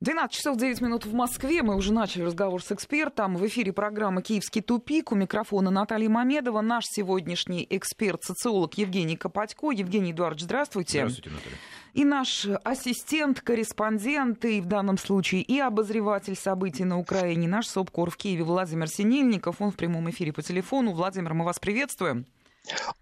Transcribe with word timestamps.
12 0.00 0.36
часов 0.36 0.56
9 0.56 0.80
минут 0.80 1.06
в 1.06 1.14
Москве. 1.14 1.62
Мы 1.62 1.76
уже 1.76 1.92
начали 1.92 2.22
разговор 2.24 2.62
с 2.62 2.72
экспертом. 2.72 3.36
В 3.36 3.46
эфире 3.46 3.72
программа 3.72 4.22
«Киевский 4.22 4.60
тупик». 4.60 5.12
У 5.12 5.14
микрофона 5.14 5.70
Наталья 5.70 6.08
Мамедова. 6.08 6.60
Наш 6.60 6.86
сегодняшний 6.86 7.66
эксперт, 7.70 8.22
социолог 8.24 8.74
Евгений 8.74 9.16
Копатько. 9.16 9.70
Евгений 9.70 10.10
Эдуардович, 10.10 10.44
здравствуйте. 10.44 11.08
Здравствуйте, 11.08 11.30
Наталья. 11.30 11.58
И 11.94 12.04
наш 12.04 12.46
ассистент, 12.64 13.40
корреспондент, 13.40 14.44
и 14.44 14.60
в 14.60 14.66
данном 14.66 14.98
случае 14.98 15.42
и 15.42 15.60
обозреватель 15.60 16.34
событий 16.34 16.84
на 16.84 16.98
Украине, 16.98 17.46
наш 17.46 17.68
СОПКОР 17.68 18.10
в 18.10 18.16
Киеве 18.16 18.42
Владимир 18.42 18.88
Синельников. 18.88 19.60
Он 19.60 19.70
в 19.70 19.76
прямом 19.76 20.10
эфире 20.10 20.32
по 20.32 20.42
телефону. 20.42 20.92
Владимир, 20.92 21.34
мы 21.34 21.44
вас 21.44 21.60
приветствуем. 21.60 22.26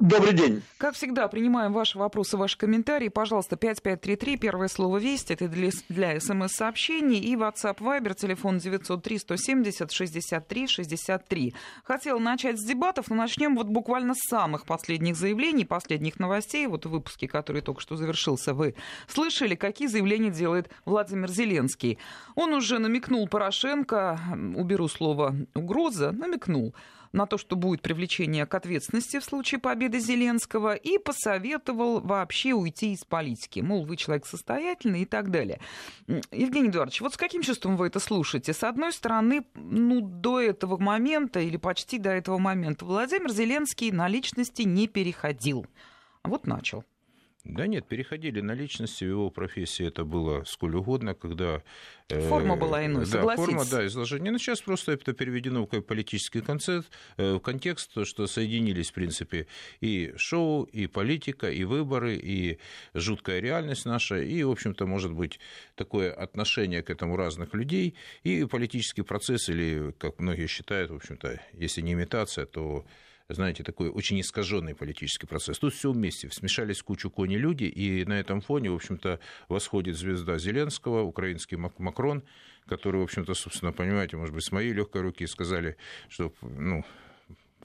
Добрый 0.00 0.32
день. 0.32 0.60
Как 0.76 0.96
всегда, 0.96 1.28
принимаем 1.28 1.72
ваши 1.72 1.96
вопросы, 1.96 2.36
ваши 2.36 2.58
комментарии. 2.58 3.08
Пожалуйста, 3.08 3.54
5533, 3.54 4.36
первое 4.36 4.66
слово 4.66 4.98
«Весть», 4.98 5.30
это 5.30 5.46
для, 5.46 5.70
для 5.88 6.18
смс-сообщений, 6.18 7.20
и 7.20 7.36
WhatsApp 7.36 7.78
Viber, 7.78 8.14
телефон 8.14 8.56
903-170-63-63. 8.56 11.54
Хотела 11.84 12.18
начать 12.18 12.60
с 12.60 12.64
дебатов, 12.64 13.10
но 13.10 13.14
начнем 13.14 13.54
вот 13.54 13.68
буквально 13.68 14.16
с 14.16 14.28
самых 14.28 14.66
последних 14.66 15.14
заявлений, 15.14 15.64
последних 15.64 16.18
новостей. 16.18 16.66
Вот 16.66 16.84
в 16.84 16.90
выпуске, 16.90 17.28
который 17.28 17.62
только 17.62 17.80
что 17.80 17.94
завершился, 17.94 18.54
вы 18.54 18.74
слышали, 19.06 19.54
какие 19.54 19.86
заявления 19.86 20.30
делает 20.30 20.68
Владимир 20.84 21.30
Зеленский. 21.30 22.00
Он 22.34 22.52
уже 22.52 22.80
намекнул 22.80 23.28
Порошенко, 23.28 24.18
уберу 24.56 24.88
слово 24.88 25.36
«угроза», 25.54 26.10
намекнул, 26.10 26.74
на 27.12 27.26
то, 27.26 27.38
что 27.38 27.56
будет 27.56 27.82
привлечение 27.82 28.46
к 28.46 28.54
ответственности 28.54 29.18
в 29.18 29.24
случае 29.24 29.60
победы 29.60 29.98
Зеленского, 29.98 30.74
и 30.74 30.98
посоветовал 30.98 32.00
вообще 32.00 32.52
уйти 32.52 32.92
из 32.92 33.04
политики. 33.04 33.60
Мол, 33.60 33.84
вы 33.84 33.96
человек 33.96 34.26
состоятельный 34.26 35.02
и 35.02 35.06
так 35.06 35.30
далее. 35.30 35.60
Евгений 36.30 36.68
Эдуардович, 36.68 37.00
вот 37.00 37.14
с 37.14 37.16
каким 37.16 37.42
чувством 37.42 37.76
вы 37.76 37.86
это 37.88 38.00
слушаете? 38.00 38.52
С 38.52 38.62
одной 38.62 38.92
стороны, 38.92 39.44
ну, 39.54 40.00
до 40.00 40.40
этого 40.40 40.78
момента 40.78 41.40
или 41.40 41.56
почти 41.56 41.98
до 41.98 42.10
этого 42.10 42.38
момента 42.38 42.84
Владимир 42.84 43.30
Зеленский 43.30 43.90
на 43.90 44.08
личности 44.08 44.62
не 44.62 44.88
переходил. 44.88 45.66
А 46.22 46.28
вот 46.28 46.46
начал. 46.46 46.84
Да 47.44 47.66
нет, 47.66 47.88
переходили 47.88 48.40
на 48.40 48.52
личности, 48.52 49.04
в 49.04 49.08
его 49.08 49.30
профессии 49.30 49.84
это 49.84 50.04
было 50.04 50.44
сколь 50.44 50.76
угодно, 50.76 51.14
когда... 51.14 51.62
Э, 52.08 52.28
форма 52.28 52.54
была 52.54 52.86
иной, 52.86 53.04
да, 53.10 53.34
форма, 53.34 53.64
да, 53.68 53.84
изложение. 53.84 54.30
Но 54.30 54.38
сейчас 54.38 54.60
просто 54.60 54.92
это 54.92 55.12
переведено 55.12 55.66
в 55.66 55.80
политический 55.80 56.40
концепт, 56.40 56.88
э, 57.16 57.34
в 57.34 57.40
контекст, 57.40 57.90
что 58.06 58.28
соединились, 58.28 58.90
в 58.90 58.94
принципе, 58.94 59.48
и 59.80 60.14
шоу, 60.16 60.64
и 60.64 60.86
политика, 60.86 61.50
и 61.50 61.64
выборы, 61.64 62.14
и 62.14 62.58
жуткая 62.94 63.40
реальность 63.40 63.86
наша, 63.86 64.18
и, 64.22 64.44
в 64.44 64.50
общем-то, 64.50 64.86
может 64.86 65.12
быть, 65.12 65.40
такое 65.74 66.12
отношение 66.12 66.82
к 66.84 66.90
этому 66.90 67.16
разных 67.16 67.54
людей, 67.54 67.96
и 68.22 68.44
политический 68.44 69.02
процесс, 69.02 69.48
или, 69.48 69.92
как 69.98 70.20
многие 70.20 70.46
считают, 70.46 70.92
в 70.92 70.94
общем-то, 70.94 71.40
если 71.54 71.80
не 71.80 71.94
имитация, 71.94 72.46
то 72.46 72.86
знаете, 73.34 73.62
такой 73.62 73.88
очень 73.88 74.20
искаженный 74.20 74.74
политический 74.74 75.26
процесс. 75.26 75.58
Тут 75.58 75.74
все 75.74 75.92
вместе, 75.92 76.30
смешались 76.30 76.82
кучу 76.82 77.10
кони 77.10 77.36
люди, 77.36 77.64
и 77.64 78.04
на 78.04 78.18
этом 78.18 78.40
фоне, 78.40 78.70
в 78.70 78.74
общем-то, 78.74 79.20
восходит 79.48 79.96
звезда 79.96 80.38
Зеленского, 80.38 81.02
украинский 81.02 81.56
Макрон, 81.56 82.22
который, 82.66 83.00
в 83.00 83.04
общем-то, 83.04 83.34
собственно, 83.34 83.72
понимаете, 83.72 84.16
может 84.16 84.34
быть, 84.34 84.44
с 84.44 84.52
моей 84.52 84.72
легкой 84.72 85.02
руки 85.02 85.26
сказали, 85.26 85.76
что, 86.08 86.32
ну, 86.42 86.84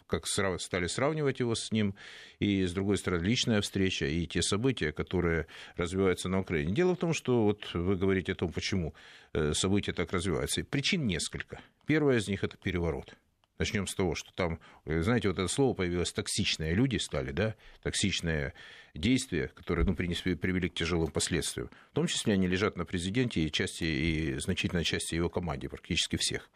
как 0.08 0.26
стали 0.26 0.88
сравнивать 0.88 1.40
его 1.40 1.54
с 1.54 1.72
ним, 1.72 1.94
и, 2.40 2.66
с 2.66 2.74
другой 2.74 2.98
стороны, 2.98 3.24
личная 3.24 3.62
встреча 3.62 4.06
и 4.06 4.26
те 4.26 4.42
события, 4.42 4.92
которые 4.92 5.48
развиваются 5.76 6.30
на 6.30 6.40
Украине. 6.40 6.74
Дело 6.74 6.96
в 6.96 6.98
том, 6.98 7.14
что 7.14 7.44
вот 7.44 7.70
вы 7.74 7.96
говорите 7.96 8.32
о 8.32 8.36
том, 8.36 8.52
почему 8.52 8.94
э, 9.34 9.54
события 9.54 9.94
так 9.94 10.12
развиваются. 10.14 10.64
Причин 10.64 11.06
несколько. 11.06 11.60
Первое 11.86 12.18
из 12.18 12.28
них– 12.28 12.44
это 12.46 12.58
переворот– 12.58 13.16
Начнем 13.60 13.88
с 13.88 13.96
того, 13.96 14.14
что 14.14 14.32
там, 14.34 14.60
э, 14.86 15.02
знаете, 15.02 15.30
вот 15.30 15.40
это 15.40 15.48
слово 15.48 15.74
появилось 15.74 16.12
токсичные 16.14 16.76
люди 16.76 16.98
стали, 16.98 17.32
да, 17.32 17.56
токсичные 17.82 18.54
действия, 18.94 19.48
которые, 19.48 19.86
ну, 19.86 19.96
принесли, 19.96 20.36
привели 20.36 20.70
к 20.70 20.76
тяжелым 20.76 21.12
последствиям. 21.12 21.70
В 21.92 21.96
том 21.96 22.08
числе 22.08 22.34
они 22.34 22.48
лежат 22.48 22.78
на 22.78 22.86
президенте 22.86 23.42
и 23.42 23.52
части, 23.52 23.84
и 23.84 24.40
значительной 24.40 24.84
части 24.84 25.16
его 25.16 25.30
команде, 25.30 25.70
практически 25.70 26.18
всех. 26.18 26.50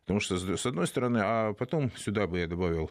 Потому 0.00 0.20
что, 0.20 0.56
с 0.56 0.66
одной 0.66 0.86
стороны, 0.86 1.18
а 1.22 1.52
потом 1.52 1.92
сюда 1.96 2.26
бы 2.26 2.40
я 2.40 2.46
добавил 2.46 2.90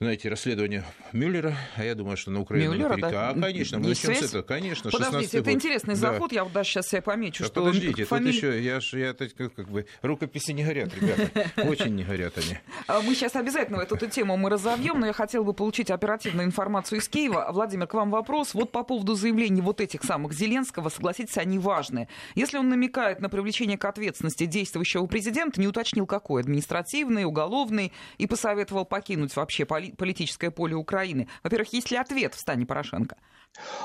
знаете, 0.00 0.28
расследование 0.28 0.84
Мюллера, 1.12 1.56
а 1.76 1.84
я 1.84 1.94
думаю, 1.94 2.16
что 2.16 2.32
на 2.32 2.40
Украину 2.40 2.72
Мюллера, 2.72 2.88
наверняка... 2.96 3.10
Да? 3.10 3.30
А, 3.30 3.40
конечно, 3.40 3.78
мы 3.78 3.88
начнем 3.90 4.14
с 4.16 4.22
этого, 4.22 4.42
конечно, 4.42 4.90
Подождите, 4.90 5.38
это 5.38 5.50
год. 5.50 5.54
интересный 5.54 5.94
заход, 5.94 6.30
да. 6.30 6.34
я 6.34 6.44
вот 6.44 6.52
даже 6.52 6.68
сейчас 6.68 6.88
себе 6.88 7.00
помечу, 7.00 7.44
да, 7.44 7.46
что... 7.46 7.60
Подождите, 7.60 8.04
фамили... 8.04 8.32
тут 8.32 8.42
еще, 8.42 8.60
я, 8.60 8.80
ж, 8.80 8.94
я 8.94 9.14
как, 9.14 9.54
как 9.54 9.68
бы, 9.68 9.86
рукописи 10.02 10.50
не 10.50 10.64
горят, 10.64 10.92
ребята, 10.96 11.48
очень 11.62 11.94
не 11.94 12.02
горят 12.02 12.36
они. 12.36 12.58
А 12.88 13.00
мы 13.00 13.14
сейчас 13.14 13.36
обязательно 13.36 13.80
эту, 13.80 13.94
эту 13.94 14.08
тему 14.08 14.36
мы 14.36 14.50
разовьем, 14.50 14.98
но 14.98 15.06
я 15.06 15.12
хотела 15.12 15.44
бы 15.44 15.54
получить 15.54 15.90
оперативную 15.90 16.46
информацию 16.46 16.98
из 16.98 17.08
Киева. 17.08 17.48
Владимир, 17.52 17.86
к 17.86 17.94
вам 17.94 18.10
вопрос. 18.10 18.52
Вот 18.52 18.72
по 18.72 18.82
поводу 18.82 19.14
заявлений 19.14 19.62
вот 19.62 19.80
этих 19.80 20.02
самых 20.02 20.32
Зеленского, 20.32 20.88
согласитесь, 20.88 21.38
они 21.38 21.58
важны. 21.58 22.08
Если 22.34 22.58
он 22.58 22.68
намекает 22.68 23.20
на 23.20 23.28
привлечение 23.28 23.78
к 23.78 23.84
ответственности 23.84 24.46
действующего 24.46 25.06
президента, 25.06 25.60
не 25.60 25.68
уточнил 25.68 26.06
какой, 26.06 26.42
административный, 26.42 27.24
уголовный, 27.24 27.92
и 28.18 28.26
посоветовал 28.26 28.84
покинуть 28.84 29.34
вообще 29.36 29.64
политическое 29.92 30.50
поле 30.50 30.74
Украины. 30.74 31.28
Во-первых, 31.42 31.72
есть 31.72 31.90
ли 31.90 31.96
ответ 31.96 32.34
в 32.34 32.38
стане 32.40 32.66
Порошенко? 32.66 33.16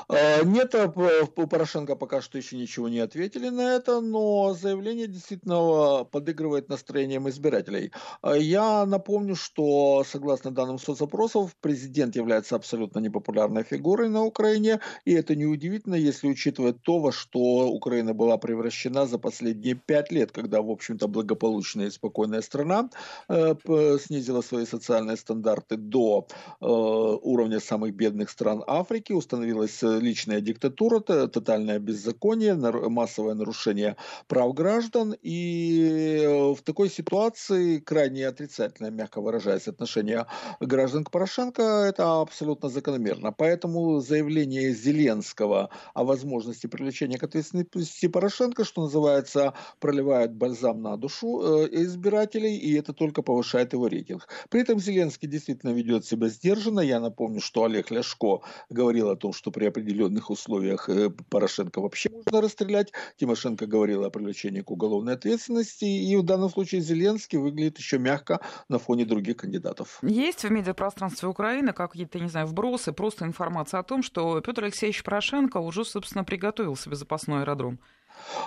А, 0.08 0.44
нет, 0.44 0.74
а, 0.74 0.92
у 1.36 1.46
Порошенко 1.46 1.96
пока 1.96 2.20
что 2.20 2.38
еще 2.38 2.56
ничего 2.56 2.88
не 2.88 2.98
ответили 3.00 3.48
на 3.48 3.74
это, 3.74 4.00
но 4.00 4.54
заявление 4.54 5.06
действительно 5.06 6.04
подыгрывает 6.04 6.68
настроением 6.68 7.28
избирателей. 7.28 7.92
Я 8.22 8.86
напомню, 8.86 9.36
что 9.36 10.04
согласно 10.06 10.50
данным 10.50 10.78
соцопросов, 10.78 11.56
президент 11.60 12.16
является 12.16 12.56
абсолютно 12.56 12.98
непопулярной 12.98 13.62
фигурой 13.62 14.08
на 14.08 14.24
Украине, 14.24 14.80
и 15.04 15.12
это 15.12 15.36
неудивительно, 15.36 15.94
если 15.94 16.28
учитывать 16.28 16.82
то, 16.82 16.98
во 16.98 17.12
что 17.12 17.40
Украина 17.68 18.14
была 18.14 18.38
превращена 18.38 19.06
за 19.06 19.18
последние 19.18 19.74
пять 19.74 20.12
лет, 20.12 20.32
когда, 20.32 20.62
в 20.62 20.70
общем-то, 20.70 21.08
благополучная 21.08 21.86
и 21.86 21.90
спокойная 21.90 22.42
страна 22.42 22.90
э, 23.28 23.54
снизила 23.98 24.42
свои 24.42 24.66
социальные 24.66 25.16
стандарты 25.16 25.76
до 25.76 26.26
э, 26.60 26.66
уровня 26.66 27.60
самых 27.60 27.94
бедных 27.94 28.30
стран 28.30 28.62
Африки, 28.66 29.12
установила 29.12 29.59
установилась 29.60 29.82
э, 29.82 30.00
личная 30.00 30.40
диктатура, 30.40 31.00
тотальное 31.00 31.78
беззаконие, 31.78 32.54
массовое 32.54 33.34
нарушение 33.34 33.96
прав 34.26 34.54
граждан. 34.54 35.14
И 35.22 36.20
э, 36.22 36.54
в 36.54 36.62
такой 36.62 36.90
ситуации 36.90 37.78
крайне 37.78 38.26
отрицательное, 38.26 38.90
мягко 38.90 39.20
выражаясь, 39.20 39.68
отношение 39.68 40.26
граждан 40.60 41.04
к 41.04 41.10
Порошенко– 41.10 41.62
это 41.88 42.20
абсолютно 42.20 42.68
закономерно. 42.68 43.32
Поэтому 43.32 44.00
заявление 44.00 44.72
Зеленского 44.72 45.70
о 45.94 46.04
возможности 46.04 46.66
привлечения 46.66 47.18
к 47.18 47.22
ответственности 47.24 48.08
Порошенко, 48.08 48.64
что 48.64 48.82
называется, 48.82 49.52
проливает 49.78 50.32
бальзам 50.32 50.82
на 50.82 50.96
душу 50.96 51.40
э, 51.42 51.68
избирателей, 51.70 52.56
и 52.56 52.74
это 52.74 52.92
только 52.92 53.22
повышает 53.22 53.72
его 53.72 53.88
рейтинг. 53.88 54.28
При 54.48 54.60
этом 54.60 54.80
Зеленский 54.80 55.28
действительно 55.28 55.70
ведет 55.72 56.04
себя 56.04 56.28
сдержанно. 56.28 56.80
Я 56.80 57.00
напомню, 57.00 57.40
что 57.40 57.64
Олег 57.64 57.90
Ляшко 57.90 58.40
говорил 58.70 59.10
о 59.10 59.16
том, 59.16 59.32
что 59.32 59.49
что 59.50 59.60
при 59.60 59.66
определенных 59.66 60.30
условиях 60.30 60.88
э, 60.88 61.10
Порошенко 61.28 61.80
вообще 61.80 62.10
можно 62.10 62.40
расстрелять. 62.40 62.92
Тимошенко 63.16 63.66
говорила 63.66 64.06
о 64.06 64.10
привлечении 64.10 64.60
к 64.60 64.70
уголовной 64.70 65.14
ответственности. 65.14 65.84
И 65.84 66.16
в 66.16 66.22
данном 66.22 66.50
случае 66.50 66.80
Зеленский 66.80 67.38
выглядит 67.38 67.78
еще 67.78 67.98
мягко 67.98 68.40
на 68.68 68.78
фоне 68.78 69.04
других 69.04 69.38
кандидатов. 69.38 69.98
Есть 70.02 70.44
в 70.44 70.50
медиапространстве 70.50 71.28
Украины 71.28 71.72
какие-то, 71.72 72.20
не 72.20 72.28
знаю, 72.28 72.46
вбросы, 72.46 72.92
просто 72.92 73.24
информация 73.24 73.80
о 73.80 73.82
том, 73.82 74.02
что 74.02 74.40
Петр 74.40 74.64
Алексеевич 74.64 75.02
Порошенко 75.02 75.58
уже, 75.58 75.84
собственно, 75.84 76.24
приготовил 76.24 76.76
себе 76.76 76.96
запасной 76.96 77.42
аэродром? 77.42 77.80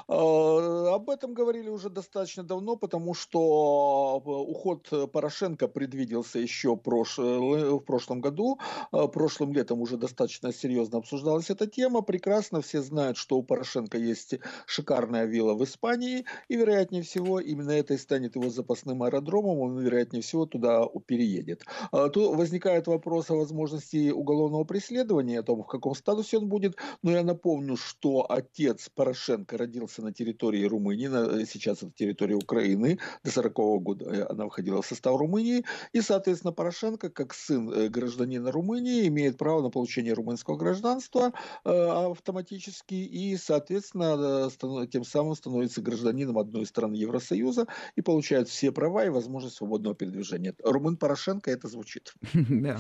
А, 0.07 0.95
об 0.95 1.09
этом 1.09 1.33
говорили 1.33 1.69
уже 1.69 1.89
достаточно 1.89 2.43
давно, 2.43 2.75
потому 2.75 3.13
что 3.13 3.39
а, 3.39 4.29
уход 4.29 4.89
Порошенко 5.11 5.67
предвиделся 5.67 6.39
еще 6.39 6.75
в 6.75 7.79
прошлом 7.79 8.21
году. 8.21 8.59
Прошлым 8.91 9.53
летом 9.53 9.81
уже 9.81 9.97
достаточно 9.97 10.53
серьезно 10.53 10.99
обсуждалась 10.99 11.49
эта 11.49 11.67
тема. 11.67 12.01
Прекрасно 12.01 12.61
все 12.61 12.81
знают, 12.81 13.17
что 13.17 13.37
у 13.37 13.43
Порошенко 13.43 13.97
есть 13.97 14.35
шикарная 14.65 15.25
вилла 15.25 15.53
в 15.53 15.63
Испании, 15.63 16.25
и, 16.47 16.55
вероятнее 16.55 17.03
всего, 17.03 17.39
именно 17.39 17.71
это 17.71 17.93
и 17.93 17.97
станет 17.97 18.35
его 18.35 18.49
запасным 18.49 19.03
аэродромом. 19.03 19.59
Он, 19.59 19.79
вероятнее 19.79 20.21
всего, 20.21 20.45
туда 20.45 20.85
переедет. 21.05 21.65
Тут 21.91 22.35
возникает 22.35 22.87
вопрос 22.87 23.29
о 23.29 23.35
возможности 23.35 24.11
уголовного 24.11 24.63
преследования, 24.63 25.39
о 25.39 25.43
том, 25.43 25.63
в 25.63 25.67
каком 25.67 25.95
статусе 25.95 26.37
он 26.37 26.47
будет. 26.47 26.75
Но 27.01 27.11
я 27.11 27.23
напомню, 27.23 27.77
что 27.77 28.25
отец 28.29 28.89
Порошенко 28.93 29.57
родился 29.63 30.01
на 30.01 30.13
территории 30.13 30.63
Румынии, 30.65 31.07
на, 31.07 31.45
сейчас 31.45 31.83
это 31.83 31.91
территория 31.91 32.35
Украины, 32.35 32.99
до 33.23 33.31
40 33.31 33.53
-го 33.59 33.79
года 33.79 34.27
она 34.29 34.47
входила 34.47 34.81
в 34.81 34.85
состав 34.85 35.17
Румынии, 35.17 35.63
и, 35.93 36.01
соответственно, 36.01 36.53
Порошенко, 36.53 37.09
как 37.09 37.33
сын 37.33 37.91
гражданина 37.91 38.51
Румынии, 38.51 39.07
имеет 39.07 39.37
право 39.37 39.61
на 39.61 39.69
получение 39.69 40.13
румынского 40.13 40.57
гражданства 40.57 41.33
автоматически, 41.63 42.95
и, 42.95 43.37
соответственно, 43.37 44.49
тем 44.87 45.03
самым 45.03 45.35
становится 45.35 45.81
гражданином 45.81 46.37
одной 46.37 46.63
из 46.63 46.69
стран 46.69 46.93
Евросоюза 46.93 47.67
и 47.95 48.01
получает 48.01 48.49
все 48.49 48.71
права 48.71 49.05
и 49.05 49.09
возможность 49.09 49.55
свободного 49.55 49.95
передвижения. 49.95 50.53
Румын 50.63 50.97
Порошенко 50.97 51.51
это 51.51 51.67
звучит. 51.67 52.13
Да. 52.63 52.77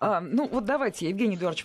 А, 0.00 0.20
ну 0.20 0.46
вот 0.48 0.64
давайте, 0.64 1.08
Евгений 1.08 1.36
Эдуардович, 1.36 1.64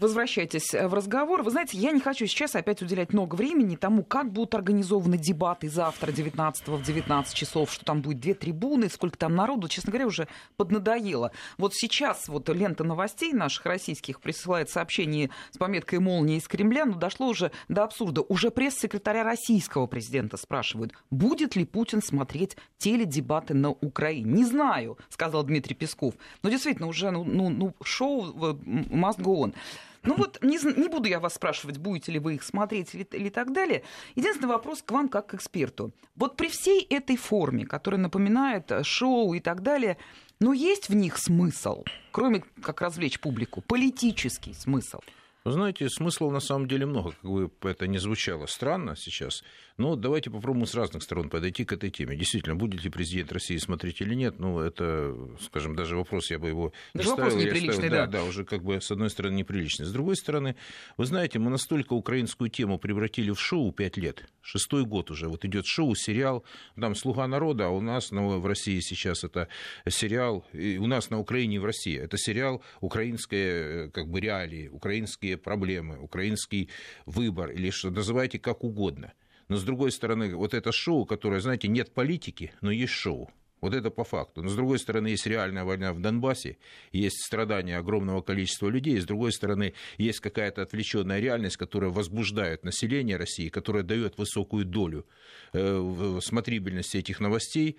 возвращайтесь 0.00 0.72
в 0.72 0.92
разговор. 0.92 1.42
Вы 1.42 1.50
знаете, 1.50 1.78
я 1.78 1.92
не 1.92 2.00
хочу 2.00 2.26
сейчас 2.26 2.54
опять 2.54 2.82
уделять 2.82 3.12
много 3.12 3.34
времени 3.34 3.76
тому, 3.82 4.04
как 4.04 4.30
будут 4.30 4.54
организованы 4.54 5.18
дебаты 5.18 5.68
завтра, 5.68 6.12
19 6.12 6.68
в 6.68 6.82
19 6.84 7.34
часов, 7.34 7.72
что 7.72 7.84
там 7.84 8.00
будет 8.00 8.20
две 8.20 8.32
трибуны, 8.32 8.88
сколько 8.88 9.18
там 9.18 9.34
народу, 9.34 9.66
честно 9.66 9.90
говоря, 9.90 10.06
уже 10.06 10.28
поднадоело. 10.56 11.32
Вот 11.58 11.74
сейчас 11.74 12.28
вот 12.28 12.48
лента 12.48 12.84
новостей 12.84 13.32
наших 13.32 13.66
российских 13.66 14.20
присылает 14.20 14.70
сообщение 14.70 15.30
с 15.50 15.58
пометкой 15.58 15.98
«Молния 15.98 16.36
из 16.36 16.46
Кремля», 16.46 16.84
но 16.84 16.94
дошло 16.94 17.26
уже 17.26 17.50
до 17.68 17.82
абсурда. 17.82 18.20
Уже 18.20 18.52
пресс-секретаря 18.52 19.24
российского 19.24 19.88
президента 19.88 20.36
спрашивают, 20.36 20.92
будет 21.10 21.56
ли 21.56 21.64
Путин 21.64 22.02
смотреть 22.02 22.56
теледебаты 22.78 23.54
на 23.54 23.70
Украине. 23.70 24.30
Не 24.30 24.44
знаю, 24.44 24.96
сказал 25.08 25.42
Дмитрий 25.42 25.74
Песков. 25.74 26.14
Но 26.44 26.50
действительно, 26.50 26.86
уже 26.86 27.10
ну, 27.10 27.24
ну, 27.24 27.48
ну 27.48 27.74
шоу 27.82 28.32
must 28.32 29.18
go 29.18 29.42
on. 29.42 29.54
Ну 30.04 30.14
вот, 30.16 30.42
не, 30.42 30.58
не 30.78 30.88
буду 30.88 31.08
я 31.08 31.20
вас 31.20 31.34
спрашивать, 31.34 31.78
будете 31.78 32.12
ли 32.12 32.18
вы 32.18 32.34
их 32.34 32.42
смотреть 32.42 32.94
или, 32.94 33.04
или 33.12 33.28
так 33.28 33.52
далее. 33.52 33.84
Единственный 34.16 34.48
вопрос 34.48 34.82
к 34.82 34.90
вам 34.90 35.08
как 35.08 35.28
к 35.28 35.34
эксперту. 35.34 35.92
Вот 36.16 36.36
при 36.36 36.48
всей 36.48 36.82
этой 36.82 37.16
форме, 37.16 37.66
которая 37.66 38.00
напоминает 38.00 38.70
э, 38.72 38.82
шоу 38.82 39.34
и 39.34 39.40
так 39.40 39.62
далее, 39.62 39.98
но 40.40 40.52
есть 40.52 40.88
в 40.88 40.94
них 40.94 41.18
смысл, 41.18 41.84
кроме 42.10 42.42
как 42.62 42.80
развлечь 42.80 43.20
публику, 43.20 43.60
политический 43.60 44.54
смысл? 44.54 45.00
Вы 45.44 45.52
знаете, 45.52 45.88
смыслов 45.88 46.32
на 46.32 46.40
самом 46.40 46.68
деле 46.68 46.86
много, 46.86 47.12
как 47.12 47.30
бы 47.30 47.50
это 47.62 47.88
не 47.88 47.98
звучало 47.98 48.46
странно 48.46 48.94
сейчас. 48.96 49.42
Но 49.76 49.96
давайте 49.96 50.30
попробуем 50.30 50.66
с 50.66 50.74
разных 50.74 51.02
сторон 51.02 51.30
подойти 51.30 51.64
к 51.64 51.72
этой 51.72 51.90
теме. 51.90 52.16
Действительно, 52.16 52.56
будет 52.56 52.84
ли 52.84 52.90
президент 52.90 53.32
России 53.32 53.56
смотреть 53.56 54.00
или 54.00 54.14
нет, 54.14 54.38
ну, 54.38 54.60
это, 54.60 55.16
скажем, 55.40 55.74
даже 55.74 55.96
вопрос 55.96 56.30
я 56.30 56.38
бы 56.38 56.48
его 56.48 56.72
даже 56.94 57.08
не 57.08 57.14
ставил. 57.14 57.36
неприличный, 57.36 57.74
ставил, 57.74 57.90
да. 57.90 58.06
Да, 58.06 58.18
да, 58.18 58.24
уже 58.24 58.44
как 58.44 58.62
бы 58.62 58.80
с 58.80 58.90
одной 58.90 59.10
стороны 59.10 59.34
неприличный. 59.34 59.86
С 59.86 59.92
другой 59.92 60.16
стороны, 60.16 60.56
вы 60.96 61.06
знаете, 61.06 61.38
мы 61.38 61.50
настолько 61.50 61.94
украинскую 61.94 62.50
тему 62.50 62.78
превратили 62.78 63.30
в 63.30 63.40
шоу 63.40 63.72
пять 63.72 63.96
лет. 63.96 64.24
Шестой 64.42 64.84
год 64.84 65.10
уже. 65.10 65.28
Вот 65.28 65.44
идет 65.44 65.66
шоу, 65.66 65.94
сериал, 65.94 66.44
там 66.78 66.94
«Слуга 66.94 67.26
народа», 67.26 67.66
а 67.66 67.70
у 67.70 67.80
нас 67.80 68.10
ну, 68.10 68.40
в 68.40 68.46
России 68.46 68.80
сейчас 68.80 69.24
это 69.24 69.48
сериал, 69.88 70.44
и 70.52 70.78
у 70.78 70.86
нас 70.86 71.10
на 71.10 71.18
Украине 71.18 71.56
и 71.56 71.58
в 71.58 71.64
России. 71.64 71.98
Это 71.98 72.16
сериал 72.18 72.62
украинские 72.80 73.90
как 73.90 74.08
бы 74.08 74.20
реалии, 74.20 74.68
украинские 74.68 75.36
проблемы, 75.36 75.98
украинский 75.98 76.70
выбор, 77.06 77.50
или 77.50 77.70
что 77.70 77.90
называйте 77.90 78.38
как 78.38 78.64
угодно. 78.64 79.12
Но 79.52 79.58
с 79.58 79.64
другой 79.64 79.92
стороны, 79.92 80.34
вот 80.34 80.54
это 80.54 80.72
шоу, 80.72 81.04
которое, 81.04 81.38
знаете, 81.42 81.68
нет 81.68 81.92
политики, 81.92 82.54
но 82.62 82.70
есть 82.70 82.94
шоу. 82.94 83.30
Вот 83.60 83.74
это 83.74 83.90
по 83.90 84.02
факту. 84.02 84.42
Но 84.42 84.48
с 84.48 84.54
другой 84.54 84.78
стороны, 84.78 85.08
есть 85.08 85.26
реальная 85.26 85.64
война 85.64 85.92
в 85.92 86.00
Донбассе, 86.00 86.56
есть 86.90 87.22
страдания 87.22 87.76
огромного 87.76 88.22
количества 88.22 88.68
людей, 88.68 88.98
с 88.98 89.04
другой 89.04 89.30
стороны, 89.30 89.74
есть 89.98 90.20
какая-то 90.20 90.62
отвлеченная 90.62 91.20
реальность, 91.20 91.58
которая 91.58 91.90
возбуждает 91.90 92.64
население 92.64 93.18
России, 93.18 93.50
которая 93.50 93.82
дает 93.82 94.16
высокую 94.16 94.64
долю 94.64 95.04
э, 95.52 96.18
смотрибельности 96.22 96.96
этих 96.96 97.20
новостей, 97.20 97.76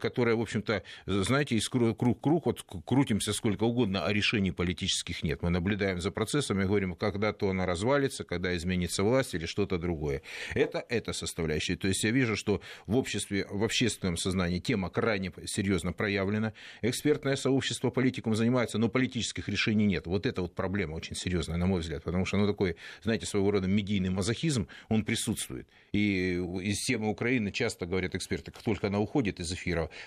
которая, 0.00 0.36
в 0.36 0.40
общем-то, 0.40 0.82
знаете, 1.06 1.56
из 1.56 1.68
круг, 1.68 1.98
круг, 1.98 2.46
вот 2.46 2.64
крутимся 2.84 3.32
сколько 3.32 3.64
угодно, 3.64 4.04
а 4.04 4.12
решений 4.12 4.52
политических 4.52 5.22
нет. 5.22 5.42
Мы 5.42 5.50
наблюдаем 5.50 6.00
за 6.00 6.10
процессом 6.10 6.60
и 6.60 6.64
говорим, 6.64 6.94
когда 6.94 7.32
то 7.32 7.50
она 7.50 7.66
развалится, 7.66 8.24
когда 8.24 8.56
изменится 8.56 9.02
власть 9.02 9.34
или 9.34 9.46
что-то 9.46 9.78
другое. 9.78 10.22
Это 10.54 10.84
эта 10.88 11.12
составляющая. 11.12 11.76
То 11.76 11.88
есть 11.88 12.04
я 12.04 12.10
вижу, 12.10 12.36
что 12.36 12.60
в 12.86 12.96
обществе, 12.96 13.46
в 13.50 13.64
общественном 13.64 14.16
сознании 14.16 14.58
тема 14.58 14.90
крайне 14.90 15.32
серьезно 15.46 15.92
проявлена. 15.92 16.52
Экспертное 16.82 17.36
сообщество 17.36 17.90
политикум 17.90 18.34
занимается, 18.34 18.78
но 18.78 18.88
политических 18.88 19.48
решений 19.48 19.86
нет. 19.86 20.06
Вот 20.06 20.26
это 20.26 20.42
вот 20.42 20.54
проблема 20.54 20.94
очень 20.94 21.16
серьезная, 21.16 21.56
на 21.56 21.66
мой 21.66 21.80
взгляд, 21.80 22.04
потому 22.04 22.24
что, 22.24 22.36
ну, 22.36 22.46
такой, 22.46 22.76
знаете, 23.02 23.26
своего 23.26 23.50
рода 23.50 23.68
медийный 23.68 24.10
мазохизм, 24.10 24.68
он 24.88 25.04
присутствует. 25.04 25.68
И 25.92 26.34
из 26.62 26.84
темы 26.84 27.08
Украины 27.08 27.52
часто 27.52 27.86
говорят 27.86 28.14
эксперты, 28.14 28.50
как 28.50 28.62
только 28.62 28.86
она 28.88 28.98
уходит 28.98 29.40
из 29.40 29.52
эфира 29.52 29.61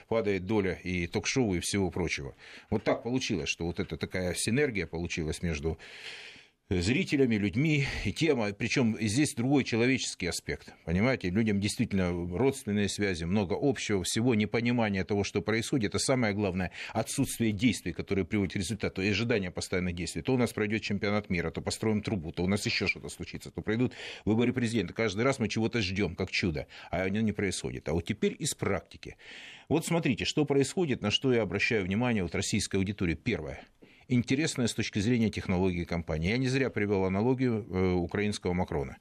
падает 0.08 0.46
доля 0.46 0.74
и 0.84 1.08
ток-шоу 1.08 1.56
и 1.56 1.60
всего 1.60 1.90
прочего. 1.92 2.36
Вот 2.70 2.84
так 2.84 3.04
получилось, 3.04 3.50
что 3.50 3.66
вот 3.66 3.80
эта 3.80 3.98
такая 3.98 4.34
синергия 4.36 4.88
получилась 4.88 5.42
между 5.42 5.78
зрителями, 6.70 7.36
людьми, 7.36 7.86
и 8.06 8.12
тема, 8.12 8.52
причем 8.52 8.98
здесь 9.00 9.36
другой 9.36 9.64
человеческий 9.64 10.26
аспект, 10.26 10.74
понимаете, 10.84 11.30
людям 11.30 11.60
действительно 11.60 12.10
родственные 12.36 12.90
связи, 12.90 13.24
много 13.26 13.56
общего, 13.60 14.04
всего 14.04 14.34
непонимания 14.34 15.04
того, 15.04 15.24
что 15.24 15.44
происходит, 15.44 15.92
это 15.92 16.00
самое 16.00 16.34
главное, 16.34 16.72
отсутствие 16.92 17.52
действий, 17.52 17.94
которые 17.94 18.26
приводят 18.26 18.54
к 18.54 18.56
результату, 18.58 19.04
и 19.04 19.10
ожидания 19.10 19.52
постоянных 19.52 19.94
действий. 19.94 20.24
То 20.24 20.34
у 20.34 20.38
нас 20.38 20.54
пройдет 20.54 20.82
чемпионат 20.82 21.30
мира, 21.30 21.52
то 21.52 21.62
построим 21.62 22.02
трубу, 22.02 22.32
то 22.32 22.44
у 22.44 22.48
нас 22.48 22.66
еще 22.66 22.88
что-то 22.88 23.10
случится, 23.10 23.52
то 23.52 23.62
пройдут 23.62 23.94
выборы 24.26 24.52
президента. 24.52 24.94
Каждый 24.94 25.22
раз 25.22 25.38
мы 25.38 25.48
чего-то 25.48 25.82
ждем, 25.82 26.16
как 26.16 26.32
чудо, 26.32 26.66
а 26.90 27.04
оно 27.04 27.22
не 27.22 27.32
происходит. 27.32 27.88
А 27.90 27.94
вот 27.94 28.06
теперь 28.06 28.36
из 28.40 28.56
практики. 28.56 29.18
Вот 29.70 29.86
смотрите, 29.86 30.26
что 30.26 30.46
происходит, 30.46 31.02
на 31.02 31.12
что 31.12 31.32
я 31.34 31.42
обращаю 31.42 31.86
внимание 31.86 32.24
вот 32.24 32.34
российской 32.34 32.78
аудитории. 32.78 33.14
Первое– 33.16 33.64
интересная 34.08 34.68
с 34.68 34.74
точки 34.74 35.00
зрения 35.00 35.30
технологии 35.30 35.84
компании. 35.84 36.30
Я 36.30 36.38
не 36.38 36.48
зря 36.48 36.70
привел 36.70 37.06
аналогию 37.06 37.66
э, 37.70 37.94
украинского 37.94 38.54
Макрона. 38.54 38.98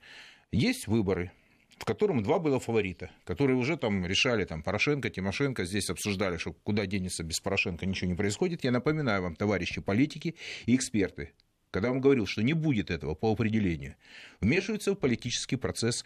Есть 0.52 0.86
выборы, 0.86 1.32
в 1.78 1.84
котором 1.84 2.22
два 2.22 2.38
было 2.38 2.60
фаворита, 2.60 3.10
которые 3.24 3.56
уже 3.56 3.76
там 3.76 4.06
решали, 4.06 4.44
там, 4.44 4.62
Порошенко, 4.62 5.10
Тимошенко, 5.10 5.64
здесь 5.64 5.90
обсуждали, 5.90 6.36
что 6.36 6.52
куда 6.52 6.86
денется 6.86 7.24
без 7.24 7.40
Порошенко, 7.40 7.86
ничего 7.86 8.08
не 8.10 8.16
происходит. 8.16 8.64
Я 8.64 8.70
напоминаю 8.70 9.22
вам, 9.22 9.36
товарищи 9.36 9.80
политики 9.80 10.36
и 10.66 10.76
эксперты, 10.76 11.32
когда 11.70 11.90
он 11.90 12.00
говорил, 12.00 12.26
что 12.26 12.42
не 12.42 12.52
будет 12.52 12.90
этого 12.90 13.14
по 13.14 13.32
определению, 13.32 13.96
вмешивается 14.40 14.92
в 14.92 14.96
политический 14.96 15.56
процесс 15.56 16.04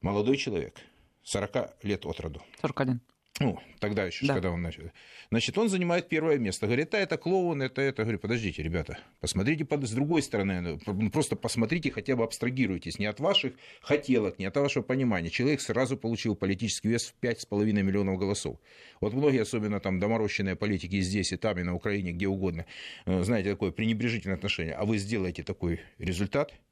молодой 0.00 0.36
человек, 0.36 0.76
40 1.24 1.84
лет 1.84 2.06
от 2.06 2.20
роду. 2.20 2.42
41 2.62 3.00
ну, 3.40 3.58
тогда 3.80 4.04
еще, 4.04 4.26
да. 4.26 4.34
когда 4.34 4.52
он 4.52 4.62
начал. 4.62 4.84
Значит, 5.30 5.58
он 5.58 5.68
занимает 5.68 6.08
первое 6.08 6.38
место. 6.38 6.66
Говорит, 6.66 6.94
а 6.94 6.98
это 6.98 7.16
клоун, 7.16 7.62
это 7.62 7.82
это. 7.82 8.02
Говорю, 8.02 8.20
подождите, 8.20 8.62
ребята, 8.62 8.98
посмотрите 9.20 9.66
с 9.68 9.90
другой 9.90 10.22
стороны. 10.22 10.78
Ну, 10.86 11.10
просто 11.10 11.34
посмотрите, 11.34 11.90
хотя 11.90 12.14
бы 12.14 12.22
абстрагируйтесь 12.22 13.00
не 13.00 13.06
от 13.06 13.18
ваших 13.18 13.54
хотелок, 13.80 14.38
не 14.38 14.44
от 14.44 14.56
вашего 14.56 14.84
понимания. 14.84 15.30
Человек 15.30 15.60
сразу 15.60 15.96
получил 15.96 16.36
политический 16.36 16.88
вес 16.88 17.12
в 17.12 17.24
5,5 17.24 17.64
миллионов 17.72 18.18
голосов. 18.18 18.56
Вот 19.00 19.12
многие, 19.14 19.42
особенно 19.42 19.80
там 19.80 19.98
доморощенные 19.98 20.54
политики 20.54 21.00
здесь 21.00 21.32
и 21.32 21.36
там, 21.36 21.58
и 21.58 21.64
на 21.64 21.74
Украине, 21.74 22.12
где 22.12 22.28
угодно, 22.28 22.66
э, 23.04 23.24
знаете, 23.24 23.50
такое 23.50 23.72
пренебрежительное 23.72 24.36
отношение. 24.36 24.74
А 24.74 24.84
вы 24.84 24.98
сделаете 24.98 25.42
такой 25.42 25.80
результат– 25.98 26.52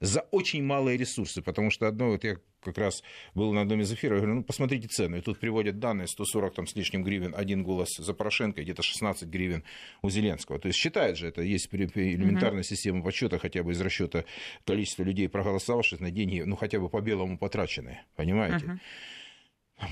за 0.00 0.20
очень 0.30 0.62
малые 0.64 0.96
ресурсы, 0.96 1.42
потому 1.42 1.70
что 1.70 1.86
одно, 1.86 2.08
вот 2.10 2.24
я 2.24 2.36
как 2.62 2.78
раз 2.78 3.02
был 3.34 3.52
на 3.52 3.62
одном 3.62 3.80
из 3.80 3.92
эфиров, 3.92 4.18
говорю, 4.18 4.36
ну, 4.36 4.44
посмотрите 4.44 4.88
цены, 4.88 5.16
и 5.16 5.20
тут 5.20 5.38
приводят 5.38 5.78
данные, 5.78 6.08
140 6.08 6.54
там, 6.54 6.66
с 6.66 6.74
лишним 6.74 7.04
гривен, 7.04 7.34
один 7.36 7.62
голос 7.62 7.96
за 7.96 8.12
Порошенко, 8.14 8.62
где-то 8.62 8.82
16 8.82 9.28
гривен 9.28 9.64
у 10.02 10.10
Зеленского. 10.10 10.58
То 10.58 10.68
есть 10.68 10.78
считает 10.78 11.16
же 11.16 11.28
это, 11.28 11.42
есть 11.42 11.68
элементарная 11.72 12.62
система 12.62 13.02
подсчета 13.02 13.38
хотя 13.38 13.62
бы 13.62 13.72
из 13.72 13.80
расчета 13.80 14.24
количества 14.64 15.02
людей, 15.02 15.28
проголосовавших 15.28 16.00
на 16.00 16.10
деньги, 16.10 16.40
ну, 16.40 16.56
хотя 16.56 16.80
бы 16.80 16.88
по 16.88 17.00
белому 17.00 17.38
потраченные, 17.38 18.04
понимаете? 18.16 18.80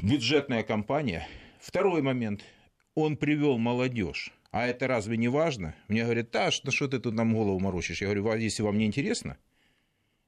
Бюджетная 0.03 0.63
кампания. 0.63 1.27
Второй 1.61 2.03
момент, 2.03 2.45
он 2.95 3.17
привел 3.17 3.59
молодежь. 3.59 4.33
А 4.51 4.67
это 4.67 4.87
разве 4.87 5.17
не 5.17 5.29
важно? 5.29 5.75
Мне 5.89 6.05
говорят, 6.05 6.31
да, 6.31 6.51
что, 6.51 6.71
что 6.71 6.89
ты 6.89 6.99
тут 6.99 7.15
нам 7.15 7.35
голову 7.35 7.59
морочишь? 7.61 8.01
Я 8.01 8.07
говорю, 8.07 8.35
если 8.35 8.63
вам 8.63 8.79
не 8.79 8.87
интересно, 8.87 9.37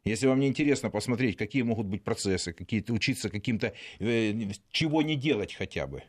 если 0.05 0.27
вам 0.27 0.41
не 0.41 0.49
интересно 0.49 0.91
посмотреть, 0.91 1.37
какие 1.37 1.63
могут 1.63 1.87
быть 1.87 2.03
процессы, 2.03 2.53
какие-то 2.53 2.93
учиться 2.93 3.29
каким-то, 3.29 3.75
э, 3.99 4.33
чего 4.71 5.03
не 5.03 5.17
делать 5.17 5.55
хотя 5.55 5.87
бы, 5.87 6.03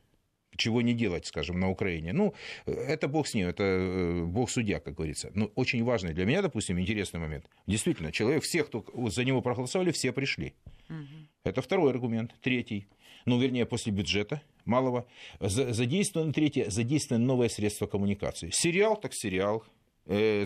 чего 0.55 0.81
не 0.81 0.93
делать, 0.93 1.25
скажем, 1.25 1.59
на 1.59 1.69
Украине. 1.69 2.13
Ну, 2.13 2.33
это 2.65 3.07
бог 3.07 3.27
с 3.27 3.33
ним, 3.33 3.47
это 3.47 3.63
э, 3.63 4.23
бог 4.25 4.49
судья, 4.49 4.79
как 4.79 4.95
говорится. 4.95 5.31
Но 5.33 5.47
очень 5.55 5.83
важный 5.83 6.13
для 6.13 6.25
меня, 6.25 6.41
допустим, 6.41 6.79
интересный 6.79 7.19
момент. 7.19 7.45
Действительно, 7.67 8.11
человек, 8.11 8.43
все, 8.43 8.63
кто 8.63 8.85
за 9.09 9.25
него 9.25 9.41
проголосовали, 9.41 9.91
все 9.91 10.11
пришли. 10.13 10.53
Угу. 10.89 11.27
Это 11.45 11.61
второй 11.61 11.91
аргумент. 11.91 12.35
Третий. 12.41 12.87
Ну, 13.25 13.39
вернее, 13.39 13.65
после 13.65 13.91
бюджета 13.91 14.41
малого. 14.65 15.05
Задействовано, 15.39 16.33
третье, 16.33 16.69
задействовано 16.69 17.25
новое 17.25 17.49
средство 17.49 17.87
коммуникации. 17.87 18.49
Сериал 18.51 18.95
так 18.95 19.13
сериал, 19.13 19.63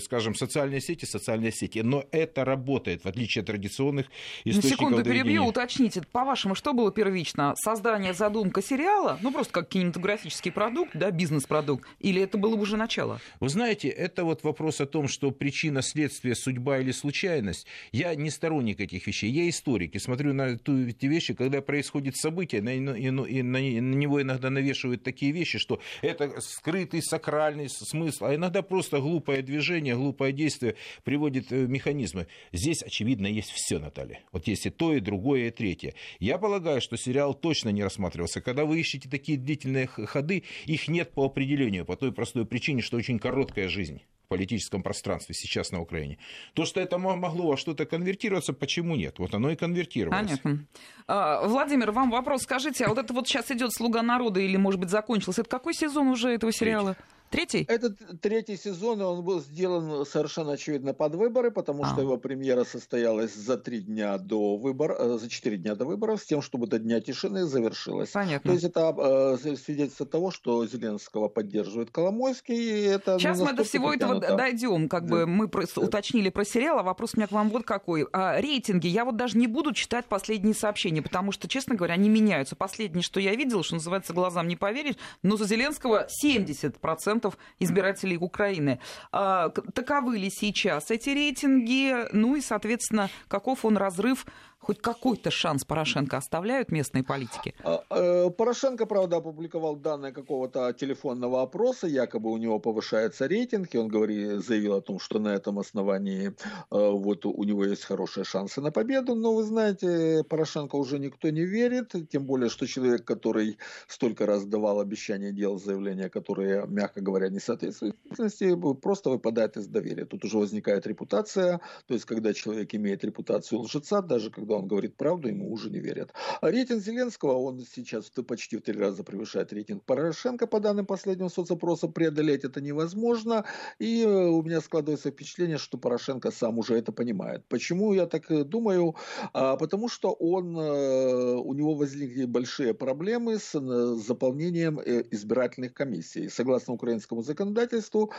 скажем, 0.01 0.35
социальные 0.35 0.81
сети, 0.81 1.05
социальные 1.05 1.51
сети, 1.51 1.79
но 1.79 2.05
это 2.11 2.45
работает, 2.45 3.03
в 3.03 3.07
отличие 3.07 3.41
от 3.41 3.47
традиционных 3.47 4.07
источников 4.43 4.63
На 4.63 4.69
секунду 4.69 4.97
доведения. 4.97 5.23
перебью, 5.23 5.45
уточните, 5.45 6.03
по-вашему, 6.11 6.55
что 6.55 6.73
было 6.73 6.91
первично? 6.91 7.53
Создание, 7.55 8.13
задумка 8.13 8.61
сериала, 8.61 9.17
ну 9.21 9.31
просто 9.31 9.53
как 9.53 9.69
кинематографический 9.69 10.51
продукт, 10.51 10.91
да, 10.93 11.09
бизнес-продукт, 11.11 11.87
или 11.99 12.21
это 12.21 12.37
было 12.37 12.55
уже 12.55 12.77
начало? 12.77 13.19
Вы 13.39 13.49
знаете, 13.49 13.87
это 13.89 14.23
вот 14.23 14.43
вопрос 14.43 14.81
о 14.81 14.85
том, 14.85 15.07
что 15.07 15.31
причина, 15.31 15.81
следствие, 15.81 16.35
судьба 16.35 16.79
или 16.79 16.91
случайность. 16.91 17.65
Я 17.91 18.13
не 18.15 18.29
сторонник 18.29 18.79
этих 18.79 19.07
вещей, 19.07 19.31
я 19.31 19.49
историк 19.49 19.95
и 19.95 19.99
смотрю 19.99 20.33
на 20.33 20.49
эти 20.49 21.05
вещи, 21.05 21.33
когда 21.33 21.61
происходит 21.61 22.17
событие, 22.17 22.61
и 22.61 23.41
на 23.41 23.57
него 23.57 24.21
иногда 24.21 24.49
навешивают 24.49 25.03
такие 25.03 25.31
вещи, 25.31 25.57
что 25.57 25.79
это 26.01 26.39
скрытый 26.39 27.01
сакральный 27.01 27.69
смысл, 27.69 28.25
а 28.25 28.35
иногда 28.35 28.61
просто 28.61 28.99
глупое 28.99 29.41
движение, 29.41 29.54
глупое 29.95 30.33
действие 30.33 30.75
приводит 31.03 31.51
э, 31.51 31.67
механизмы. 31.67 32.27
Здесь, 32.51 32.81
очевидно, 32.83 33.27
есть 33.27 33.51
все, 33.51 33.79
Наталья. 33.79 34.21
Вот 34.31 34.47
есть 34.47 34.65
и 34.65 34.69
то, 34.69 34.93
и 34.93 34.99
другое, 34.99 35.47
и 35.47 35.51
третье. 35.51 35.93
Я 36.19 36.37
полагаю, 36.37 36.81
что 36.81 36.97
сериал 36.97 37.33
точно 37.33 37.69
не 37.69 37.83
рассматривался. 37.83 38.41
Когда 38.41 38.65
вы 38.65 38.79
ищете 38.79 39.09
такие 39.09 39.37
длительные 39.37 39.87
ходы, 39.87 40.43
их 40.65 40.87
нет 40.87 41.11
по 41.11 41.25
определению, 41.25 41.85
по 41.85 41.95
той 41.95 42.11
простой 42.11 42.45
причине, 42.45 42.81
что 42.81 42.97
очень 42.97 43.19
короткая 43.19 43.67
жизнь 43.67 44.01
в 44.25 44.27
политическом 44.27 44.81
пространстве 44.81 45.35
сейчас 45.35 45.71
на 45.71 45.79
Украине. 45.79 46.17
То, 46.53 46.65
что 46.65 46.81
это 46.81 46.97
могло 46.97 47.47
во 47.47 47.57
что-то 47.57 47.85
конвертироваться, 47.85 48.53
почему 48.53 48.95
нет? 48.95 49.19
Вот 49.19 49.33
оно 49.35 49.51
и 49.51 49.55
конвертировалось. 49.55 50.27
Понятно. 50.27 50.65
А, 51.07 51.47
Владимир, 51.47 51.91
вам 51.91 52.09
вопрос. 52.09 52.41
Скажите, 52.41 52.85
а 52.85 52.89
вот 52.89 52.97
это 52.97 53.13
вот 53.13 53.27
сейчас 53.27 53.51
идет 53.51 53.71
«Слуга 53.71 54.01
народа» 54.01 54.39
или, 54.39 54.57
может 54.57 54.79
быть, 54.79 54.89
закончился? 54.89 55.41
Это 55.41 55.49
какой 55.49 55.73
сезон 55.73 56.07
уже 56.07 56.29
этого 56.29 56.51
сериала? 56.51 56.95
Третий. 56.95 57.14
Третий? 57.29 57.65
Этот 57.67 57.97
третий 58.21 58.57
сезон, 58.57 59.01
он 59.01 59.23
был 59.23 59.41
сделан 59.41 60.05
совершенно 60.05 60.53
очевидно 60.53 60.93
под 60.93 61.15
выборы, 61.15 61.51
потому 61.51 61.83
а. 61.83 61.87
что 61.87 62.01
его 62.01 62.17
премьера 62.17 62.63
состоялась 62.63 63.33
за 63.33 63.57
три 63.57 63.81
дня 63.81 64.17
до 64.17 64.55
выборов, 64.55 64.97
э, 64.99 65.17
за 65.19 65.29
четыре 65.29 65.57
дня 65.57 65.75
до 65.75 65.85
выборов, 65.85 66.21
с 66.21 66.25
тем, 66.25 66.41
чтобы 66.41 66.67
до 66.67 66.79
Дня 66.85 67.01
тишины 67.01 67.45
завершилась. 67.45 68.09
Понятно. 68.11 68.49
То 68.49 68.53
есть 68.53 68.63
это 68.63 68.95
э, 69.43 69.55
свидетельство 69.55 70.05
того, 70.05 70.29
что 70.29 70.65
Зеленского 70.67 71.29
поддерживает 71.29 71.89
Коломойский. 71.89 72.55
И 72.55 72.83
это 72.83 73.17
Сейчас 73.17 73.39
мы 73.39 73.53
до 73.53 73.63
всего 73.63 73.91
этого 73.91 74.19
дойдем. 74.19 74.87
Как 74.87 75.05
да. 75.05 75.09
бы 75.09 75.25
мы 75.25 75.47
про, 75.47 75.63
да. 75.63 75.81
уточнили 75.81 76.29
про 76.29 76.45
сериал, 76.45 76.79
а 76.79 76.83
вопрос 76.83 77.11
у 77.15 77.17
меня 77.17 77.27
к 77.27 77.31
вам 77.31 77.49
вот 77.49 77.65
какой. 77.65 78.07
А, 78.13 78.39
рейтинги. 78.39 78.87
Я 78.87 79.03
вот 79.03 79.17
даже 79.17 79.37
не 79.37 79.47
буду 79.47 79.73
читать 79.73 80.05
последние 80.05 80.53
сообщения, 80.53 81.01
потому 81.01 81.31
что, 81.31 81.47
честно 81.47 81.75
говоря, 81.75 81.95
они 81.95 82.07
меняются. 82.07 82.55
Последнее, 82.55 83.01
что 83.01 83.19
я 83.19 83.33
видела, 83.35 83.63
что 83.63 83.75
называется, 83.75 84.13
глазам 84.13 84.47
не 84.47 84.55
поверить, 84.55 84.97
но 85.23 85.37
за 85.37 85.45
Зеленского 85.45 86.07
70% 86.23 87.24
процентов 87.25 87.37
избирателей 87.59 88.17
Украины. 88.17 88.79
А, 89.11 89.49
таковы 89.49 90.17
ли 90.17 90.29
сейчас 90.29 90.91
эти 90.91 91.09
рейтинги? 91.09 92.07
Ну 92.13 92.35
и, 92.35 92.41
соответственно, 92.41 93.09
каков 93.27 93.65
он 93.65 93.77
разрыв 93.77 94.25
хоть 94.65 94.81
какой-то 94.81 95.29
шанс 95.29 95.63
Порошенко 95.63 96.17
оставляют 96.17 96.71
местные 96.71 97.03
политики? 97.03 97.53
А, 97.63 97.83
э, 97.91 98.29
Порошенко, 98.31 98.87
правда, 98.87 99.17
опубликовал 99.17 99.75
данные 99.75 100.11
какого-то 100.11 100.73
телефонного 100.73 101.43
опроса, 101.43 101.87
якобы 101.87 102.31
у 102.31 102.37
него 102.37 102.59
повышается 102.59 103.27
рейтинг, 103.27 103.75
и 103.75 103.77
он 103.77 103.87
говорит, 103.87 104.43
заявил 104.43 104.73
о 104.73 104.81
том, 104.81 104.99
что 104.99 105.19
на 105.19 105.35
этом 105.35 105.59
основании 105.59 106.29
э, 106.29 106.33
вот 106.71 107.25
у 107.25 107.43
него 107.43 107.65
есть 107.65 107.85
хорошие 107.85 108.23
шансы 108.23 108.59
на 108.59 108.71
победу, 108.71 109.13
но 109.13 109.35
вы 109.35 109.43
знаете, 109.43 110.23
Порошенко 110.27 110.77
уже 110.77 110.97
никто 110.97 111.29
не 111.29 111.45
верит, 111.45 111.93
тем 112.09 112.25
более, 112.25 112.49
что 112.49 112.65
человек, 112.65 113.05
который 113.05 113.57
столько 113.87 114.25
раз 114.25 114.45
давал 114.45 114.79
обещания, 114.79 115.31
делал 115.31 115.59
заявления, 115.59 116.09
которые, 116.09 116.65
мягко 116.67 117.01
говоря, 117.01 117.29
не 117.29 117.39
соответствуют 117.39 117.95
действительности, 118.03 118.75
просто 118.81 119.09
выпадает 119.11 119.57
из 119.57 119.67
доверия. 119.67 120.05
Тут 120.05 120.25
уже 120.25 120.37
возникает 120.37 120.87
репутация, 120.87 121.59
то 121.87 121.93
есть, 121.93 122.05
когда 122.05 122.33
человек 122.33 122.73
имеет 122.73 123.03
репутацию 123.03 123.59
лжеца, 123.59 124.01
даже 124.01 124.31
когда 124.31 124.54
он 124.55 124.67
говорит 124.67 124.95
правду, 124.95 125.27
ему 125.27 125.51
уже 125.51 125.69
не 125.69 125.79
верят. 125.79 126.13
А 126.41 126.49
рейтинг 126.49 126.81
Зеленского, 126.81 127.33
он 127.33 127.61
сейчас 127.61 128.09
почти 128.27 128.57
в 128.57 128.61
три 128.61 128.77
раза 128.79 129.03
превышает 129.03 129.53
рейтинг 129.53 129.83
Порошенко, 129.83 130.47
по 130.47 130.59
данным 130.59 130.85
последнего 130.85 131.29
соцопроса, 131.29 131.87
преодолеть 131.87 132.43
это 132.43 132.61
невозможно. 132.61 133.45
И 133.79 134.03
э, 134.03 134.07
у 134.07 134.41
меня 134.43 134.61
складывается 134.61 135.11
впечатление, 135.11 135.57
что 135.57 135.77
Порошенко 135.77 136.31
сам 136.31 136.59
уже 136.59 136.75
это 136.75 136.91
понимает. 136.91 137.45
Почему 137.47 137.93
я 137.93 138.05
так 138.05 138.31
э, 138.31 138.43
думаю? 138.43 138.95
А, 139.33 139.57
потому 139.57 139.89
что 139.89 140.11
он, 140.11 140.57
э, 140.57 141.35
у 141.35 141.53
него 141.53 141.75
возникли 141.75 142.25
большие 142.25 142.73
проблемы 142.73 143.39
с 143.39 143.51
заполнением 143.95 144.79
избирательных 144.79 145.73
комиссий. 145.73 146.29
Согласно 146.29 146.73
украинскому 146.73 147.21
законодательству, 147.21 148.11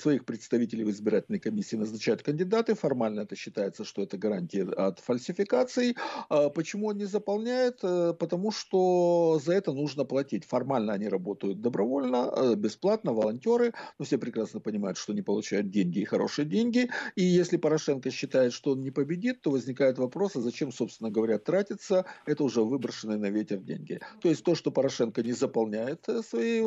своих 0.00 0.24
представителей 0.24 0.84
в 0.84 0.90
избирательной 0.90 1.38
комиссии 1.38 1.76
назначают 1.76 2.22
кандидаты. 2.22 2.74
Формально 2.74 3.20
это 3.20 3.36
считается, 3.36 3.84
что 3.84 4.02
это 4.02 4.18
гарантия 4.18 4.64
от 4.64 4.98
фальсификации 5.00 5.59
квалификаций. 5.60 5.96
А 6.28 6.48
почему 6.50 6.88
он 6.88 6.96
не 6.96 7.06
заполняет? 7.06 7.78
Э, 7.82 8.14
потому 8.18 8.52
что 8.52 9.40
за 9.44 9.52
это 9.52 9.72
нужно 9.72 10.04
платить. 10.04 10.44
Формально 10.44 10.92
они 10.92 11.08
работают 11.08 11.60
добровольно, 11.60 12.30
э, 12.36 12.54
бесплатно, 12.54 13.12
волонтеры. 13.12 13.72
Но 13.98 14.04
все 14.04 14.18
прекрасно 14.18 14.60
понимают, 14.60 14.98
что 14.98 15.12
они 15.12 15.22
получают 15.22 15.70
деньги 15.70 16.00
и 16.00 16.04
хорошие 16.04 16.46
деньги. 16.46 16.90
И 17.16 17.22
если 17.22 17.56
Порошенко 17.56 18.10
считает, 18.10 18.52
что 18.52 18.72
он 18.72 18.82
не 18.82 18.90
победит, 18.90 19.42
то 19.42 19.50
возникает 19.50 19.98
вопрос, 19.98 20.36
а 20.36 20.40
зачем, 20.40 20.72
собственно 20.72 21.10
говоря, 21.10 21.38
тратиться? 21.38 22.04
Это 22.26 22.44
уже 22.44 22.62
выброшенные 22.62 23.18
на 23.18 23.30
ветер 23.30 23.58
деньги. 23.58 24.00
То 24.20 24.28
есть 24.28 24.44
то, 24.44 24.54
что 24.54 24.70
Порошенко 24.70 25.22
не 25.22 25.32
заполняет 25.32 26.08
э, 26.08 26.22
свои, 26.22 26.60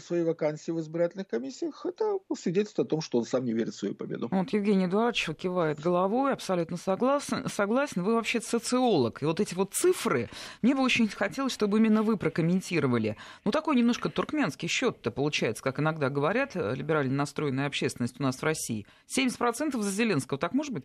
свои 0.00 0.22
вакансии 0.22 0.72
в 0.72 0.80
избирательных 0.80 1.28
комиссиях, 1.28 1.86
это 1.86 2.18
свидетельство 2.36 2.84
о 2.84 2.86
том, 2.86 3.00
что 3.00 3.18
он 3.18 3.24
сам 3.24 3.44
не 3.44 3.52
верит 3.52 3.74
в 3.74 3.78
свою 3.78 3.94
победу. 3.94 4.28
Вот 4.30 4.50
Евгений 4.50 4.86
Эдуардович 4.86 5.30
кивает 5.38 5.80
головой, 5.80 6.32
абсолютно 6.32 6.76
согласен 6.76 6.93
согласен, 6.94 7.48
согласен. 7.48 8.02
Вы 8.02 8.14
вообще 8.14 8.40
социолог. 8.40 9.22
И 9.22 9.24
вот 9.24 9.40
эти 9.40 9.54
вот 9.54 9.74
цифры, 9.74 10.28
мне 10.62 10.74
бы 10.74 10.82
очень 10.82 11.08
хотелось, 11.08 11.52
чтобы 11.52 11.78
именно 11.78 12.02
вы 12.02 12.16
прокомментировали. 12.16 13.16
Ну, 13.44 13.50
такой 13.50 13.76
немножко 13.76 14.08
туркменский 14.08 14.68
счет-то 14.68 15.10
получается, 15.10 15.62
как 15.62 15.80
иногда 15.80 16.08
говорят, 16.08 16.52
э, 16.54 16.74
либерально 16.74 17.14
настроенная 17.14 17.66
общественность 17.66 18.20
у 18.20 18.22
нас 18.22 18.36
в 18.36 18.42
России. 18.42 18.86
70% 19.06 19.82
за 19.82 19.90
Зеленского, 19.90 20.38
так 20.38 20.54
может 20.54 20.72
быть? 20.72 20.84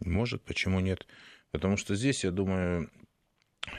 Может, 0.00 0.42
почему 0.42 0.80
нет? 0.80 1.06
Потому 1.50 1.76
что 1.76 1.94
здесь, 1.94 2.24
я 2.24 2.30
думаю, 2.30 2.90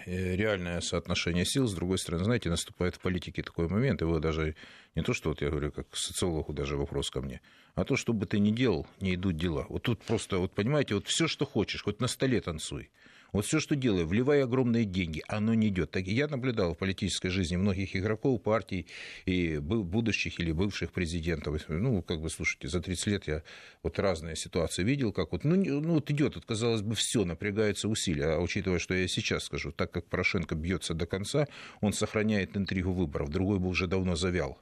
реальное 0.06 0.82
соотношение 0.82 1.46
сил. 1.46 1.68
С 1.68 1.74
другой 1.74 1.98
стороны, 1.98 2.24
знаете, 2.24 2.50
наступает 2.50 2.96
в 2.96 3.00
политике 3.00 3.44
такой 3.44 3.68
момент, 3.68 4.02
его 4.02 4.20
даже 4.20 4.56
не 4.96 5.04
то, 5.04 5.14
что 5.14 5.30
вот 5.30 5.42
я 5.42 5.50
говорю, 5.50 5.72
как 5.72 5.88
социологу 5.96 6.54
даже 6.54 6.78
вопрос 6.78 7.10
ко 7.10 7.22
мне, 7.22 7.42
а 7.76 7.84
то, 7.84 7.96
что 7.96 8.14
бы 8.14 8.26
ты 8.26 8.40
ни 8.40 8.52
делал, 8.52 8.88
не 9.00 9.16
идут 9.16 9.38
дела. 9.38 9.66
Вот 9.70 9.84
тут 9.84 10.02
просто, 10.04 10.38
вот 10.38 10.54
понимаете, 10.54 10.96
вот 10.96 11.08
все, 11.08 11.28
что 11.28 11.46
хочешь, 11.46 11.84
хоть 11.84 12.00
на 12.00 12.08
столе 12.08 12.42
танцуй. 12.42 12.90
Вот 13.32 13.46
все, 13.46 13.60
что 13.60 13.76
делаю, 13.76 14.06
вливая 14.06 14.44
огромные 14.44 14.84
деньги, 14.84 15.24
оно 15.28 15.54
не 15.54 15.70
идет. 15.70 15.92
Так, 15.92 16.06
я 16.06 16.28
наблюдал 16.28 16.74
в 16.74 16.78
политической 16.78 17.30
жизни 17.30 17.56
многих 17.56 17.96
игроков 17.96 18.42
партий 18.42 18.88
и 19.26 19.58
будущих 19.58 20.40
или 20.40 20.52
бывших 20.52 20.92
президентов. 20.92 21.64
Ну, 21.70 22.02
как 22.02 22.22
бы, 22.22 22.30
слушайте, 22.30 22.68
за 22.68 22.82
30 22.82 23.08
лет 23.08 23.28
я 23.28 23.44
вот 23.84 24.00
разные 24.00 24.36
ситуации 24.36 24.84
видел, 24.84 25.14
как 25.14 25.32
вот, 25.32 25.44
ну, 25.46 25.56
ну 25.56 25.94
вот 25.94 26.12
идет, 26.12 26.36
вот, 26.36 26.46
казалось 26.46 26.82
бы, 26.82 26.96
все, 26.96 27.24
напрягаются 27.24 27.88
усилия. 27.88 28.34
А 28.34 28.40
учитывая, 28.40 28.80
что 28.80 28.94
я 28.94 29.08
сейчас 29.08 29.46
скажу, 29.46 29.72
так 29.72 29.92
как 29.92 30.08
Порошенко 30.08 30.56
бьется 30.56 30.94
до 30.94 31.06
конца, 31.06 31.48
он 31.80 31.94
сохраняет 31.94 32.58
интригу 32.58 32.92
выборов, 32.92 33.30
другой 33.30 33.60
бы 33.60 33.70
уже 33.70 33.88
давно 33.88 34.16
завял. 34.16 34.60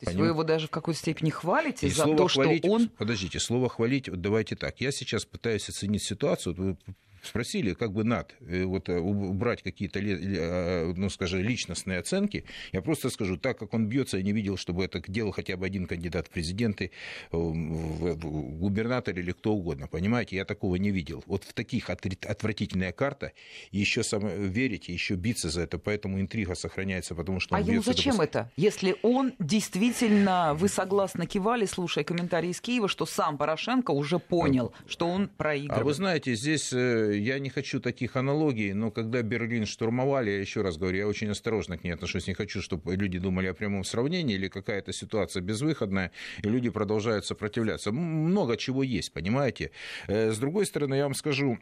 То 0.00 0.06
есть 0.10 0.18
вы 0.18 0.26
его 0.26 0.42
даже 0.42 0.66
в 0.66 0.70
какой-то 0.70 0.98
степени 0.98 1.30
хвалите 1.30 1.86
и 1.86 1.90
за 1.90 2.04
то, 2.04 2.26
хвалить, 2.26 2.64
что 2.64 2.72
он... 2.72 2.88
Подождите, 2.88 3.38
слово 3.38 3.68
«хвалить», 3.68 4.08
вот 4.08 4.20
давайте 4.20 4.56
так. 4.56 4.80
Я 4.80 4.90
сейчас 4.90 5.24
пытаюсь 5.24 5.68
оценить 5.68 6.02
ситуацию. 6.02 6.54
Вы 6.54 6.76
спросили, 7.26 7.74
как 7.74 7.92
бы 7.92 8.04
над 8.04 8.34
э, 8.40 8.64
вот, 8.64 8.88
э, 8.88 8.98
убрать 8.98 9.62
какие-то, 9.62 9.98
э, 10.00 10.92
ну, 10.96 11.10
скажем, 11.10 11.40
личностные 11.40 11.98
оценки, 11.98 12.44
я 12.72 12.82
просто 12.82 13.10
скажу, 13.10 13.36
так 13.36 13.58
как 13.58 13.74
он 13.74 13.86
бьется, 13.86 14.16
я 14.16 14.22
не 14.22 14.32
видел, 14.32 14.56
чтобы 14.56 14.84
это 14.84 15.02
делал 15.06 15.32
хотя 15.32 15.56
бы 15.56 15.66
один 15.66 15.86
кандидат 15.86 16.28
в 16.28 16.30
президенты, 16.30 16.90
губернатор 17.30 19.18
или 19.18 19.32
кто 19.32 19.54
угодно, 19.54 19.86
понимаете, 19.86 20.36
я 20.36 20.44
такого 20.44 20.76
не 20.76 20.90
видел. 20.90 21.22
Вот 21.26 21.44
в 21.44 21.52
таких 21.52 21.90
отвратительная 21.90 22.92
карта, 22.92 23.32
еще 23.70 24.02
сам 24.02 24.26
верить, 24.26 24.88
еще 24.88 25.14
биться 25.14 25.50
за 25.50 25.62
это, 25.62 25.78
поэтому 25.78 26.20
интрига 26.20 26.54
сохраняется, 26.54 27.14
потому 27.14 27.40
что 27.40 27.56
А 27.56 27.60
ему 27.60 27.82
зачем 27.82 28.16
допуск... 28.16 28.28
это? 28.28 28.50
Если 28.56 28.96
он 29.02 29.32
действительно, 29.38 30.54
вы 30.54 30.68
согласно 30.68 31.26
кивали, 31.26 31.66
слушая 31.66 32.04
комментарии 32.04 32.50
из 32.50 32.60
Киева, 32.60 32.88
что 32.88 33.06
сам 33.06 33.38
Порошенко 33.38 33.90
уже 33.90 34.18
понял, 34.18 34.72
что 34.86 35.08
он 35.08 35.28
проигрывает. 35.28 35.82
А 35.82 35.84
вы 35.84 35.94
знаете, 35.94 36.34
здесь 36.34 36.72
я 37.18 37.38
не 37.38 37.50
хочу 37.50 37.80
таких 37.80 38.16
аналогий, 38.16 38.72
но 38.72 38.90
когда 38.90 39.22
Берлин 39.22 39.66
штурмовали, 39.66 40.30
я 40.30 40.40
еще 40.40 40.62
раз 40.62 40.76
говорю, 40.76 40.98
я 40.98 41.08
очень 41.08 41.30
осторожно 41.30 41.78
к 41.78 41.84
ней 41.84 41.92
отношусь, 41.92 42.26
не 42.26 42.34
хочу, 42.34 42.60
чтобы 42.60 42.96
люди 42.96 43.18
думали 43.18 43.46
о 43.48 43.54
прямом 43.54 43.84
сравнении 43.84 44.34
или 44.34 44.48
какая-то 44.48 44.92
ситуация 44.92 45.42
безвыходная, 45.42 46.10
и 46.42 46.48
люди 46.48 46.70
продолжают 46.70 47.26
сопротивляться. 47.26 47.92
Много 47.92 48.56
чего 48.56 48.82
есть, 48.82 49.12
понимаете. 49.12 49.70
Э, 50.08 50.32
с 50.32 50.38
другой 50.38 50.66
стороны, 50.66 50.94
я 50.94 51.04
вам 51.04 51.14
скажу, 51.14 51.58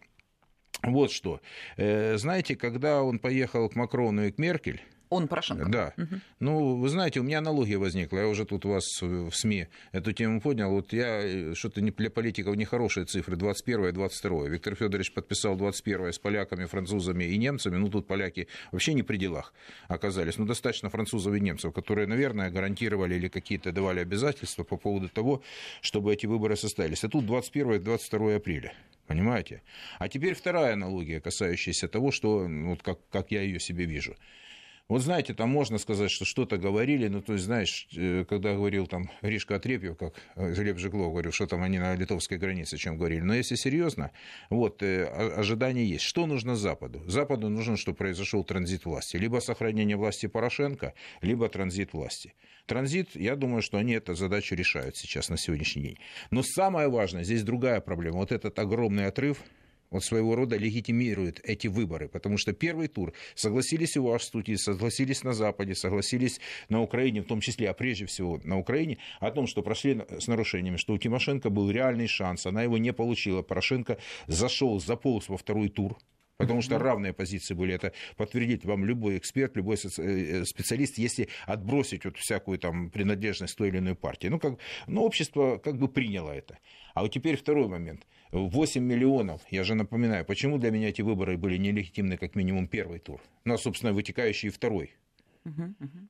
вот 0.83 1.13
что. 1.13 1.41
Э, 1.77 2.17
знаете, 2.17 2.57
когда 2.57 3.03
он 3.03 3.19
поехал 3.19 3.69
к 3.69 3.77
Макрону 3.77 4.27
и 4.27 4.33
к 4.33 4.39
Меркель, 4.39 4.81
Он 5.12 5.28
Порошенко? 5.28 5.66
Да. 5.69 5.92
Угу. 5.99 6.21
Ну, 6.40 6.76
вы 6.76 6.88
знаете, 6.88 7.21
у 7.21 7.23
меня 7.23 7.38
аналогия 7.38 7.76
возникла. 7.76 8.19
Я 8.19 8.28
уже 8.28 8.47
тут 8.47 8.64
у 8.64 8.71
вас 8.71 8.85
в 9.02 9.31
СМИ 9.31 9.66
эту 9.92 10.12
тему 10.12 10.40
поднял. 10.40 10.71
Вот 10.71 10.95
я 10.95 11.21
э, 11.23 11.54
что-то 11.54 11.83
для 11.83 12.09
политиков 12.09 12.57
нехорошие 12.57 13.04
цифры. 13.04 13.37
21 13.37 13.88
и 13.88 13.92
22. 13.92 14.49
Виктор 14.49 14.75
Федорович 14.75 15.12
подписал 15.12 15.57
21 15.57 16.14
с 16.14 16.19
поляками, 16.19 16.64
французами 16.64 17.25
и 17.25 17.37
немцами. 17.37 17.76
Ну, 17.76 17.90
тут 17.90 18.07
поляки 18.07 18.49
вообще 18.73 18.95
не 18.95 19.02
при 19.02 19.19
делах 19.19 19.52
оказались. 19.87 20.38
Ну, 20.38 20.47
достаточно 20.47 20.88
французов 20.88 21.35
и 21.35 21.40
немцев, 21.40 21.75
которые, 21.75 22.07
наверное, 22.07 22.50
гарантировали 22.50 23.16
или 23.16 23.28
какие-то 23.28 23.71
давали 23.71 24.00
обязательства 24.00 24.64
по 24.64 24.78
поводу 24.78 25.11
того, 25.11 25.42
чтобы 25.83 26.14
эти 26.14 26.25
выборы 26.25 26.57
состоялись. 26.57 27.04
А 27.04 27.11
тут 27.11 27.26
21 27.26 27.73
и 27.75 27.78
22 27.81 28.37
апреля. 28.37 28.73
Понимаете? 29.07 29.61
А 29.99 30.09
теперь 30.09 30.35
вторая 30.35 30.73
аналогия, 30.73 31.21
касающаяся 31.21 31.87
того, 31.87 32.12
что, 32.12 32.47
вот 32.49 32.83
как, 32.83 32.99
как 33.11 33.31
я 33.31 33.42
ее 33.42 33.61
себе 33.61 33.85
вижу. 33.85 34.16
Вот 34.93 35.01
знаете, 35.01 35.33
там 35.33 35.49
можно 35.49 35.79
сказать, 35.79 36.11
что 36.11 36.27
что-то 36.27 36.59
говорили, 36.59 37.09
ну, 37.09 37.23
то 37.23 37.33
есть, 37.33 37.47
знаешь, 37.47 37.89
э, 37.97 38.27
когда 38.29 38.53
говорил 38.53 38.87
там 38.87 39.11
Ришка 39.23 39.57
Отрепьев, 39.57 39.97
как 39.97 40.13
э, 40.37 40.53
Глеб 40.53 40.77
Жиглов 40.77 41.13
говорил, 41.13 41.33
что 41.33 41.47
там 41.47 41.63
они 41.63 41.79
на 41.79 41.95
литовской 41.95 42.37
границе, 42.37 42.77
чем 42.77 42.99
говорили. 42.99 43.21
Но 43.21 43.33
если 43.33 43.55
серьезно, 43.55 44.11
вот, 44.51 44.83
э, 44.83 45.07
ожидания 45.07 45.87
есть. 45.87 46.05
Что 46.05 46.27
нужно 46.27 46.57
Западу? 46.57 47.03
Западу 47.07 47.49
нужно, 47.49 47.79
чтобы 47.79 47.97
произошел 47.97 48.45
транзит 48.45 48.85
власти. 48.85 49.17
Либо 49.17 49.39
сохранение 49.39 49.97
власти 49.97 50.27
Порошенко, 50.27 50.93
либо 51.23 51.49
транзит 51.49 51.95
власти. 51.95 52.35
Транзит, 52.67 53.17
я 53.17 53.35
думаю, 53.35 53.63
что 53.63 53.79
они 53.79 53.95
эту 53.95 54.15
задачу 54.15 54.55
решают 54.55 54.99
сейчас 54.99 55.31
на 55.31 55.39
сегодняшний 55.39 55.83
день. 55.83 55.99
Но 56.31 56.43
самое 56.43 56.91
важное, 56.91 57.25
здесь 57.25 57.45
другая 57.45 57.81
проблема. 57.81 58.19
Вот 58.19 58.31
этот 58.31 58.59
огромный 58.59 59.07
отрыв 59.07 59.39
вот 59.93 60.05
своего 60.05 60.35
рода 60.35 60.57
легитимирует 60.57 61.41
эти 61.45 61.69
выборы, 61.69 62.09
потому 62.09 62.39
что 62.39 62.53
первый 62.53 62.89
тур 62.89 63.13
согласились 63.35 63.97
и 63.97 64.01
в 64.01 64.19
студии, 64.19 64.55
согласились 64.55 65.23
на 65.23 65.33
Западе, 65.33 65.75
согласились 65.75 66.41
на 66.69 66.83
Украине, 66.83 67.23
в 67.23 67.27
том 67.27 67.41
числе, 67.41 67.71
а 67.71 67.75
прежде 67.75 68.07
всего 68.07 68.41
на 68.45 68.59
Украине, 68.59 68.99
о 69.21 69.31
том, 69.31 69.47
что 69.47 69.63
прошли 69.63 70.01
с 70.19 70.27
нарушениями, 70.27 70.77
что 70.77 70.95
у 70.95 70.99
Тимошенко 70.99 71.51
был 71.51 71.71
реальный 71.71 72.07
шанс, 72.07 72.47
она 72.47 72.63
его 72.63 72.79
не 72.79 72.93
получила, 72.93 73.43
Порошенко 73.43 73.99
зашел, 74.27 74.81
заполз 74.81 75.29
во 75.29 75.37
второй 75.37 75.69
тур, 75.69 75.97
Потому 76.39 76.62
что 76.62 76.79
равные 76.79 77.12
позиции 77.12 77.55
были. 77.55 77.75
Это 77.75 77.93
подтвердит 78.17 78.65
вам 78.65 78.85
любой 78.85 79.19
эксперт, 79.19 79.57
любой 79.57 79.77
э, 79.77 80.45
специалист, 80.45 80.99
если 80.99 81.29
отбросить 81.47 82.05
вот 82.05 82.17
всякую 82.17 82.59
там 82.59 82.91
принадлежность 82.91 83.57
той 83.57 83.69
или 83.69 83.79
иной 83.79 83.95
партии. 83.95 84.29
Ну, 84.29 84.39
как, 84.39 84.59
ну, 84.87 85.03
общество 85.03 85.59
как 85.59 85.79
бы 85.79 85.89
приняло 85.89 86.31
это. 86.31 86.59
А 86.95 87.03
вот 87.03 87.12
теперь 87.12 87.37
второй 87.37 87.69
момент. 87.69 88.07
8 88.33 88.83
миллионов, 88.83 89.43
я 89.51 89.62
же 89.62 89.75
напоминаю, 89.75 90.25
почему 90.25 90.59
для 90.59 90.71
меня 90.71 90.89
эти 90.89 91.03
выборы 91.03 91.37
были 91.37 91.59
нелегитимны 91.59 92.17
как 92.17 92.35
минимум 92.35 92.67
первый 92.67 92.99
тур, 92.99 93.21
ну, 93.45 93.55
а, 93.55 93.59
собственно, 93.59 93.93
вытекающий 93.93 94.49
второй. 94.49 94.97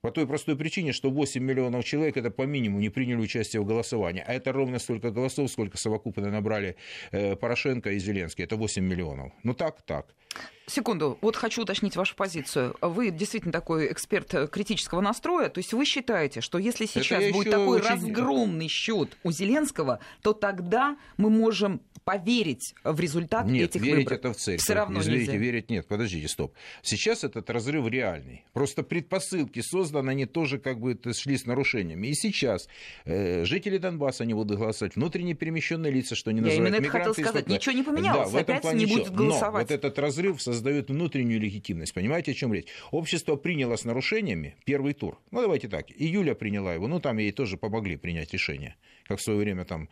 По 0.00 0.10
той 0.10 0.26
простой 0.26 0.56
причине, 0.56 0.92
что 0.92 1.10
8 1.10 1.42
миллионов 1.42 1.84
человек 1.84 2.16
это 2.16 2.30
по 2.30 2.42
минимуму 2.42 2.80
не 2.80 2.90
приняли 2.90 3.18
участие 3.18 3.62
в 3.62 3.66
голосовании. 3.66 4.22
А 4.26 4.32
это 4.32 4.52
ровно 4.52 4.78
столько 4.78 5.10
голосов, 5.10 5.50
сколько 5.50 5.78
совокупно 5.78 6.30
набрали 6.30 6.76
э, 7.12 7.36
Порошенко 7.36 7.90
и 7.92 7.98
Зеленский. 7.98 8.44
Это 8.44 8.56
8 8.56 8.84
миллионов. 8.84 9.32
Ну 9.42 9.54
так, 9.54 9.82
так. 9.82 10.14
Секунду, 10.66 11.18
вот 11.20 11.36
хочу 11.36 11.62
уточнить 11.62 11.96
вашу 11.96 12.14
позицию. 12.14 12.76
Вы 12.80 13.10
действительно 13.10 13.52
такой 13.52 13.90
эксперт 13.90 14.32
э, 14.34 14.46
критического 14.46 15.00
настроя, 15.00 15.48
то 15.48 15.58
есть 15.58 15.72
вы 15.72 15.84
считаете, 15.84 16.40
что 16.40 16.58
если 16.58 16.86
сейчас 16.86 17.32
будет 17.32 17.50
такой 17.50 17.80
очень... 17.80 17.90
разгромный 17.90 18.68
счет 18.68 19.16
у 19.24 19.32
Зеленского, 19.32 19.98
то 20.22 20.32
тогда 20.32 20.96
мы 21.16 21.30
можем 21.30 21.82
поверить 22.04 22.74
в 22.84 22.98
результат 23.00 23.46
нет, 23.46 23.70
этих 23.70 23.82
верить 23.82 24.04
выборов? 24.04 24.18
это 24.18 24.32
в 24.32 24.36
цель. 24.36 24.58
Все 24.58 24.74
равно 24.74 25.00
Извините, 25.00 25.32
нельзя. 25.32 25.38
верить 25.38 25.70
нет. 25.70 25.86
Подождите, 25.86 26.28
стоп. 26.28 26.54
Сейчас 26.82 27.24
этот 27.24 27.48
разрыв 27.50 27.86
реальный. 27.88 28.44
Просто 28.52 28.82
предпосылки 29.22 29.60
созданы, 29.60 30.10
они 30.10 30.26
тоже 30.26 30.58
как 30.58 30.80
бы 30.80 30.98
шли 31.14 31.36
с 31.36 31.46
нарушениями. 31.46 32.08
И 32.08 32.14
сейчас 32.14 32.68
э, 33.04 33.44
жители 33.44 33.78
Донбасса 33.78 34.24
не 34.24 34.34
будут 34.34 34.58
голосовать, 34.58 34.96
внутренне 34.96 35.34
перемещенные 35.34 35.92
лица, 35.92 36.14
что 36.14 36.30
Я 36.30 36.36
называют 36.36 36.60
именно 36.60 36.76
это 36.76 36.90
хотел 36.90 37.14
сказать. 37.14 37.48
Ничего 37.48 37.74
не 37.74 37.82
поменялось. 37.82 38.32
Да, 38.32 38.40
Опять 38.40 38.74
не 38.74 38.86
будет 38.86 39.12
голосовать. 39.12 39.52
Но 39.52 39.60
вот 39.60 39.70
этот 39.70 39.98
разрыв 39.98 40.42
создает 40.42 40.90
внутреннюю 40.90 41.40
легитимность. 41.40 41.94
Понимаете, 41.94 42.32
о 42.32 42.34
чем 42.34 42.52
речь? 42.52 42.66
Общество 42.90 43.36
приняло 43.36 43.76
с 43.76 43.84
нарушениями 43.84 44.56
первый 44.64 44.94
тур. 44.94 45.18
Ну, 45.30 45.40
давайте 45.40 45.68
так. 45.68 45.86
Июля 45.90 46.34
приняла 46.34 46.74
его. 46.74 46.88
Ну, 46.88 47.00
там 47.00 47.18
ей 47.18 47.32
тоже 47.32 47.56
помогли 47.56 47.96
принять 47.96 48.32
решение. 48.32 48.76
Как 49.06 49.18
в 49.18 49.22
свое 49.22 49.38
время 49.38 49.64
там 49.64 49.88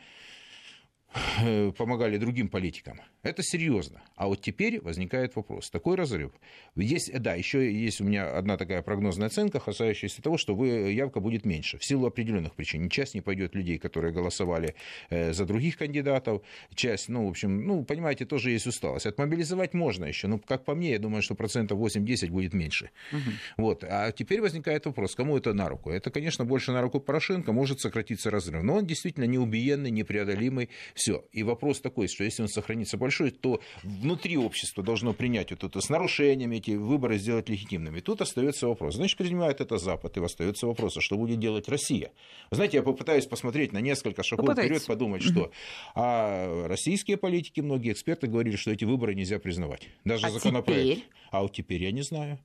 помогали 1.77 2.17
другим 2.17 2.49
политикам. 2.49 3.01
Это 3.23 3.43
серьезно. 3.43 4.03
А 4.17 4.29
вот 4.29 4.41
теперь 4.41 4.81
возникает 4.81 5.37
вопрос. 5.37 5.71
Такой 5.71 5.97
разрыв. 5.97 6.33
Есть, 6.77 7.13
да, 7.21 7.35
еще 7.35 7.71
есть 7.73 8.01
у 8.01 8.05
меня 8.05 8.37
одна 8.37 8.57
такая 8.57 8.81
прогнозная 8.83 9.27
оценка, 9.27 9.61
касающаяся 9.61 10.23
того, 10.23 10.39
что 10.39 10.55
вы, 10.55 10.93
явка 10.93 11.21
будет 11.21 11.45
меньше. 11.45 11.79
В 11.79 11.85
силу 11.85 12.07
определенных 12.07 12.55
причин. 12.55 12.89
Часть 12.89 13.15
не 13.15 13.21
пойдет 13.21 13.55
людей, 13.55 13.79
которые 13.79 14.13
голосовали 14.13 14.75
э, 15.11 15.33
за 15.33 15.45
других 15.45 15.77
кандидатов. 15.77 16.43
Часть, 16.75 17.09
ну, 17.09 17.27
в 17.27 17.31
общем, 17.31 17.67
ну, 17.67 17.85
понимаете, 17.85 18.25
тоже 18.25 18.51
есть 18.51 18.67
усталость. 18.67 19.07
Отмобилизовать 19.07 19.75
можно 19.75 20.05
еще. 20.05 20.29
Но, 20.29 20.39
как 20.39 20.65
по 20.65 20.75
мне, 20.75 20.93
я 20.93 20.99
думаю, 20.99 21.23
что 21.23 21.35
процентов 21.35 21.79
8-10 21.79 22.31
будет 22.31 22.55
меньше. 22.55 22.91
Угу. 23.13 23.21
Вот. 23.59 23.85
А 23.85 24.13
теперь 24.13 24.41
возникает 24.41 24.87
вопрос, 24.87 25.15
кому 25.15 25.37
это 25.37 25.53
на 25.53 25.69
руку? 25.69 25.91
Это, 25.91 26.11
конечно, 26.11 26.45
больше 26.45 26.73
на 26.73 26.81
руку 26.81 27.01
Порошенко, 27.01 27.53
может 27.53 27.81
сократиться 27.81 28.31
разрыв. 28.31 28.63
Но 28.63 28.77
он 28.77 28.87
действительно 28.87 29.25
неубиенный, 29.25 29.91
непреодолимый 29.91 30.71
все. 31.01 31.25
И 31.33 31.43
вопрос 31.43 31.81
такой, 31.81 32.09
что 32.09 32.25
если 32.25 32.43
он 32.43 32.49
сохранится 32.49 32.99
большой, 32.99 33.31
то 33.31 33.61
внутри 33.83 34.37
общества 34.37 34.85
должно 34.85 35.15
принять 35.15 35.51
вот 35.51 35.65
это 35.65 35.81
с 35.81 35.89
нарушениями 35.89 36.57
эти 36.57 36.73
выборы 36.73 37.17
сделать 37.17 37.49
легитимными. 37.49 38.01
Тут 38.01 38.21
остается 38.21 38.69
вопрос. 38.69 38.97
Значит, 38.97 39.17
принимает 39.17 39.63
это 39.63 39.79
Запад, 39.79 40.17
и 40.19 40.23
остается 40.23 40.67
вопрос, 40.67 40.99
а 40.99 41.01
что 41.01 41.17
будет 41.17 41.41
делать 41.41 41.69
Россия? 41.69 42.13
Вы 42.51 42.57
знаете, 42.57 42.77
я 42.77 42.83
попытаюсь 42.83 43.25
посмотреть 43.25 43.73
на 43.73 43.79
несколько 43.79 44.23
шагов 44.23 44.53
вперед, 44.53 44.85
подумать, 44.87 45.23
что 45.23 45.51
а 45.95 46.69
российские 46.69 47.17
политики, 47.17 47.61
многие 47.61 47.93
эксперты 47.93 48.27
говорили, 48.27 48.57
что 48.57 48.71
эти 48.71 48.85
выборы 48.85 49.15
нельзя 49.15 49.39
признавать. 49.39 49.89
Даже 50.05 50.27
а 50.27 50.31
законопроект. 50.31 50.83
Теперь? 50.83 51.05
А 51.31 51.43
вот 51.43 51.53
теперь 51.55 51.83
я 51.83 51.93
не 51.93 52.03
знаю. 52.03 52.39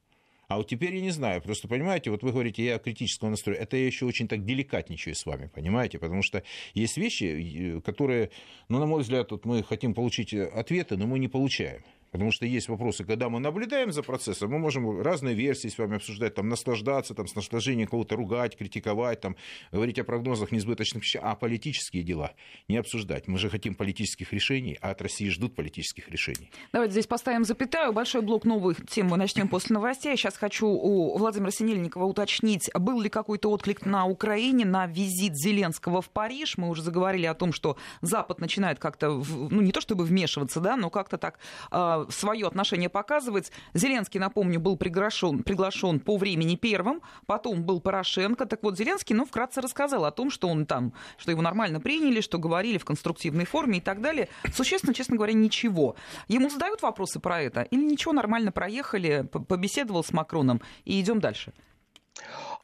А 0.47 0.57
вот 0.57 0.67
теперь 0.67 0.95
я 0.95 1.01
не 1.01 1.11
знаю. 1.11 1.41
Просто, 1.41 1.67
понимаете, 1.67 2.11
вот 2.11 2.23
вы 2.23 2.31
говорите, 2.31 2.63
я 2.63 2.77
критического 2.77 3.29
настроя. 3.29 3.57
Это 3.57 3.77
я 3.77 3.85
еще 3.85 4.05
очень 4.05 4.27
так 4.27 4.45
деликатничаю 4.45 5.15
с 5.15 5.25
вами, 5.25 5.47
понимаете? 5.53 5.99
Потому 5.99 6.21
что 6.21 6.43
есть 6.73 6.97
вещи, 6.97 7.81
которые, 7.83 8.31
ну, 8.69 8.79
на 8.79 8.85
мой 8.85 9.01
взгляд, 9.01 9.31
вот 9.31 9.45
мы 9.45 9.63
хотим 9.63 9.93
получить 9.93 10.33
ответы, 10.33 10.97
но 10.97 11.07
мы 11.07 11.19
не 11.19 11.27
получаем. 11.27 11.83
Потому 12.15 12.31
что 12.31 12.45
есть 12.45 12.69
вопросы, 12.69 13.03
когда 13.03 13.27
мы 13.27 13.41
наблюдаем 13.41 13.91
за 13.91 14.01
процессом, 14.01 14.49
мы 14.49 14.57
можем 14.57 15.01
разные 15.01 15.35
версии 15.35 15.67
с 15.67 15.77
вами 15.77 15.97
обсуждать, 15.97 16.33
там, 16.33 16.47
наслаждаться, 16.47 17.13
там, 17.13 17.27
с 17.27 17.35
наслаждением 17.35 17.89
кого-то 17.89 18.15
ругать, 18.15 18.55
критиковать, 18.55 19.19
там, 19.19 19.35
говорить 19.73 19.99
о 19.99 20.05
прогнозах 20.05 20.53
несбыточных 20.53 21.03
вещах, 21.03 21.21
а 21.25 21.35
политические 21.35 22.03
дела 22.03 22.31
не 22.69 22.77
обсуждать. 22.77 23.27
Мы 23.27 23.37
же 23.37 23.49
хотим 23.49 23.75
политических 23.75 24.31
решений, 24.31 24.77
а 24.79 24.91
от 24.91 25.01
России 25.01 25.27
ждут 25.27 25.55
политических 25.55 26.07
решений. 26.07 26.49
Давайте 26.71 26.93
здесь 26.93 27.05
поставим 27.05 27.43
запятаю. 27.43 27.91
Большой 27.91 28.21
блок 28.21 28.45
новых 28.45 28.87
тем 28.87 29.07
мы 29.07 29.17
начнем 29.17 29.49
после 29.49 29.73
новостей. 29.73 30.15
Сейчас 30.15 30.37
хочу 30.37 30.67
у 30.67 31.17
Владимира 31.17 31.51
Синельникова 31.51 32.05
уточнить, 32.05 32.69
был 32.73 33.01
ли 33.01 33.09
какой-то 33.09 33.51
отклик 33.51 33.85
на 33.85 34.05
Украине 34.05 34.63
на 34.63 34.87
визит 34.87 35.35
Зеленского 35.35 36.01
в 36.01 36.09
Париж. 36.09 36.57
Мы 36.57 36.69
уже 36.69 36.81
заговорили 36.81 37.25
о 37.25 37.33
том, 37.33 37.51
что 37.51 37.75
Запад 37.99 38.39
начинает 38.39 38.79
как-то, 38.79 39.21
ну, 39.49 39.59
не 39.59 39.73
то 39.73 39.81
чтобы 39.81 40.05
вмешиваться, 40.05 40.61
да, 40.61 40.77
но 40.77 40.89
как-то 40.89 41.17
так 41.17 41.39
а, 41.71 42.04
свое 42.09 42.47
отношение 42.47 42.89
показывать. 42.89 43.51
Зеленский, 43.73 44.19
напомню, 44.19 44.59
был 44.59 44.77
приглашен, 44.77 45.43
приглашен 45.43 45.99
по 45.99 46.17
времени 46.17 46.55
первым, 46.55 47.01
потом 47.25 47.63
был 47.63 47.79
Порошенко. 47.79 48.45
Так 48.45 48.63
вот, 48.63 48.77
Зеленский, 48.77 49.15
ну, 49.15 49.25
вкратце 49.25 49.61
рассказал 49.61 50.05
о 50.05 50.11
том, 50.11 50.29
что 50.29 50.47
он 50.47 50.65
там, 50.65 50.93
что 51.17 51.31
его 51.31 51.41
нормально 51.41 51.79
приняли, 51.79 52.21
что 52.21 52.37
говорили 52.37 52.77
в 52.77 52.85
конструктивной 52.85 53.45
форме 53.45 53.79
и 53.79 53.81
так 53.81 54.01
далее. 54.01 54.29
Существенно, 54.53 54.93
честно 54.93 55.15
говоря, 55.15 55.33
ничего. 55.33 55.95
Ему 56.27 56.49
задают 56.49 56.81
вопросы 56.81 57.19
про 57.19 57.41
это 57.41 57.61
или 57.63 57.83
ничего, 57.83 58.13
нормально 58.13 58.51
проехали, 58.51 59.27
побеседовал 59.31 60.03
с 60.03 60.11
Макроном 60.11 60.61
и 60.83 60.99
идем 60.99 61.19
дальше? 61.19 61.53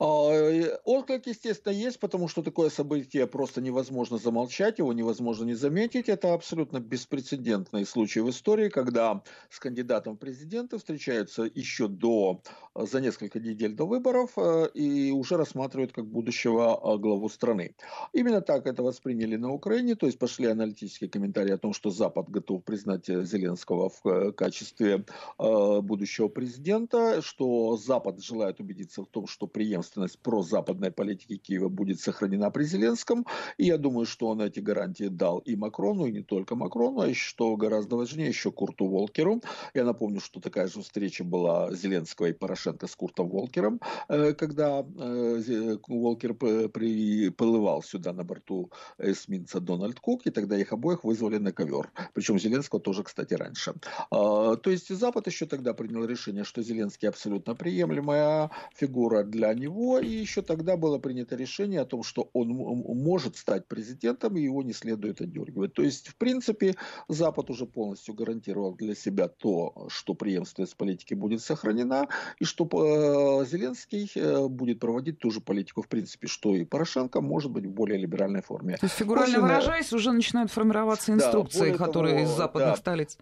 А, 0.03 0.79
отклик, 0.83 1.27
естественно, 1.27 1.71
есть, 1.71 1.99
потому 1.99 2.27
что 2.27 2.41
такое 2.41 2.71
событие 2.71 3.27
просто 3.27 3.61
невозможно 3.61 4.17
замолчать, 4.17 4.79
его 4.79 4.93
невозможно 4.93 5.45
не 5.45 5.53
заметить. 5.53 6.09
Это 6.09 6.33
абсолютно 6.33 6.79
беспрецедентный 6.79 7.85
случай 7.85 8.21
в 8.21 8.29
истории, 8.31 8.69
когда 8.69 9.21
с 9.51 9.59
кандидатом 9.59 10.15
в 10.15 10.17
президенты 10.17 10.79
встречаются 10.79 11.43
еще 11.43 11.87
до, 11.87 12.41
за 12.73 12.99
несколько 12.99 13.39
недель 13.39 13.75
до 13.75 13.85
выборов 13.85 14.31
э, 14.37 14.69
и 14.73 15.11
уже 15.11 15.37
рассматривают 15.37 15.91
как 15.91 16.07
будущего 16.07 16.81
э, 16.83 16.97
главу 16.97 17.29
страны. 17.29 17.75
Именно 18.11 18.41
так 18.41 18.65
это 18.65 18.81
восприняли 18.81 19.35
на 19.35 19.51
Украине, 19.51 19.93
то 19.93 20.07
есть 20.07 20.17
пошли 20.17 20.47
аналитические 20.47 21.11
комментарии 21.11 21.51
о 21.51 21.59
том, 21.59 21.73
что 21.73 21.91
Запад 21.91 22.27
готов 22.27 22.63
признать 22.63 23.05
Зеленского 23.05 23.89
в 23.89 24.07
э, 24.07 24.31
качестве 24.31 25.05
будущего 25.37 26.27
президента, 26.27 27.21
что 27.21 27.77
Запад 27.77 28.23
желает 28.23 28.59
убедиться 28.59 29.03
в 29.03 29.05
том, 29.05 29.27
что 29.27 29.45
преемственность 29.45 29.90
преемственность 29.91 30.19
прозападной 30.19 30.91
политики 30.91 31.37
Киева 31.37 31.69
будет 31.69 31.99
сохранена 31.99 32.51
при 32.51 32.63
Зеленском. 32.63 33.25
И 33.57 33.65
я 33.65 33.77
думаю, 33.77 34.05
что 34.05 34.27
он 34.27 34.41
эти 34.41 34.59
гарантии 34.59 35.09
дал 35.09 35.39
и 35.39 35.55
Макрону, 35.55 36.05
и 36.05 36.11
не 36.11 36.23
только 36.23 36.55
Макрону, 36.55 37.01
а 37.01 37.13
что 37.13 37.55
гораздо 37.57 37.95
важнее, 37.95 38.27
еще 38.27 38.51
Курту 38.51 38.87
Волкеру. 38.87 39.41
Я 39.73 39.83
напомню, 39.83 40.19
что 40.19 40.39
такая 40.39 40.67
же 40.67 40.81
встреча 40.81 41.23
была 41.23 41.71
Зеленского 41.73 42.27
и 42.27 42.33
Порошенко 42.33 42.87
с 42.87 42.95
Куртом 42.95 43.29
Волкером, 43.29 43.79
э, 44.07 44.33
когда 44.33 44.79
э, 44.79 45.77
Волкер 45.87 46.33
приплывал 46.33 47.83
сюда 47.83 48.13
на 48.13 48.23
борту 48.23 48.71
эсминца 48.97 49.59
Дональд 49.59 49.99
Кук, 49.99 50.27
и 50.27 50.31
тогда 50.31 50.57
их 50.57 50.73
обоих 50.73 51.03
вызвали 51.03 51.37
на 51.37 51.51
ковер. 51.51 51.91
Причем 52.13 52.39
Зеленского 52.39 52.81
тоже, 52.81 53.03
кстати, 53.03 53.33
раньше. 53.33 53.73
А, 54.11 54.55
то 54.55 54.69
есть 54.69 54.89
Запад 54.95 55.27
еще 55.27 55.45
тогда 55.45 55.73
принял 55.73 56.05
решение, 56.05 56.43
что 56.43 56.61
Зеленский 56.61 57.09
абсолютно 57.09 57.55
приемлемая 57.55 58.49
фигура 58.75 59.23
для 59.23 59.53
него, 59.81 59.99
и 59.99 60.07
еще 60.07 60.41
тогда 60.41 60.77
было 60.77 60.99
принято 60.99 61.35
решение 61.35 61.81
о 61.81 61.85
том, 61.85 62.03
что 62.03 62.29
он 62.33 62.47
может 62.47 63.37
стать 63.37 63.67
президентом, 63.67 64.37
и 64.37 64.41
его 64.41 64.63
не 64.63 64.73
следует 64.73 65.21
отдергивать. 65.21 65.73
То 65.73 65.83
есть, 65.83 66.07
в 66.07 66.15
принципе, 66.15 66.75
Запад 67.07 67.49
уже 67.49 67.65
полностью 67.65 68.13
гарантировал 68.13 68.73
для 68.73 68.95
себя 68.95 69.27
то, 69.27 69.87
что 69.89 70.13
преемственность 70.13 70.75
политики 70.75 71.13
будет 71.13 71.41
сохранена, 71.41 72.07
и 72.39 72.45
что 72.45 72.65
э, 72.65 73.45
Зеленский 73.45 74.11
э, 74.15 74.47
будет 74.47 74.79
проводить 74.79 75.19
ту 75.19 75.31
же 75.31 75.41
политику, 75.41 75.81
в 75.81 75.87
принципе, 75.87 76.27
что 76.27 76.55
и 76.55 76.63
Порошенко, 76.65 77.21
может 77.21 77.51
быть, 77.51 77.65
в 77.65 77.71
более 77.71 77.99
либеральной 77.99 78.41
форме. 78.41 78.77
То 78.77 78.85
есть, 78.85 78.95
фигурально 78.95 79.39
После... 79.39 79.41
выражаясь, 79.41 79.93
уже 79.93 80.11
начинают 80.11 80.51
формироваться 80.51 81.11
инструкции, 81.11 81.71
да, 81.71 81.77
которые 81.77 82.15
того, 82.15 82.25
из 82.25 82.29
западных 82.29 82.71
да, 82.71 82.75
столиц. 82.75 83.17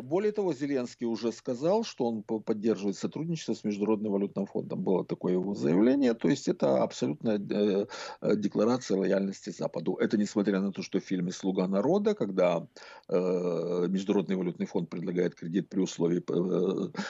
Более 0.00 0.32
того, 0.32 0.54
Зеленский 0.54 1.06
уже 1.06 1.32
сказал, 1.32 1.84
что 1.84 2.06
он 2.06 2.22
поддерживает 2.22 2.96
сотрудничество 2.96 3.54
с 3.54 3.64
Международным 3.64 4.12
валютным 4.12 4.46
фондом. 4.46 4.82
Было 4.82 5.04
такое 5.04 5.34
его 5.34 5.54
заявление. 5.54 6.14
То 6.14 6.28
есть 6.28 6.48
это 6.48 6.82
абсолютная 6.82 7.38
э, 7.38 7.86
э, 8.20 8.36
декларация 8.36 8.96
лояльности 8.96 9.50
Западу. 9.50 9.96
Это 9.96 10.16
несмотря 10.16 10.60
на 10.60 10.72
то, 10.72 10.82
что 10.82 10.98
в 11.00 11.04
фильме 11.04 11.32
«Слуга 11.32 11.66
народа», 11.68 12.14
когда 12.14 12.66
э, 13.08 13.86
Международный 13.88 14.36
валютный 14.36 14.66
фонд 14.66 14.88
предлагает 14.88 15.34
кредит 15.34 15.68
при 15.68 15.80
условии 15.80 16.22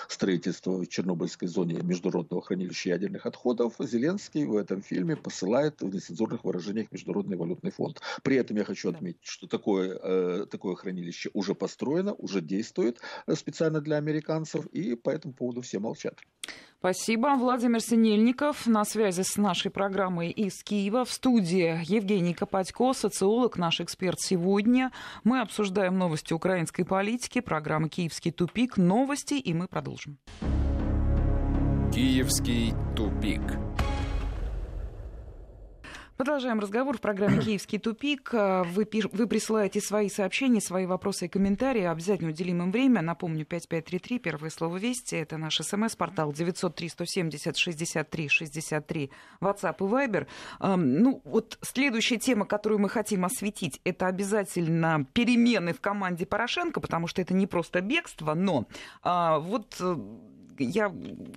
строительства 0.08 0.72
в 0.78 0.86
Чернобыльской 0.88 1.48
зоне 1.48 1.80
международного 1.82 2.42
хранилища 2.42 2.90
ядерных 2.90 3.26
отходов, 3.26 3.74
Зеленский 3.78 4.44
в 4.44 4.56
этом 4.56 4.82
фильме 4.82 5.16
посылает 5.16 5.80
в 5.80 5.94
нецензурных 5.94 6.44
выражениях 6.44 6.90
Международный 6.90 7.36
валютный 7.36 7.70
фонд. 7.70 8.00
При 8.22 8.36
этом 8.36 8.56
я 8.56 8.64
хочу 8.64 8.90
отметить, 8.90 9.24
что 9.24 9.46
такое, 9.46 10.46
такое 10.46 10.74
хранилище 10.74 11.30
уже 11.34 11.54
построено, 11.54 12.14
уже 12.14 12.40
действует 12.40 12.71
действует 12.72 13.00
э, 13.26 13.34
специально 13.34 13.80
для 13.80 13.96
американцев, 13.96 14.66
и 14.66 14.94
по 14.94 15.10
этому 15.10 15.34
поводу 15.34 15.60
все 15.60 15.78
молчат. 15.78 16.18
Спасибо. 16.78 17.36
Владимир 17.38 17.80
Синельников 17.80 18.66
на 18.66 18.84
связи 18.84 19.22
с 19.22 19.36
нашей 19.36 19.70
программой 19.70 20.30
из 20.30 20.64
Киева. 20.64 21.04
В 21.04 21.12
студии 21.12 21.80
Евгений 21.84 22.34
Копатько, 22.34 22.92
социолог, 22.92 23.56
наш 23.56 23.80
эксперт 23.80 24.18
сегодня. 24.20 24.90
Мы 25.22 25.40
обсуждаем 25.40 25.96
новости 25.96 26.32
украинской 26.32 26.82
политики, 26.82 27.40
программа 27.40 27.88
«Киевский 27.88 28.32
тупик», 28.32 28.76
новости, 28.76 29.34
и 29.34 29.54
мы 29.54 29.68
продолжим. 29.68 30.18
«Киевский 31.94 32.74
тупик». 32.96 33.42
Продолжаем 36.22 36.60
разговор 36.60 36.98
в 36.98 37.00
программе 37.00 37.40
«Киевский 37.44 37.80
тупик». 37.80 38.32
Вы, 38.32 38.86
вы 39.12 39.26
присылаете 39.26 39.80
свои 39.80 40.08
сообщения, 40.08 40.60
свои 40.60 40.86
вопросы 40.86 41.26
и 41.26 41.28
комментарии. 41.28 41.82
Обязательно 41.82 42.30
уделим 42.30 42.62
им 42.62 42.70
время. 42.70 43.02
Напомню, 43.02 43.44
5533, 43.44 44.20
первое 44.20 44.50
слово 44.50 44.76
«Вести». 44.76 45.16
Это 45.16 45.36
наш 45.36 45.56
смс-портал 45.56 46.30
903-170-63-63, 46.30 49.10
WhatsApp 49.40 49.74
и 49.80 49.82
Viber. 49.82 50.28
Ну, 50.76 51.22
вот 51.24 51.58
следующая 51.60 52.18
тема, 52.18 52.46
которую 52.46 52.78
мы 52.78 52.88
хотим 52.88 53.24
осветить, 53.24 53.80
это 53.82 54.06
обязательно 54.06 55.04
перемены 55.14 55.72
в 55.72 55.80
команде 55.80 56.24
Порошенко, 56.24 56.80
потому 56.80 57.08
что 57.08 57.20
это 57.20 57.34
не 57.34 57.48
просто 57.48 57.80
бегство, 57.80 58.34
но 58.34 58.68
а, 59.02 59.40
вот 59.40 59.74
э, 59.80 59.96
я 60.58 60.86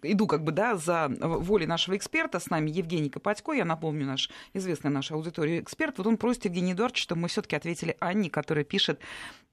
иду 0.04 0.28
как 0.28 0.43
бы, 0.43 0.51
да, 0.51 0.75
за 0.75 1.08
волей 1.19 1.67
нашего 1.67 1.95
эксперта, 1.97 2.39
с 2.39 2.49
нами 2.49 2.69
Евгений 2.69 3.10
Копатько, 3.10 3.51
я 3.54 3.65
напомню, 3.65 4.06
наш 4.06 4.30
известный 4.54 4.91
нашей 4.91 5.13
аудитории 5.13 5.60
эксперт, 5.60 5.97
вот 5.97 6.08
он 6.08 6.17
просит 6.17 6.45
Евгения 6.45 6.73
Эдуардовича, 6.73 7.04
чтобы 7.04 7.21
мы 7.21 7.28
все 7.28 7.41
таки 7.41 7.56
ответили 7.56 7.95
Анне, 7.99 8.30
которая 8.30 8.63
пишет, 8.63 8.99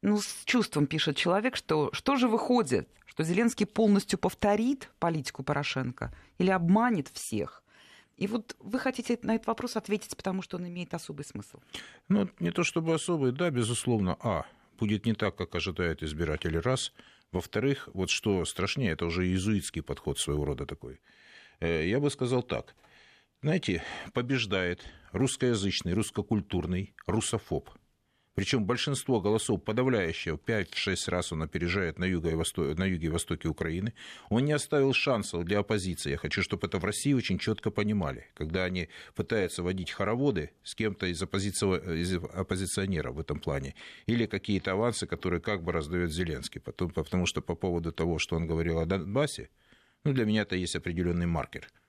ну, 0.03 0.21
с 0.21 0.43
чувством 0.45 0.87
пишет 0.87 1.17
человек, 1.17 1.57
что 1.57 1.91
что 1.93 2.17
же 2.17 2.29
выходит, 2.29 2.89
что 3.07 3.25
Зеленский 3.25 3.67
полностью 3.67 4.19
повторит 4.19 4.91
политику 4.99 5.43
Порошенко 5.43 6.13
или 6.39 6.51
обманет 6.51 7.09
всех? 7.09 7.63
И 8.17 8.27
вот 8.27 8.57
вы 8.61 8.79
хотите 8.79 9.19
на 9.23 9.35
этот 9.35 9.47
вопрос 9.47 9.77
ответить, 9.77 10.17
потому 10.17 10.43
что 10.43 10.57
он 10.57 10.69
имеет 10.69 10.95
особый 10.95 11.25
смысл. 11.25 11.59
Ну, 12.09 12.29
не 12.41 12.51
то 12.51 12.63
чтобы 12.63 12.95
особый, 12.95 13.33
да, 13.33 13.51
безусловно, 13.51 14.17
а, 14.21 14.45
будет 14.79 15.07
не 15.07 15.15
так, 15.15 15.35
как 15.35 15.55
ожидают 15.55 16.03
избиратели, 16.03 16.57
раз– 16.59 16.93
во-вторых, 17.33 17.89
вот 17.93 18.11
что 18.11 18.45
страшнее, 18.45 18.93
это 18.93 19.07
уже 19.07 19.27
иезуитский 19.27 19.83
подход 19.83 20.19
своего 20.19 20.45
рода 20.45 20.67
такой. 20.67 21.01
Э, 21.61 21.87
я 21.87 21.99
бы 21.99 22.11
сказал 22.11 22.43
так. 22.43 22.77
Знаете, 23.41 23.83
побеждает 24.13 24.85
русскоязычный, 25.13 25.95
русскокультурный 25.95 26.95
русофоб– 27.07 27.71
причем 28.35 28.65
большинство 28.65 29.21
голосов, 29.21 29.63
подавляющее, 29.63 30.37
5-6 30.37 31.11
раз 31.11 31.33
он 31.33 31.43
опережает 31.43 31.99
на, 31.99 32.05
юге 32.05 32.31
и 32.31 32.35
востоке, 32.35 32.79
на 32.79 32.85
юге 32.85 33.09
и 33.09 33.11
востоке 33.11 33.49
Украины. 33.49 33.93
Он 34.31 34.45
не 34.45 34.53
оставил 34.53 34.95
шансов 34.95 35.45
для 35.45 35.59
оппозиции. 35.59 36.13
Я 36.13 36.17
хочу, 36.17 36.43
чтобы 36.43 36.67
это 36.67 36.79
в 36.79 36.85
России 36.85 37.13
очень 37.13 37.39
четко 37.39 37.71
понимали. 37.71 38.27
Когда 38.35 38.65
они 38.65 38.89
пытаются 39.15 39.63
водить 39.63 39.91
хороводы 39.91 40.51
с 40.63 40.75
кем-то 40.75 41.07
из, 41.07 41.23
оппозиции, 41.23 42.01
из 42.01 42.15
оппозиционеров 42.15 43.17
в 43.17 43.21
этом 43.21 43.39
плане, 43.39 43.75
или 44.07 44.25
какие-то 44.25 44.73
авансы, 44.73 45.07
которые 45.07 45.43
как 45.43 45.63
бы 45.63 45.73
раздает 45.73 46.11
Зеленский. 46.11 46.61
Потом, 46.61 46.91
потому 46.91 47.27
что 47.27 47.43
по 47.43 47.55
поводу 47.55 47.93
того, 47.93 48.19
что 48.19 48.37
он 48.37 48.47
говорил 48.47 48.79
о 48.79 48.87
Донбассе, 48.87 49.51
ну, 50.05 50.13
для 50.13 50.25
меня 50.25 50.43
это 50.43 50.57
есть 50.57 50.75
определенный 50.75 51.27
маркер– 51.27 51.69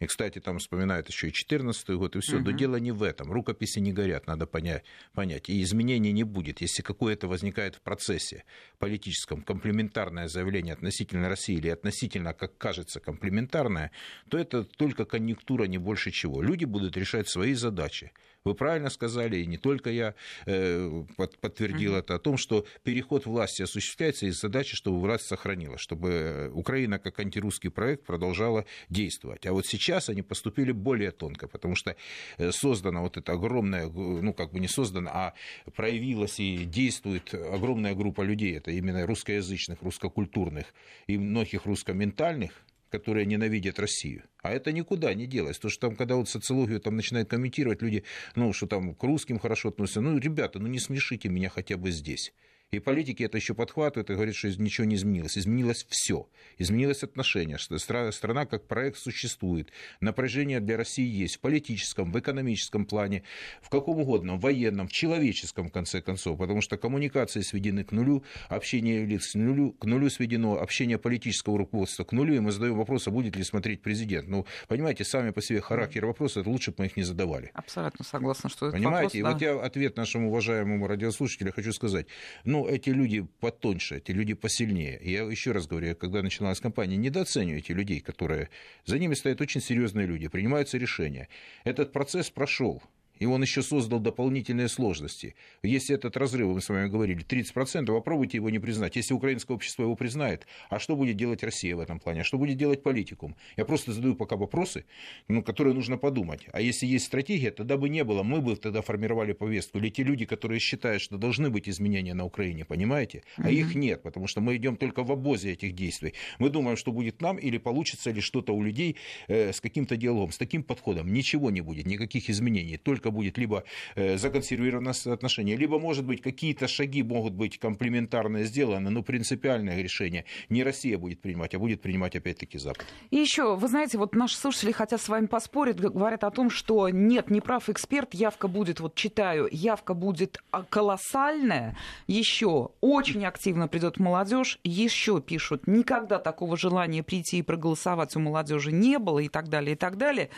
и, 0.00 0.06
кстати, 0.06 0.40
там 0.40 0.58
вспоминают 0.58 1.08
еще 1.08 1.26
и 1.26 1.30
2014 1.30 1.90
год, 1.90 2.16
и 2.16 2.20
все. 2.20 2.36
Угу. 2.36 2.44
Но 2.46 2.50
дело 2.52 2.76
не 2.76 2.90
в 2.90 3.02
этом. 3.02 3.30
Рукописи 3.30 3.80
не 3.80 3.92
горят, 3.92 4.26
надо 4.26 4.46
понять. 4.46 4.82
понять. 5.12 5.50
И 5.50 5.62
изменений 5.62 6.12
не 6.12 6.24
будет. 6.24 6.62
Если 6.62 6.80
какое-то 6.82 7.28
возникает 7.28 7.76
в 7.76 7.82
процессе 7.82 8.44
политическом 8.78 9.42
комплементарное 9.42 10.26
заявление 10.26 10.72
относительно 10.72 11.28
России 11.28 11.56
или 11.56 11.68
относительно, 11.68 12.32
как 12.32 12.56
кажется, 12.56 12.98
комплементарное, 12.98 13.90
то 14.30 14.38
это 14.38 14.64
только 14.64 15.04
конъюнктура, 15.04 15.64
не 15.64 15.76
больше 15.76 16.10
чего. 16.10 16.40
Люди 16.42 16.64
будут 16.64 16.96
решать 16.96 17.28
свои 17.28 17.52
задачи. 17.52 18.12
Вы 18.44 18.54
правильно 18.54 18.88
сказали, 18.88 19.36
и 19.36 19.46
не 19.46 19.58
только 19.58 19.90
я 19.90 20.14
э, 20.46 21.04
подтвердил 21.40 21.94
это, 21.94 22.14
о 22.14 22.18
том, 22.18 22.38
что 22.38 22.64
переход 22.82 23.26
власти 23.26 23.62
осуществляется 23.62 24.26
из 24.26 24.40
задачи, 24.40 24.76
чтобы 24.76 25.00
власть 25.00 25.26
сохранилась, 25.26 25.80
чтобы 25.80 26.50
Украина 26.54 26.98
как 26.98 27.20
антирусский 27.20 27.70
проект 27.70 28.06
продолжала 28.06 28.64
действовать. 28.88 29.44
А 29.46 29.52
вот 29.52 29.66
сейчас 29.66 30.08
они 30.08 30.22
поступили 30.22 30.72
более 30.72 31.10
тонко, 31.10 31.48
потому 31.48 31.74
что 31.74 31.96
э, 32.38 32.50
создана 32.50 33.02
вот 33.02 33.18
эта 33.18 33.32
огромная, 33.32 33.86
ну 33.88 34.32
как 34.32 34.52
бы 34.52 34.60
не 34.60 34.68
создана, 34.68 35.10
а 35.10 35.34
проявилась 35.74 36.40
и 36.40 36.64
действует 36.64 37.34
огромная 37.34 37.94
группа 37.94 38.22
людей, 38.22 38.56
это 38.56 38.70
именно 38.70 39.06
русскоязычных, 39.06 39.82
русскокультурных 39.82 40.66
и 41.06 41.18
многих 41.18 41.66
русскоментальных, 41.66 42.52
которые 42.90 43.26
ненавидят 43.26 43.78
Россию. 43.78 44.24
А 44.42 44.50
это 44.52 44.72
никуда 44.72 45.14
не 45.14 45.26
делось. 45.26 45.58
То, 45.58 45.68
что 45.68 45.88
там, 45.88 45.96
когда 45.96 46.16
вот 46.16 46.28
социологию 46.28 46.80
там 46.80 46.96
начинают 46.96 47.28
комментировать, 47.28 47.82
люди, 47.82 48.04
ну, 48.34 48.52
что 48.52 48.66
там 48.66 48.94
к 48.94 49.02
русским 49.02 49.38
хорошо 49.38 49.68
относятся, 49.70 50.00
ну, 50.00 50.18
ребята, 50.18 50.58
ну, 50.58 50.66
не 50.66 50.78
смешите 50.78 51.28
меня 51.28 51.48
хотя 51.48 51.76
бы 51.76 51.90
здесь. 51.90 52.32
И 52.72 52.78
политики 52.78 53.24
это 53.24 53.36
еще 53.36 53.52
подхватывают 53.52 54.10
и 54.10 54.14
говорят, 54.14 54.36
что 54.36 54.48
ничего 54.48 54.84
не 54.84 54.94
изменилось. 54.94 55.36
Изменилось 55.36 55.84
все. 55.88 56.28
Изменилось 56.56 57.02
отношение. 57.02 57.58
Страна 57.58 58.46
как 58.46 58.68
проект 58.68 58.96
существует. 58.96 59.72
Напряжение 59.98 60.60
для 60.60 60.76
России 60.76 61.04
есть 61.04 61.38
в 61.38 61.40
политическом, 61.40 62.12
в 62.12 62.20
экономическом 62.20 62.86
плане, 62.86 63.24
в 63.60 63.70
каком 63.70 63.98
угодно, 63.98 64.36
в 64.36 64.40
военном, 64.42 64.86
в 64.86 64.92
человеческом, 64.92 65.66
в 65.66 65.72
конце 65.72 66.00
концов. 66.00 66.38
Потому 66.38 66.60
что 66.60 66.76
коммуникации 66.76 67.40
сведены 67.40 67.82
к 67.82 67.90
нулю, 67.90 68.22
общение 68.48 69.04
лиц 69.04 69.32
к 69.32 69.34
нулю, 69.34 69.72
к 69.72 69.84
нулю 69.84 70.08
сведено, 70.08 70.60
общение 70.60 70.96
политического 70.96 71.58
руководства 71.58 72.04
к 72.04 72.12
нулю. 72.12 72.36
И 72.36 72.38
мы 72.38 72.52
задаем 72.52 72.76
вопрос, 72.76 73.08
а 73.08 73.10
будет 73.10 73.34
ли 73.34 73.42
смотреть 73.42 73.82
президент. 73.82 74.28
Ну, 74.28 74.46
понимаете, 74.68 75.02
сами 75.02 75.30
по 75.30 75.42
себе 75.42 75.60
характер 75.60 76.06
вопроса, 76.06 76.38
это 76.38 76.48
лучше 76.48 76.70
бы 76.70 76.76
мы 76.78 76.86
их 76.86 76.96
не 76.96 77.02
задавали. 77.02 77.50
Абсолютно 77.52 78.04
согласна, 78.04 78.48
что 78.48 78.68
это 78.68 78.76
Понимаете, 78.76 79.24
вопрос, 79.24 79.42
и 79.42 79.44
да. 79.44 79.54
вот 79.54 79.60
я 79.60 79.66
ответ 79.66 79.96
нашему 79.96 80.28
уважаемому 80.28 80.86
радиослушателю 80.86 81.52
хочу 81.52 81.72
сказать. 81.72 82.06
Ну, 82.44 82.59
ну, 82.60 82.68
эти 82.68 82.90
люди 82.90 83.26
потоньше, 83.40 83.96
эти 83.96 84.10
люди 84.12 84.34
посильнее. 84.34 84.98
Я 85.02 85.22
еще 85.22 85.52
раз 85.52 85.66
говорю, 85.66 85.96
когда 85.96 86.22
начиналась 86.22 86.60
кампания, 86.60 86.96
недооценивайте 86.96 87.72
людей, 87.72 88.00
которые... 88.00 88.50
За 88.84 88.98
ними 88.98 89.14
стоят 89.14 89.40
очень 89.40 89.62
серьезные 89.62 90.06
люди, 90.06 90.28
принимаются 90.28 90.76
решения. 90.76 91.28
Этот 91.64 91.92
процесс 91.92 92.30
прошел. 92.30 92.82
И 93.20 93.26
он 93.26 93.42
еще 93.42 93.62
создал 93.62 94.00
дополнительные 94.00 94.68
сложности. 94.68 95.34
Если 95.62 95.94
этот 95.94 96.16
разрыв, 96.16 96.48
мы 96.48 96.60
с 96.60 96.68
вами 96.68 96.88
говорили, 96.88 97.24
30%, 97.24 97.86
попробуйте 97.86 98.38
его 98.38 98.50
не 98.50 98.58
признать. 98.58 98.96
Если 98.96 99.14
украинское 99.14 99.54
общество 99.54 99.82
его 99.82 99.94
признает, 99.94 100.46
а 100.70 100.78
что 100.78 100.96
будет 100.96 101.16
делать 101.16 101.44
Россия 101.44 101.76
в 101.76 101.80
этом 101.80 102.00
плане? 102.00 102.22
А 102.22 102.24
что 102.24 102.38
будет 102.38 102.56
делать 102.56 102.82
политикум? 102.82 103.36
Я 103.56 103.64
просто 103.64 103.92
задаю 103.92 104.16
пока 104.16 104.36
вопросы, 104.36 104.84
ну, 105.28 105.42
которые 105.42 105.74
нужно 105.74 105.98
подумать. 105.98 106.46
А 106.52 106.60
если 106.60 106.86
есть 106.86 107.04
стратегия, 107.04 107.50
тогда 107.50 107.76
бы 107.76 107.88
не 107.90 108.04
было. 108.04 108.22
Мы 108.22 108.40
бы 108.40 108.56
тогда 108.56 108.80
формировали 108.80 109.32
повестку. 109.32 109.78
Или 109.78 109.90
те 109.90 110.02
люди, 110.02 110.24
которые 110.24 110.58
считают, 110.58 111.02
что 111.02 111.18
должны 111.18 111.50
быть 111.50 111.68
изменения 111.68 112.14
на 112.14 112.24
Украине, 112.24 112.64
понимаете? 112.64 113.22
А 113.36 113.42
mm-hmm. 113.42 113.54
их 113.54 113.74
нет, 113.74 114.02
потому 114.02 114.26
что 114.26 114.40
мы 114.40 114.56
идем 114.56 114.76
только 114.76 115.04
в 115.04 115.12
обозе 115.12 115.52
этих 115.52 115.74
действий. 115.74 116.14
Мы 116.38 116.48
думаем, 116.48 116.76
что 116.78 116.90
будет 116.90 117.20
нам, 117.20 117.36
или 117.36 117.58
получится 117.58 118.10
ли 118.10 118.22
что-то 118.22 118.54
у 118.54 118.62
людей 118.62 118.96
э, 119.28 119.52
с 119.52 119.60
каким-то 119.60 119.96
диалогом, 119.96 120.32
с 120.32 120.38
таким 120.38 120.62
подходом. 120.62 121.12
Ничего 121.12 121.50
не 121.50 121.60
будет, 121.60 121.86
никаких 121.86 122.30
изменений. 122.30 122.78
Только 122.78 123.09
будет 123.10 123.38
либо 123.38 123.64
э, 123.94 124.16
законсервировано 124.16 124.92
отношения, 125.06 125.56
либо, 125.56 125.78
может 125.78 126.04
быть, 126.04 126.22
какие-то 126.22 126.68
шаги 126.68 127.02
могут 127.02 127.34
быть 127.34 127.58
комплементарные 127.58 128.44
сделаны, 128.44 128.90
но 128.90 129.02
принципиальное 129.02 129.82
решение 129.82 130.24
не 130.48 130.62
Россия 130.62 130.98
будет 130.98 131.20
принимать, 131.20 131.54
а 131.54 131.58
будет 131.58 131.80
принимать 131.80 132.16
опять-таки 132.16 132.58
Запад. 132.58 132.86
И 133.10 133.16
еще, 133.16 133.56
вы 133.56 133.68
знаете, 133.68 133.98
вот 133.98 134.14
наши 134.14 134.36
слушатели 134.36 134.72
хотят 134.72 135.00
с 135.00 135.08
вами 135.08 135.26
поспорить, 135.26 135.76
говорят 135.76 136.24
о 136.24 136.30
том, 136.30 136.50
что 136.50 136.88
нет, 136.88 137.30
не 137.30 137.40
прав 137.40 137.68
эксперт, 137.68 138.14
явка 138.14 138.48
будет, 138.48 138.80
вот 138.80 138.94
читаю, 138.94 139.48
явка 139.50 139.94
будет 139.94 140.38
а, 140.50 140.62
колоссальная, 140.62 141.76
еще 142.06 142.70
очень 142.80 143.24
активно 143.24 143.68
придет 143.68 143.98
молодежь, 143.98 144.58
еще 144.64 145.20
пишут, 145.20 145.66
никогда 145.66 146.18
такого 146.18 146.56
желания 146.56 147.02
прийти 147.02 147.38
и 147.38 147.42
проголосовать 147.42 148.16
у 148.16 148.20
молодежи 148.20 148.72
не 148.72 148.98
было 148.98 149.18
и 149.18 149.28
так 149.28 149.48
далее, 149.48 149.72
и 149.72 149.76
так 149.76 149.96
далее. 149.96 150.30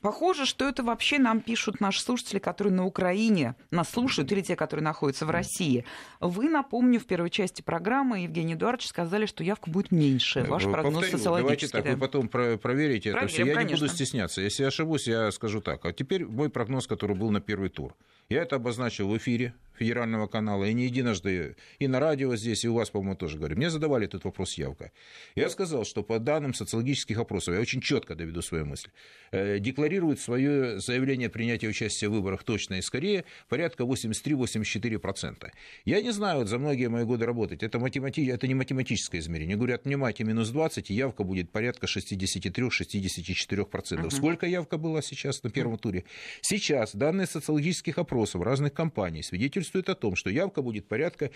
Похоже, 0.00 0.46
что 0.46 0.68
это 0.68 0.82
вообще 0.82 1.18
нам 1.18 1.40
пишут 1.40 1.80
наши 1.80 2.00
слушатели, 2.00 2.19
которые 2.38 2.72
на 2.72 2.84
Украине 2.84 3.54
нас 3.70 3.90
слушают, 3.90 4.30
или 4.32 4.40
те, 4.40 4.56
которые 4.56 4.84
находятся 4.84 5.26
в 5.26 5.30
России. 5.30 5.84
Вы, 6.20 6.48
напомню, 6.48 7.00
в 7.00 7.06
первой 7.06 7.30
части 7.30 7.62
программы 7.62 8.20
Евгений 8.20 8.54
Эдуардович 8.54 8.88
сказали, 8.88 9.26
что 9.26 9.42
явка 9.42 9.70
будет 9.70 9.90
меньше. 9.90 10.42
Ваш 10.42 10.64
прогноз 10.64 10.94
Повторю, 10.94 11.18
социологический. 11.18 11.68
Давайте 11.68 11.68
так, 11.68 11.84
да? 11.84 11.90
вы 11.92 11.96
потом 11.96 12.28
про- 12.28 12.56
проверите 12.56 13.12
Проверим, 13.12 13.24
это 13.26 13.26
все. 13.34 13.44
Я 13.46 13.54
конечно. 13.54 13.74
не 13.74 13.80
буду 13.80 13.94
стесняться. 13.94 14.40
Если 14.40 14.62
я 14.62 14.68
ошибусь, 14.68 15.06
я 15.06 15.30
скажу 15.32 15.60
так. 15.60 15.84
А 15.84 15.92
теперь 15.92 16.26
мой 16.26 16.50
прогноз, 16.50 16.86
который 16.86 17.16
был 17.16 17.30
на 17.30 17.40
первый 17.40 17.68
тур. 17.68 17.94
Я 18.28 18.42
это 18.42 18.56
обозначил 18.56 19.08
в 19.08 19.16
эфире 19.16 19.54
федерального 19.80 20.26
канала, 20.26 20.64
и 20.64 20.74
не 20.74 20.84
единожды 20.84 21.56
и 21.78 21.88
на 21.88 22.00
радио 22.00 22.36
здесь, 22.36 22.64
и 22.64 22.68
у 22.68 22.74
вас, 22.74 22.90
по-моему, 22.90 23.16
тоже 23.16 23.38
говорю. 23.38 23.56
Мне 23.56 23.70
задавали 23.70 24.04
этот 24.04 24.24
вопрос 24.24 24.58
явка. 24.58 24.92
Я 25.34 25.48
сказал, 25.48 25.86
что 25.86 26.02
по 26.02 26.18
данным 26.18 26.52
социологических 26.52 27.18
опросов, 27.18 27.54
я 27.54 27.60
очень 27.60 27.80
четко 27.80 28.14
доведу 28.14 28.42
свою 28.42 28.66
мысль, 28.66 28.90
э, 29.32 29.58
декларирует 29.58 30.20
свое 30.20 30.80
заявление 30.80 31.30
принятия 31.30 31.68
участия 31.68 32.08
в 32.08 32.12
выборах 32.12 32.44
точно 32.44 32.74
и 32.74 32.82
скорее 32.82 33.24
порядка 33.48 33.84
83-84%. 33.84 35.50
Я 35.86 36.02
не 36.02 36.12
знаю, 36.12 36.40
вот 36.40 36.48
за 36.48 36.58
многие 36.58 36.90
мои 36.90 37.04
годы 37.04 37.24
работать, 37.24 37.62
это, 37.62 37.78
математи... 37.78 38.26
это 38.26 38.46
не 38.46 38.54
математическое 38.54 39.20
измерение. 39.20 39.56
Говорят, 39.56 39.86
отнимайте 39.86 40.24
минус 40.24 40.50
20, 40.50 40.90
и 40.90 40.94
явка 40.94 41.24
будет 41.24 41.50
порядка 41.50 41.86
63-64%. 41.86 44.00
Угу. 44.00 44.10
Сколько 44.10 44.46
явка 44.46 44.76
была 44.76 45.00
сейчас 45.00 45.42
на 45.42 45.48
первом 45.48 45.78
туре? 45.78 46.04
Сейчас 46.42 46.94
данные 46.94 47.26
социологических 47.26 47.96
опросов 47.96 48.42
разных 48.42 48.74
компаний 48.74 49.22
свидетельствуют 49.22 49.69
свидетельствует 49.70 49.88
о 49.88 49.94
том, 49.94 50.16
что 50.16 50.30
явка 50.30 50.62
будет 50.62 50.88
порядка 50.88 51.30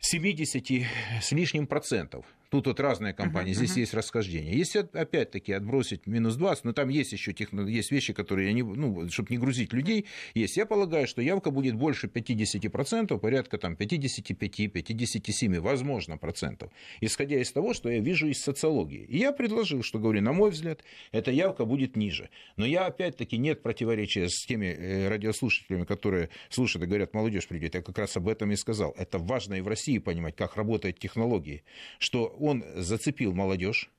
70 0.00 0.86
с 1.22 1.32
лишним 1.32 1.66
процентов. 1.66 2.26
Тут 2.52 2.66
вот 2.66 2.80
разные 2.80 3.14
компании, 3.14 3.52
uh-huh, 3.52 3.56
здесь 3.56 3.76
uh-huh. 3.78 3.80
есть 3.80 3.94
расхождение. 3.94 4.54
Если 4.54 4.80
опять-таки 4.80 5.54
отбросить 5.54 6.06
минус 6.06 6.36
20, 6.36 6.64
но 6.64 6.72
там 6.74 6.90
есть 6.90 7.12
еще 7.12 7.32
техно, 7.32 7.66
есть 7.66 7.90
вещи, 7.90 8.12
которые, 8.12 8.52
не, 8.52 8.62
ну, 8.62 9.08
чтобы 9.08 9.30
не 9.30 9.38
грузить 9.38 9.72
людей, 9.72 10.04
есть. 10.34 10.58
Я 10.58 10.66
полагаю, 10.66 11.06
что 11.06 11.22
явка 11.22 11.50
будет 11.50 11.76
больше 11.76 12.08
50%, 12.08 13.18
порядка 13.18 13.56
там 13.56 13.72
55-57, 13.72 15.60
возможно, 15.60 16.18
процентов, 16.18 16.70
исходя 17.00 17.38
из 17.40 17.50
того, 17.52 17.72
что 17.72 17.88
я 17.88 18.00
вижу 18.00 18.28
из 18.28 18.42
социологии. 18.42 19.06
И 19.08 19.16
я 19.16 19.32
предложил, 19.32 19.82
что, 19.82 19.98
говорю, 19.98 20.20
на 20.20 20.34
мой 20.34 20.50
взгляд, 20.50 20.84
эта 21.10 21.30
явка 21.30 21.64
будет 21.64 21.96
ниже. 21.96 22.28
Но 22.58 22.66
я, 22.66 22.84
опять-таки, 22.84 23.38
нет 23.38 23.62
противоречия 23.62 24.28
с 24.28 24.44
теми 24.44 24.66
э, 24.66 25.08
радиослушателями, 25.08 25.84
которые 25.84 26.28
слушают 26.50 26.84
и 26.84 26.86
говорят, 26.86 27.14
молодежь 27.14 27.48
придет. 27.48 27.76
Я 27.76 27.80
как 27.80 27.96
раз 27.96 28.14
об 28.18 28.28
этом 28.28 28.52
и 28.52 28.56
сказал. 28.56 28.94
Это 28.98 29.16
важно 29.16 29.54
и 29.54 29.62
в 29.62 29.68
России 29.68 29.96
понимать, 29.96 30.36
как 30.36 30.56
работают 30.56 30.98
технологии, 30.98 31.64
что 31.98 32.36
он 32.42 32.64
зацепил 32.74 33.32
молодежь, 33.32 33.90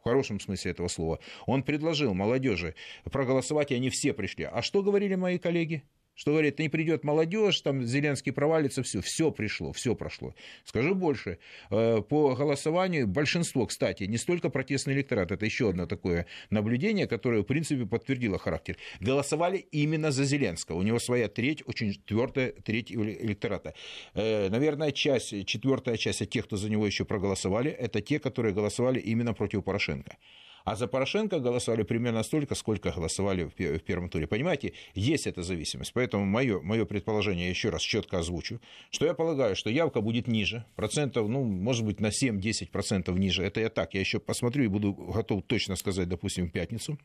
в 0.00 0.04
хорошем 0.04 0.40
смысле 0.40 0.72
этого 0.72 0.88
слова. 0.88 1.20
Он 1.46 1.62
предложил 1.62 2.12
молодежи 2.12 2.74
проголосовать, 3.04 3.70
и 3.70 3.76
они 3.76 3.88
все 3.88 4.12
пришли. 4.12 4.44
А 4.44 4.60
что 4.60 4.82
говорили 4.82 5.14
мои 5.14 5.38
коллеги? 5.38 5.84
Что 6.22 6.30
говорит, 6.30 6.60
не 6.60 6.68
придет 6.68 7.02
молодежь, 7.02 7.60
там 7.62 7.84
Зеленский 7.84 8.30
провалится, 8.30 8.84
все, 8.84 9.00
все 9.00 9.32
пришло, 9.32 9.72
все 9.72 9.96
прошло. 9.96 10.36
Скажу 10.64 10.94
больше, 10.94 11.38
э, 11.70 12.00
по 12.00 12.36
голосованию 12.36 13.08
большинство, 13.08 13.66
кстати, 13.66 14.04
не 14.04 14.18
столько 14.18 14.48
протестный 14.48 14.94
электорат, 14.94 15.32
это 15.32 15.44
еще 15.44 15.70
одно 15.70 15.86
такое 15.86 16.26
наблюдение, 16.50 17.08
которое, 17.08 17.40
в 17.40 17.44
принципе, 17.44 17.86
подтвердило 17.86 18.38
характер. 18.38 18.76
Голосовали 19.00 19.66
именно 19.72 20.12
за 20.12 20.22
Зеленского. 20.22 20.76
У 20.76 20.82
него 20.82 21.00
своя 21.00 21.26
треть, 21.26 21.64
очень 21.66 22.00
твердая 22.06 22.52
треть 22.52 22.92
электората. 22.92 23.74
Э, 24.14 24.48
наверное, 24.48 24.92
часть, 24.92 25.44
четвертая 25.46 25.96
часть 25.96 26.22
от 26.22 26.30
тех, 26.30 26.44
кто 26.44 26.56
за 26.56 26.70
него 26.70 26.86
еще 26.86 27.04
проголосовали, 27.04 27.72
это 27.72 28.00
те, 28.00 28.20
которые 28.20 28.54
голосовали 28.54 29.00
именно 29.00 29.34
против 29.34 29.64
Порошенко. 29.64 30.16
А 30.64 30.76
за 30.76 30.86
Порошенко 30.86 31.40
голосовали 31.40 31.82
примерно 31.82 32.22
столько, 32.22 32.54
сколько 32.54 32.90
голосовали 32.90 33.44
в 33.44 33.80
первом 33.80 34.08
туре. 34.08 34.26
Понимаете, 34.26 34.72
есть 34.94 35.26
эта 35.26 35.42
зависимость. 35.42 35.92
Поэтому 35.92 36.24
мое, 36.24 36.60
мое 36.60 36.84
предположение, 36.84 37.50
еще 37.50 37.70
раз 37.70 37.82
четко 37.82 38.18
озвучу, 38.18 38.60
что 38.90 39.06
я 39.06 39.14
полагаю, 39.14 39.56
что 39.56 39.70
явка 39.70 40.00
будет 40.00 40.28
ниже, 40.28 40.64
процентов, 40.76 41.28
ну, 41.28 41.44
может 41.44 41.84
быть, 41.84 42.00
на 42.00 42.08
7-10% 42.08 43.12
ниже. 43.18 43.44
Это 43.44 43.60
я 43.60 43.68
так, 43.70 43.94
я 43.94 44.00
еще 44.00 44.20
посмотрю 44.20 44.64
и 44.64 44.68
буду 44.68 44.92
готов 44.92 45.42
точно 45.46 45.76
сказать, 45.76 46.08
допустим, 46.08 46.48
в 46.48 46.52
пятницу 46.52 46.98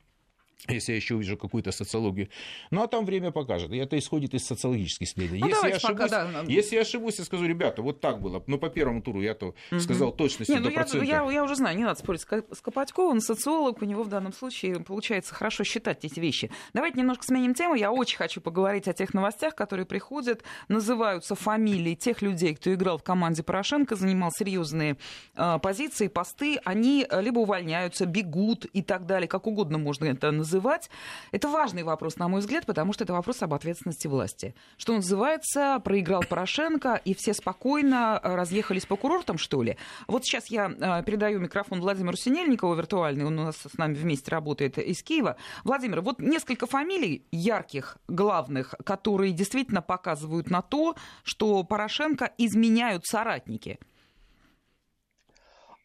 если 0.67 0.91
я 0.91 0.95
еще 0.95 1.15
увижу 1.15 1.37
какую-то 1.37 1.71
социологию. 1.71 2.29
Ну, 2.71 2.81
а 2.81 2.87
там 2.87 3.05
время 3.05 3.31
покажет. 3.31 3.71
И 3.71 3.77
это 3.77 3.97
исходит 3.97 4.33
из 4.33 4.45
социологических 4.45 5.07
исследований. 5.07 5.41
Ну, 5.41 5.49
если, 5.49 5.69
я 5.69 5.75
ошибусь, 5.75 6.09
пока, 6.09 6.31
да. 6.31 6.43
если 6.47 6.75
я 6.75 6.81
ошибусь, 6.81 7.19
я 7.19 7.25
скажу, 7.25 7.45
ребята, 7.45 7.81
вот 7.81 8.01
так 8.01 8.21
было. 8.21 8.43
Ну, 8.47 8.57
по 8.57 8.69
первому 8.69 9.01
туру 9.01 9.21
я 9.21 9.33
то 9.35 9.53
угу. 9.71 9.79
сказал 9.79 10.11
точно 10.11 10.45
не, 10.47 10.59
ну, 10.59 10.69
я, 10.69 10.85
я, 11.03 11.31
я 11.31 11.43
уже 11.43 11.55
знаю, 11.55 11.77
не 11.77 11.83
надо 11.83 11.99
спорить 11.99 12.21
с 12.21 12.61
Копатьковым, 12.61 13.19
социолог, 13.19 13.81
у 13.81 13.85
него 13.85 14.03
в 14.03 14.09
данном 14.09 14.33
случае 14.33 14.79
получается 14.79 15.33
хорошо 15.35 15.63
считать 15.63 16.03
эти 16.03 16.19
вещи. 16.19 16.49
Давайте 16.73 16.99
немножко 16.99 17.23
сменим 17.23 17.53
тему. 17.53 17.75
Я 17.75 17.91
очень 17.91 18.17
хочу 18.17 18.41
поговорить 18.41 18.87
о 18.87 18.93
тех 18.93 19.13
новостях, 19.13 19.55
которые 19.55 19.85
приходят, 19.85 20.43
называются 20.69 21.35
фамилии 21.35 21.95
тех 21.95 22.21
людей, 22.21 22.55
кто 22.55 22.73
играл 22.73 22.97
в 22.97 23.03
команде 23.03 23.43
Порошенко, 23.43 23.95
занимал 23.95 24.31
серьезные 24.31 24.97
э, 25.35 25.59
позиции, 25.61 26.07
посты. 26.07 26.59
Они 26.65 27.07
либо 27.11 27.39
увольняются, 27.39 28.05
бегут 28.05 28.65
и 28.65 28.81
так 28.81 29.05
далее, 29.05 29.27
как 29.27 29.45
угодно 29.47 29.77
можно 29.77 30.05
это 30.05 30.31
называть 30.31 30.46
называть. 30.47 30.89
Это 31.31 31.49
важный 31.49 31.83
вопрос, 31.83 32.17
на 32.17 32.27
мой 32.27 32.39
взгляд, 32.39 32.65
потому 32.65 32.93
что 32.93 33.03
это 33.03 33.13
вопрос 33.13 33.41
об 33.43 33.53
ответственности 33.53 34.07
власти. 34.07 34.55
Что 34.77 34.93
называется, 34.93 35.79
проиграл 35.83 36.23
Порошенко, 36.27 37.01
и 37.03 37.13
все 37.13 37.33
спокойно 37.33 38.19
э, 38.23 38.35
разъехались 38.35 38.85
по 38.85 38.95
курортам, 38.95 39.37
что 39.37 39.61
ли? 39.61 39.77
Вот 40.07 40.23
сейчас 40.23 40.47
я 40.47 40.71
э, 40.71 41.03
передаю 41.03 41.39
микрофон 41.39 41.81
Владимиру 41.81 42.15
Синельникову, 42.15 42.73
виртуальный, 42.75 43.25
он 43.25 43.37
у 43.39 43.43
нас 43.43 43.57
с 43.57 43.77
нами 43.77 43.93
вместе 43.93 44.31
работает 44.31 44.77
из 44.77 45.03
Киева. 45.03 45.35
Владимир, 45.63 46.01
вот 46.01 46.19
несколько 46.19 46.65
фамилий 46.65 47.25
ярких, 47.31 47.97
главных, 48.07 48.73
которые 48.85 49.33
действительно 49.33 49.81
показывают 49.81 50.49
на 50.49 50.61
то, 50.61 50.95
что 51.23 51.63
Порошенко 51.63 52.31
изменяют 52.37 53.05
соратники. 53.05 53.79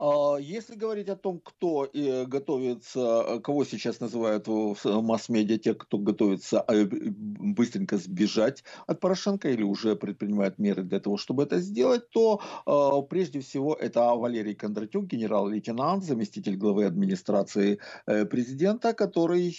А, 0.02 0.36
если 0.36 0.74
говорить 0.74 1.08
о 1.08 1.14
том, 1.14 1.38
кто 1.38 1.88
э, 1.94 2.26
готовится, 2.26 3.24
э, 3.24 3.40
кого 3.40 3.64
сейчас 3.64 4.00
называют 4.00 4.48
в 4.48 4.76
масс-медиа, 4.84 5.58
те, 5.58 5.74
кто 5.74 5.96
готовится 5.96 6.60
а, 6.60 6.72
быстренько 6.90 7.98
сбежать 7.98 8.64
от 8.88 8.98
Порошенко 8.98 9.48
или 9.48 9.62
уже 9.62 9.94
предпринимают 9.94 10.58
меры 10.58 10.82
для 10.82 10.98
того, 10.98 11.18
чтобы 11.18 11.44
это 11.44 11.60
сделать, 11.60 12.10
то 12.10 12.40
а, 12.66 13.00
прежде 13.02 13.38
всего 13.38 13.74
это 13.74 14.00
Валерий 14.16 14.56
Кондратюк, 14.56 15.06
генерал-лейтенант, 15.06 16.02
заместитель 16.02 16.56
главы 16.56 16.84
администрации 16.84 17.78
э, 18.06 18.24
президента, 18.24 18.94
который 18.94 19.56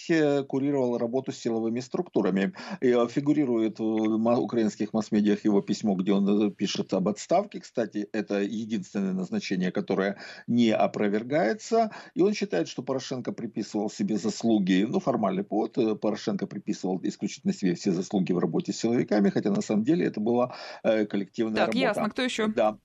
курировал 0.49 0.97
работу 0.97 1.31
с 1.31 1.37
силовыми 1.37 1.79
структурами. 1.79 2.53
Фигурирует 2.81 3.79
в 3.79 4.39
украинских 4.39 4.91
масс-медиах 4.93 5.45
его 5.45 5.61
письмо, 5.61 5.95
где 5.95 6.11
он 6.11 6.51
пишет 6.51 6.93
об 6.93 7.07
отставке. 7.07 7.61
Кстати, 7.61 8.09
это 8.11 8.41
единственное 8.41 9.13
назначение, 9.13 9.71
которое 9.71 10.17
не 10.47 10.71
опровергается. 10.71 11.91
И 12.15 12.21
он 12.21 12.33
считает, 12.33 12.67
что 12.67 12.83
Порошенко 12.83 13.31
приписывал 13.31 13.89
себе 13.89 14.17
заслуги, 14.17 14.85
ну, 14.87 14.99
формальный 14.99 15.43
повод, 15.43 15.77
э, 15.77 15.95
Порошенко 15.95 16.47
приписывал 16.47 16.99
исключительно 17.03 17.53
себе 17.53 17.75
все 17.75 17.91
заслуги 17.91 18.33
в 18.33 18.39
работе 18.39 18.73
с 18.73 18.77
силовиками, 18.77 19.29
хотя 19.29 19.51
на 19.51 19.61
самом 19.61 19.83
деле 19.83 20.05
это 20.05 20.19
была 20.19 20.55
э, 20.83 21.05
коллективная 21.05 21.55
так, 21.55 21.67
работа. 21.67 21.87
Так, 21.87 21.95
ясно. 21.95 22.09
Кто 22.09 22.21
еще? 22.21 22.47
Да. 22.47 22.77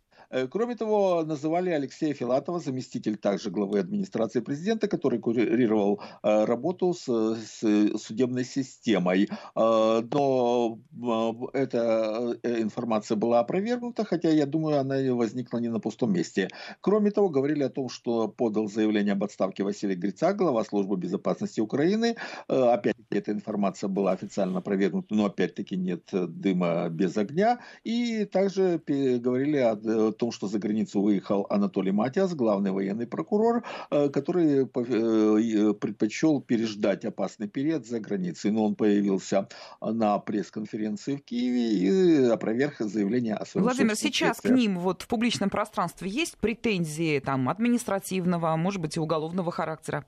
Кроме 0.51 0.77
того, 0.77 1.25
называли 1.25 1.71
Алексея 1.71 2.13
Филатова, 2.13 2.61
заместитель 2.61 3.17
также 3.17 3.51
главы 3.51 3.79
администрации 3.79 4.41
президента, 4.41 4.87
который 4.89 5.19
курировал 5.19 6.01
работу 6.23 6.93
с, 6.93 7.07
с 7.07 7.61
судебной 7.99 8.45
системой. 8.45 9.29
Но 9.55 10.79
эта 11.53 12.37
информация 12.43 13.17
была 13.17 13.41
опровергнута, 13.41 14.05
хотя, 14.05 14.29
я 14.29 14.47
думаю, 14.47 14.81
она 14.81 14.97
возникла 15.15 15.59
не 15.59 15.69
на 15.69 15.81
пустом 15.81 16.13
месте. 16.13 16.49
Кроме 16.81 17.11
того, 17.11 17.29
говорили 17.31 17.63
о 17.63 17.71
том, 17.71 17.89
что 17.89 18.29
подал 18.29 18.69
заявление 18.69 19.13
об 19.13 19.25
отставке 19.25 19.65
Василий 19.65 19.95
Грицак, 19.95 20.37
глава 20.37 20.65
службы 20.65 20.97
безопасности 20.97 21.61
Украины. 21.61 22.17
Опять-таки, 22.49 23.19
эта 23.19 23.33
информация 23.33 23.89
была 23.89 24.13
официально 24.13 24.59
опровергнута, 24.59 25.15
но 25.15 25.25
опять-таки 25.27 25.77
нет 25.77 26.11
дыма 26.13 26.89
без 26.91 27.17
огня. 27.17 27.61
И 27.85 28.25
также 28.27 28.81
говорили 28.87 29.57
о 29.57 30.13
том, 30.19 30.33
что 30.33 30.47
за 30.47 30.59
границу 30.59 31.01
выехал 31.01 31.47
Анатолий 31.51 31.93
Матиас, 31.93 32.35
главный 32.35 32.71
военный 32.71 33.07
прокурор, 33.07 33.65
э, 33.91 34.09
который 34.09 34.65
э, 34.65 35.75
предпочел 35.75 36.41
переждать 36.41 37.05
опасный 37.05 37.49
период 37.49 37.87
за 37.87 38.01
границей. 38.01 38.51
Но 38.51 38.65
он 38.67 38.75
появился 38.75 39.49
на 39.81 40.19
пресс-конференции 40.19 41.17
в 41.17 41.25
Киеве 41.25 41.73
и 41.73 42.31
опроверг 42.31 42.77
заявление 42.81 43.35
о 43.35 43.47
своем 43.47 43.65
Владимир, 43.65 43.97
сейчас 43.97 44.41
к 44.41 44.51
ним 44.51 44.79
вот 44.79 45.03
в 45.03 45.09
публичном 45.09 45.51
пространстве 45.51 46.11
есть 46.11 46.37
претензии 46.39 47.21
там, 47.21 47.49
административного, 47.49 48.57
может 48.57 48.81
быть, 48.81 48.97
и 48.97 49.01
уголовного 49.01 49.51
характера? 49.51 50.05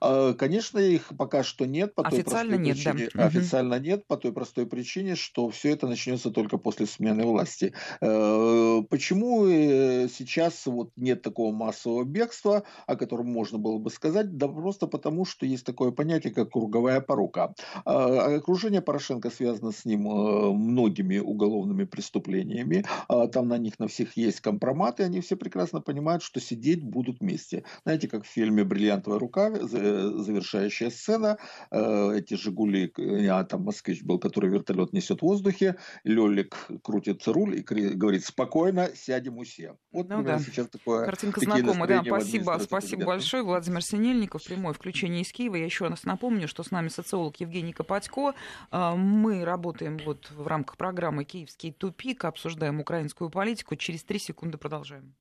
А, 0.00 0.34
конечно, 0.34 0.78
их 0.78 1.12
пока 1.16 1.42
что 1.42 1.66
нет. 1.66 1.94
По 1.94 2.06
официально 2.06 2.56
той 2.56 2.64
нет, 2.64 2.76
причине, 2.76 3.08
да. 3.14 3.26
Официально 3.26 3.76
угу. 3.76 3.84
нет, 3.84 4.06
по 4.06 4.16
той 4.16 4.32
простой 4.32 4.66
причине, 4.66 5.14
что 5.14 5.48
все 5.50 5.70
это 5.70 5.86
начнется 5.86 6.30
только 6.30 6.58
после 6.58 6.86
смены 6.86 7.24
власти. 7.24 7.72
Э, 8.00 8.82
почему 8.88 9.46
э, 9.46 10.08
сейчас 10.08 10.66
вот 10.66 10.90
нет 10.96 11.22
такого 11.22 11.52
массового 11.52 12.04
бегства, 12.04 12.64
о 12.86 12.96
котором 12.96 13.26
можно 13.26 13.58
было 13.58 13.78
бы 13.78 13.90
сказать? 13.90 14.36
Да 14.36 14.48
просто 14.48 14.86
потому, 14.86 15.24
что 15.24 15.46
есть 15.46 15.64
такое 15.64 15.90
понятие, 15.90 16.32
как 16.32 16.50
круговая 16.50 17.00
порука. 17.00 17.54
А, 17.84 18.36
окружение 18.36 18.80
Порошенко 18.80 19.30
связано 19.30 19.72
с 19.72 19.84
ним 19.84 20.08
э, 20.08 20.52
многими 20.52 21.18
уголовными 21.18 21.84
преступлениями. 21.84 22.84
А, 23.08 23.28
там 23.28 23.48
на 23.48 23.58
них 23.58 23.78
на 23.78 23.88
всех 23.88 24.16
есть 24.16 24.40
компроматы, 24.40 25.02
они 25.02 25.20
все 25.20 25.36
прекрасно 25.36 25.80
понимают, 25.80 26.22
что 26.22 26.40
сидеть 26.40 26.82
будут 26.82 27.20
вместе. 27.20 27.64
Знаете, 27.84 28.08
как 28.08 28.24
в 28.24 28.28
фильме 28.28 28.64
«Бриллиантовая 28.64 29.18
рука» 29.18 29.48
завершающая 29.64 30.90
сцена. 30.90 31.38
Э, 31.70 32.16
эти 32.16 32.34
«Жигули», 32.34 32.92
а 33.28 33.44
там 33.44 33.62
«Москвич» 33.62 34.02
был, 34.02 34.18
который 34.18 34.50
вертолет 34.50 34.92
несет 34.92 35.20
в 35.20 35.22
воздухе. 35.22 35.76
Лёлик 36.04 36.56
крутит 36.82 37.26
руль 37.26 37.58
и 37.58 37.62
говорит 37.62 38.24
«Спокойно, 38.24 38.90
сядем 38.94 39.42
все». 39.44 39.76
Вот 39.92 40.08
ну, 40.08 40.22
да. 40.22 40.38
сейчас 40.38 40.68
такое... 40.68 41.04
Картинка 41.04 41.40
знакомая, 41.40 41.86
да. 41.86 42.02
Спасибо, 42.04 42.58
спасибо 42.62 43.04
большое. 43.04 43.42
Владимир 43.42 43.82
Синельников, 43.82 44.44
прямое 44.44 44.72
включение 44.72 45.22
из 45.22 45.32
Киева. 45.32 45.56
Я 45.56 45.64
еще 45.64 45.88
раз 45.88 46.04
напомню, 46.04 46.48
что 46.48 46.62
с 46.62 46.70
нами 46.70 46.88
социолог 46.88 47.36
Евгений 47.40 47.72
Копатько. 47.72 48.34
Э, 48.70 48.94
мы 48.94 49.44
работаем 49.44 49.98
вот 50.04 50.30
в 50.30 50.46
рамках 50.46 50.76
программы 50.76 51.24
«Киевский 51.24 51.72
тупик», 51.72 52.24
обсуждаем 52.24 52.80
украинскую 52.80 53.30
политику. 53.30 53.76
Через 53.76 54.04
три 54.04 54.18
секунды 54.18 54.58
продолжаем. 54.58 55.14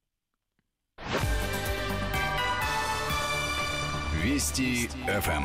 Вести 4.24 4.88
ФМ. 4.88 5.44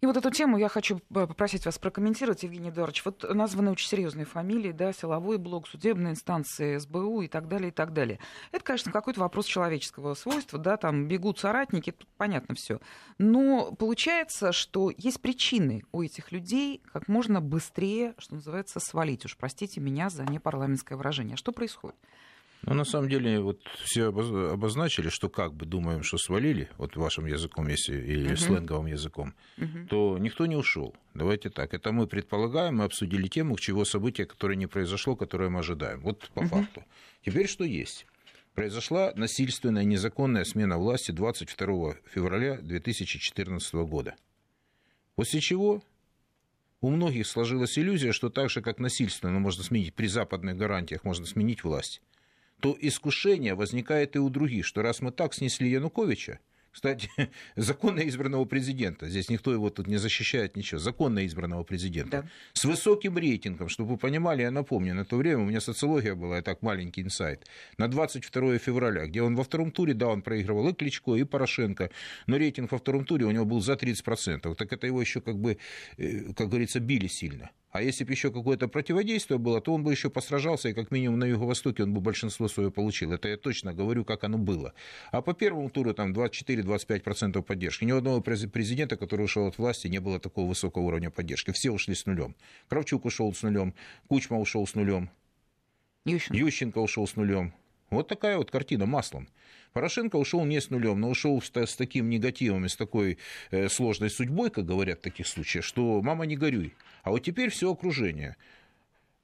И 0.00 0.06
вот 0.06 0.16
эту 0.16 0.32
тему 0.32 0.58
я 0.58 0.68
хочу 0.68 0.98
попросить 1.14 1.64
вас 1.66 1.78
прокомментировать, 1.78 2.42
Евгений 2.42 2.70
Эдуардович. 2.70 3.04
Вот 3.04 3.22
названы 3.32 3.70
очень 3.70 3.86
серьезные 3.86 4.26
фамилии, 4.26 4.72
да, 4.72 4.92
силовой 4.92 5.38
блок, 5.38 5.68
судебные 5.68 6.14
инстанции, 6.14 6.78
СБУ 6.78 7.22
и 7.22 7.28
так 7.28 7.46
далее, 7.46 7.68
и 7.68 7.70
так 7.70 7.92
далее. 7.92 8.18
Это, 8.50 8.64
конечно, 8.64 8.90
какой-то 8.90 9.20
вопрос 9.20 9.46
человеческого 9.46 10.14
свойства, 10.14 10.58
да, 10.58 10.76
там 10.76 11.06
бегут 11.06 11.38
соратники, 11.38 11.92
тут 11.92 12.08
понятно 12.16 12.56
все. 12.56 12.80
Но 13.18 13.70
получается, 13.70 14.50
что 14.50 14.90
есть 14.96 15.20
причины 15.20 15.84
у 15.92 16.02
этих 16.02 16.32
людей 16.32 16.82
как 16.92 17.06
можно 17.06 17.40
быстрее, 17.40 18.16
что 18.18 18.34
называется, 18.34 18.80
свалить. 18.80 19.24
Уж 19.24 19.36
простите 19.36 19.80
меня 19.80 20.10
за 20.10 20.24
непарламентское 20.24 20.98
выражение. 20.98 21.36
Что 21.36 21.52
происходит? 21.52 21.94
Ну, 22.64 22.74
на 22.74 22.84
самом 22.84 23.08
деле, 23.08 23.40
вот 23.40 23.60
все 23.84 24.06
обозначили, 24.06 25.08
что 25.08 25.28
как 25.28 25.52
бы 25.52 25.66
думаем, 25.66 26.04
что 26.04 26.16
свалили, 26.16 26.70
вот 26.78 26.96
вашим 26.96 27.26
языком, 27.26 27.66
если 27.66 27.96
или 27.96 28.30
uh-huh. 28.30 28.36
сленговым 28.36 28.86
языком, 28.86 29.34
uh-huh. 29.58 29.88
то 29.88 30.16
никто 30.18 30.46
не 30.46 30.54
ушел. 30.54 30.94
Давайте 31.12 31.50
так. 31.50 31.74
Это 31.74 31.90
мы 31.90 32.06
предполагаем, 32.06 32.76
мы 32.76 32.84
обсудили 32.84 33.26
тему, 33.26 33.58
чего 33.58 33.84
события, 33.84 34.26
которое 34.26 34.54
не 34.54 34.68
произошло, 34.68 35.16
которое 35.16 35.50
мы 35.50 35.58
ожидаем. 35.58 36.00
Вот 36.02 36.30
по 36.34 36.40
uh-huh. 36.40 36.48
факту. 36.48 36.84
Теперь 37.24 37.48
что 37.48 37.64
есть? 37.64 38.06
Произошла 38.54 39.12
насильственная 39.16 39.84
незаконная 39.84 40.44
смена 40.44 40.78
власти 40.78 41.10
22 41.10 41.94
февраля 42.14 42.58
2014 42.58 43.74
года. 43.74 44.14
После 45.16 45.40
чего 45.40 45.82
у 46.80 46.90
многих 46.90 47.26
сложилась 47.26 47.76
иллюзия, 47.76 48.12
что 48.12 48.30
так 48.30 48.50
же, 48.50 48.62
как 48.62 48.78
насильственно 48.78 49.40
можно 49.40 49.64
сменить 49.64 49.94
при 49.94 50.06
западных 50.06 50.56
гарантиях, 50.56 51.02
можно 51.02 51.26
сменить 51.26 51.64
власть 51.64 52.00
то 52.62 52.76
искушение 52.80 53.54
возникает 53.54 54.14
и 54.14 54.20
у 54.20 54.30
других, 54.30 54.64
что 54.64 54.82
раз 54.82 55.00
мы 55.00 55.10
так 55.10 55.34
снесли 55.34 55.68
Януковича, 55.68 56.38
кстати, 56.70 57.10
законно 57.56 58.00
избранного 58.08 58.44
президента. 58.44 59.08
Здесь 59.08 59.28
никто 59.28 59.52
его 59.52 59.68
тут 59.68 59.88
не 59.88 59.98
защищает 59.98 60.56
ничего. 60.56 60.78
Законно 60.80 61.26
избранного 61.26 61.64
президента. 61.64 62.22
Да. 62.22 62.28
С 62.54 62.64
высоким 62.64 63.18
рейтингом, 63.18 63.68
чтобы 63.68 63.90
вы 63.90 63.96
понимали, 63.98 64.42
я 64.42 64.50
напомню, 64.50 64.94
на 64.94 65.04
то 65.04 65.16
время 65.16 65.42
у 65.42 65.44
меня 65.44 65.60
социология 65.60 66.14
была, 66.14 66.38
и 66.38 66.42
так 66.42 66.62
маленький 66.62 67.02
инсайт, 67.02 67.46
на 67.78 67.88
22 67.88 68.58
февраля, 68.58 69.06
где 69.06 69.22
он 69.22 69.34
во 69.34 69.42
втором 69.42 69.72
туре, 69.72 69.92
да, 69.92 70.06
он 70.06 70.22
проигрывал 70.22 70.68
и 70.68 70.72
Кличко, 70.72 71.16
и 71.16 71.24
Порошенко, 71.24 71.90
но 72.26 72.36
рейтинг 72.36 72.72
во 72.72 72.78
втором 72.78 73.04
туре 73.04 73.26
у 73.26 73.30
него 73.32 73.44
был 73.44 73.60
за 73.60 73.74
30%. 73.74 74.54
Так 74.54 74.72
это 74.72 74.86
его 74.86 75.00
еще, 75.00 75.20
как 75.20 75.36
бы, 75.38 75.58
э, 75.98 76.32
как 76.32 76.48
говорится, 76.48 76.78
били 76.78 77.08
сильно. 77.08 77.50
А 77.72 77.80
если 77.80 78.04
бы 78.04 78.12
еще 78.12 78.30
какое-то 78.30 78.68
противодействие 78.68 79.38
было, 79.38 79.62
то 79.62 79.72
он 79.72 79.82
бы 79.82 79.90
еще 79.92 80.10
посражался, 80.10 80.68
и 80.68 80.74
как 80.74 80.90
минимум 80.90 81.18
на 81.18 81.24
Юго-Востоке 81.24 81.82
он 81.82 81.94
бы 81.94 82.02
большинство 82.02 82.46
свое 82.46 82.70
получил. 82.70 83.12
Это 83.12 83.28
я 83.28 83.38
точно 83.38 83.72
говорю, 83.72 84.04
как 84.04 84.24
оно 84.24 84.36
было. 84.36 84.74
А 85.10 85.22
по 85.22 85.32
первому 85.32 85.70
туру 85.70 85.94
там 85.94 86.12
24-25% 86.12 87.40
поддержки. 87.42 87.84
Ни 87.84 87.92
у 87.92 87.96
одного 87.96 88.20
президента, 88.20 88.96
который 88.96 89.24
ушел 89.24 89.46
от 89.46 89.56
власти, 89.56 89.88
не 89.88 90.00
было 90.00 90.20
такого 90.20 90.46
высокого 90.48 90.82
уровня 90.82 91.10
поддержки. 91.10 91.50
Все 91.52 91.70
ушли 91.70 91.94
с 91.94 92.04
нулем. 92.04 92.36
Кравчук 92.68 93.06
ушел 93.06 93.32
с 93.32 93.42
нулем, 93.42 93.74
Кучма 94.06 94.38
ушел 94.38 94.66
с 94.66 94.74
нулем, 94.74 95.10
Ющенко, 96.04 96.36
Ющенко 96.36 96.78
ушел 96.78 97.06
с 97.06 97.16
нулем. 97.16 97.54
Вот 97.88 98.08
такая 98.08 98.36
вот 98.36 98.50
картина 98.50 98.86
маслом. 98.86 99.28
Порошенко 99.72 100.16
ушел 100.16 100.44
не 100.44 100.60
с 100.60 100.70
нулем, 100.70 101.00
но 101.00 101.10
ушел 101.10 101.40
с, 101.40 101.50
с 101.54 101.76
таким 101.76 102.10
негативом 102.10 102.66
и 102.66 102.68
с 102.68 102.76
такой 102.76 103.18
э, 103.50 103.68
сложной 103.68 104.10
судьбой, 104.10 104.50
как 104.50 104.66
говорят 104.66 104.98
в 104.98 105.02
таких 105.02 105.26
случаях, 105.26 105.64
что 105.64 106.02
мама 106.02 106.26
не 106.26 106.36
горюй. 106.36 106.74
А 107.02 107.10
вот 107.10 107.20
теперь 107.20 107.50
все 107.50 107.72
окружение 107.72 108.36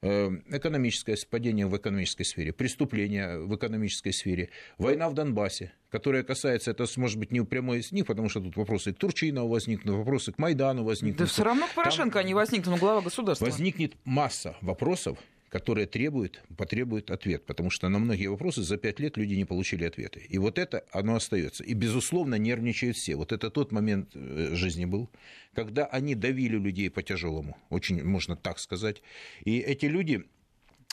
э, 0.01 0.29
экономическое 0.49 1.17
падение 1.29 1.67
в 1.67 1.77
экономической 1.77 2.23
сфере, 2.23 2.51
преступления 2.51 3.37
в 3.37 3.55
экономической 3.55 4.11
сфере, 4.11 4.49
война 4.77 5.09
в 5.09 5.13
Донбассе, 5.13 5.71
которая 5.91 6.23
касается, 6.23 6.71
это 6.71 6.85
может 6.97 7.19
быть 7.19 7.31
не 7.31 7.41
прямой 7.41 7.79
из 7.79 7.91
них, 7.91 8.07
потому 8.07 8.29
что 8.29 8.41
тут 8.41 8.55
вопросы 8.55 8.93
к 8.93 8.97
Турчинову 8.97 9.49
возникнут, 9.49 9.97
вопросы 9.97 10.31
к 10.31 10.39
Майдану 10.39 10.83
возникнут. 10.83 11.19
Да 11.19 11.25
все 11.25 11.43
равно 11.43 11.67
к 11.67 11.73
Порошенко 11.73 12.13
Там 12.13 12.25
они 12.25 12.33
возникнут, 12.33 12.79
глава 12.79 13.01
государства. 13.01 13.45
Возникнет 13.45 13.93
масса 14.03 14.55
вопросов, 14.61 15.19
которая 15.49 15.87
требует, 15.87 16.41
потребует 16.57 17.11
ответ, 17.11 17.45
потому 17.45 17.69
что 17.69 17.89
на 17.89 17.99
многие 17.99 18.27
вопросы 18.27 18.61
за 18.61 18.77
пять 18.77 18.99
лет 18.99 19.17
люди 19.17 19.33
не 19.33 19.45
получили 19.45 19.83
ответы. 19.83 20.25
И 20.29 20.37
вот 20.37 20.57
это, 20.57 20.83
оно 20.91 21.15
остается. 21.15 21.63
И, 21.63 21.73
безусловно, 21.73 22.35
нервничают 22.35 22.97
все. 22.97 23.15
Вот 23.15 23.31
это 23.31 23.49
тот 23.49 23.71
момент 23.71 24.11
э, 24.13 24.51
жизни 24.53 24.85
был, 24.85 25.09
когда 25.53 25.85
они 25.85 26.15
давили 26.15 26.57
людей 26.57 26.89
по-тяжелому, 26.89 27.57
очень 27.69 28.03
можно 28.03 28.35
так 28.35 28.59
сказать. 28.59 29.01
И 29.43 29.59
эти 29.59 29.85
люди, 29.85 30.23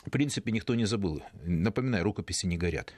в 0.05 0.09
принципе, 0.09 0.51
никто 0.51 0.75
не 0.75 0.85
забыл. 0.85 1.21
Напоминаю, 1.43 2.03
рукописи 2.03 2.45
не 2.45 2.57
горят 2.57 2.93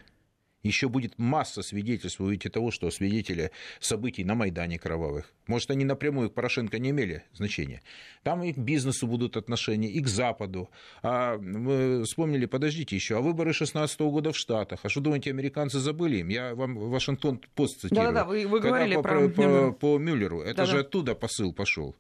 еще 0.64 0.90
будет 0.90 1.18
масса 1.18 1.62
свидетельств, 1.62 2.20
вы 2.20 2.32
видите 2.32 2.50
того, 2.50 2.72
что 2.72 2.90
свидетели 2.92 3.52
событий 3.80 4.24
на 4.24 4.36
Майдане 4.36 4.78
кровавых. 4.78 5.34
Может, 5.48 5.72
они 5.72 5.86
напрямую 5.86 6.30
к 6.30 6.34
Порошенко 6.34 6.80
не 6.80 6.90
имели 6.90 7.24
значения. 7.34 7.82
Там 8.24 8.44
и 8.44 8.54
к 8.54 8.58
бизнесу 8.58 9.08
будут 9.08 9.38
отношения, 9.38 9.90
и 9.90 10.00
к 10.02 10.08
Западу. 10.08 10.70
А 11.02 11.38
вы 11.38 12.04
вспомнили, 12.04 12.46
подождите 12.46 12.96
еще, 12.96 13.18
а 13.18 13.22
выборы 13.22 13.54
16 13.54 14.00
года 14.02 14.32
в 14.32 14.38
Штатах. 14.38 14.82
А 14.84 14.90
что 14.90 15.02
думаете, 15.02 15.30
американцы 15.30 15.80
забыли 15.80 16.18
им? 16.18 16.30
Я 16.30 16.56
вам 16.56 16.76
Вашингтон 16.76 17.42
пост 17.56 17.82
цитирую. 17.82 18.08
Да-да, 18.08 18.26
вы, 18.26 18.46
вы 18.48 18.60
говорили 18.60 18.96
по, 18.96 19.02
про... 19.02 19.30
По, 19.30 19.72
по 19.72 19.98
Мюллеру. 19.98 20.42
Это 20.42 20.58
Да-да. 20.58 20.72
же 20.72 20.80
оттуда 20.80 21.16
посыл 21.16 21.54
пошел 21.54 21.96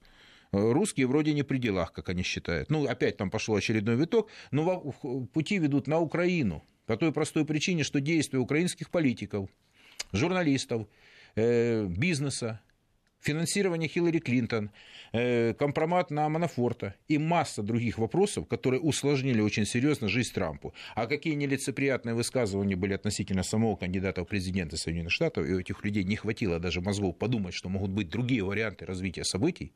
русские 0.51 1.07
вроде 1.07 1.33
не 1.33 1.43
при 1.43 1.57
делах, 1.57 1.93
как 1.93 2.09
они 2.09 2.23
считают. 2.23 2.69
Ну, 2.69 2.87
опять 2.87 3.17
там 3.17 3.29
пошел 3.29 3.55
очередной 3.55 3.95
виток, 3.95 4.29
но 4.51 4.79
пути 5.33 5.59
ведут 5.59 5.87
на 5.87 5.99
Украину. 5.99 6.63
По 6.89 6.97
той 6.97 7.12
простой 7.12 7.45
причине, 7.45 7.84
что 7.84 8.02
действия 8.02 8.39
украинских 8.39 8.89
политиков, 8.89 9.47
журналистов, 10.12 10.88
э, 11.36 11.86
бизнеса, 11.86 12.62
финансирование 13.19 13.88
Хиллари 13.88 14.17
Клинтон, 14.17 14.71
э, 15.13 15.54
компромат 15.54 16.10
на 16.10 16.28
Манафорта 16.30 16.95
и 17.08 17.19
масса 17.19 17.62
других 17.62 17.99
вопросов, 17.99 18.47
которые 18.47 18.80
усложнили 18.82 19.39
очень 19.39 19.67
серьезно 19.67 20.10
жизнь 20.10 20.34
Трампу. 20.34 20.73
А 20.95 21.06
какие 21.06 21.36
нелицеприятные 21.36 22.15
высказывания 22.15 22.75
были 22.75 22.93
относительно 22.93 23.43
самого 23.43 23.75
кандидата 23.75 24.23
в 24.23 24.25
президенты 24.25 24.75
Соединенных 24.75 25.13
Штатов, 25.13 25.45
и 25.45 25.54
у 25.54 25.60
этих 25.60 25.86
людей 25.86 26.04
не 26.04 26.15
хватило 26.15 26.58
даже 26.58 26.82
мозгов 26.82 27.19
подумать, 27.19 27.54
что 27.54 27.69
могут 27.69 27.91
быть 27.91 28.10
другие 28.10 28.43
варианты 28.43 28.88
развития 28.88 29.25
событий, 29.25 29.73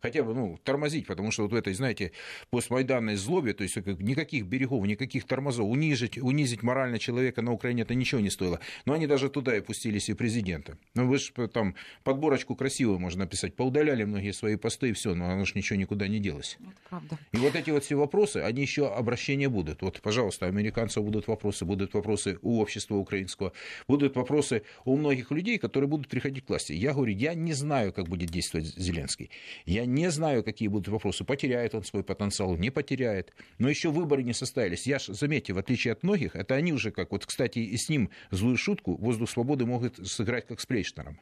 хотя 0.00 0.22
бы 0.22 0.34
ну, 0.34 0.58
тормозить, 0.64 1.06
потому 1.06 1.30
что 1.30 1.42
вот 1.42 1.52
в 1.52 1.54
этой, 1.54 1.74
знаете, 1.74 2.12
постмайданной 2.50 3.16
злобе, 3.16 3.52
то 3.52 3.62
есть 3.62 3.76
никаких 3.76 4.46
берегов, 4.46 4.84
никаких 4.86 5.24
тормозов, 5.26 5.66
унизить, 5.66 6.18
унизить 6.18 6.62
морально 6.62 6.98
человека 6.98 7.42
на 7.42 7.52
Украине 7.52 7.82
это 7.82 7.94
ничего 7.94 8.20
не 8.20 8.30
стоило. 8.30 8.60
Но 8.86 8.94
они 8.94 9.06
даже 9.06 9.28
туда 9.28 9.56
и 9.56 9.60
пустились 9.60 10.08
и 10.08 10.14
президента. 10.14 10.78
Ну, 10.94 11.06
вы 11.06 11.18
же 11.18 11.32
там 11.48 11.74
подборочку 12.04 12.54
красивую 12.54 12.98
можно 12.98 13.24
написать. 13.24 13.54
Поудаляли 13.54 14.04
многие 14.04 14.32
свои 14.32 14.56
посты 14.56 14.90
и 14.90 14.92
все, 14.92 15.14
но 15.14 15.30
оно 15.30 15.44
же 15.44 15.52
ничего 15.54 15.78
никуда 15.78 16.08
не 16.08 16.18
делось. 16.18 16.58
правда. 16.88 17.18
И 17.32 17.36
вот 17.36 17.54
эти 17.54 17.70
вот 17.70 17.84
все 17.84 17.96
вопросы, 17.96 18.38
они 18.38 18.62
еще 18.62 18.88
обращения 18.88 19.48
будут. 19.48 19.82
Вот, 19.82 20.00
пожалуйста, 20.00 20.46
американцев 20.46 21.04
будут 21.04 21.26
вопросы, 21.28 21.64
будут 21.64 21.94
вопросы 21.94 22.38
у 22.42 22.60
общества 22.60 22.96
украинского, 22.96 23.52
будут 23.88 24.16
вопросы 24.16 24.62
у 24.84 24.96
многих 24.96 25.30
людей, 25.30 25.58
которые 25.58 25.88
будут 25.88 26.08
приходить 26.08 26.44
к 26.44 26.48
власти. 26.48 26.72
Я 26.72 26.92
говорю, 26.92 27.12
я 27.12 27.34
не 27.34 27.52
знаю, 27.52 27.92
как 27.92 28.08
будет 28.08 28.30
действовать 28.30 28.66
Зеленский. 28.76 29.30
Я 29.66 29.86
не 29.90 30.10
знаю, 30.10 30.44
какие 30.44 30.68
будут 30.68 30.88
вопросы, 30.88 31.24
потеряет 31.24 31.74
он 31.74 31.84
свой 31.84 32.02
потенциал, 32.02 32.56
не 32.56 32.70
потеряет. 32.70 33.32
Но 33.58 33.68
еще 33.68 33.90
выборы 33.90 34.22
не 34.22 34.32
состоялись. 34.32 34.86
Я 34.86 34.98
же, 34.98 35.14
заметьте, 35.14 35.52
в 35.52 35.58
отличие 35.58 35.92
от 35.92 36.02
многих, 36.02 36.36
это 36.36 36.54
они 36.54 36.72
уже 36.72 36.90
как, 36.90 37.10
вот, 37.12 37.26
кстати, 37.26 37.58
и 37.58 37.76
с 37.76 37.88
ним 37.88 38.10
злую 38.30 38.56
шутку 38.56 38.96
«Воздух 38.96 39.28
свободы» 39.28 39.66
могут 39.66 39.96
сыграть 40.06 40.46
как 40.46 40.60
с 40.60 40.66
Плейшнером. 40.66 41.20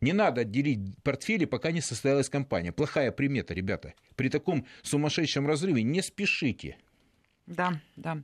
Не 0.00 0.12
надо 0.12 0.42
отделить 0.42 0.96
портфели, 1.02 1.44
пока 1.44 1.72
не 1.72 1.80
состоялась 1.80 2.30
кампания. 2.30 2.72
Плохая 2.72 3.12
примета, 3.12 3.52
ребята. 3.52 3.94
При 4.16 4.28
таком 4.28 4.66
сумасшедшем 4.82 5.46
разрыве 5.46 5.82
не 5.82 6.02
спешите. 6.02 6.78
Да, 7.50 7.72
да. 7.96 8.18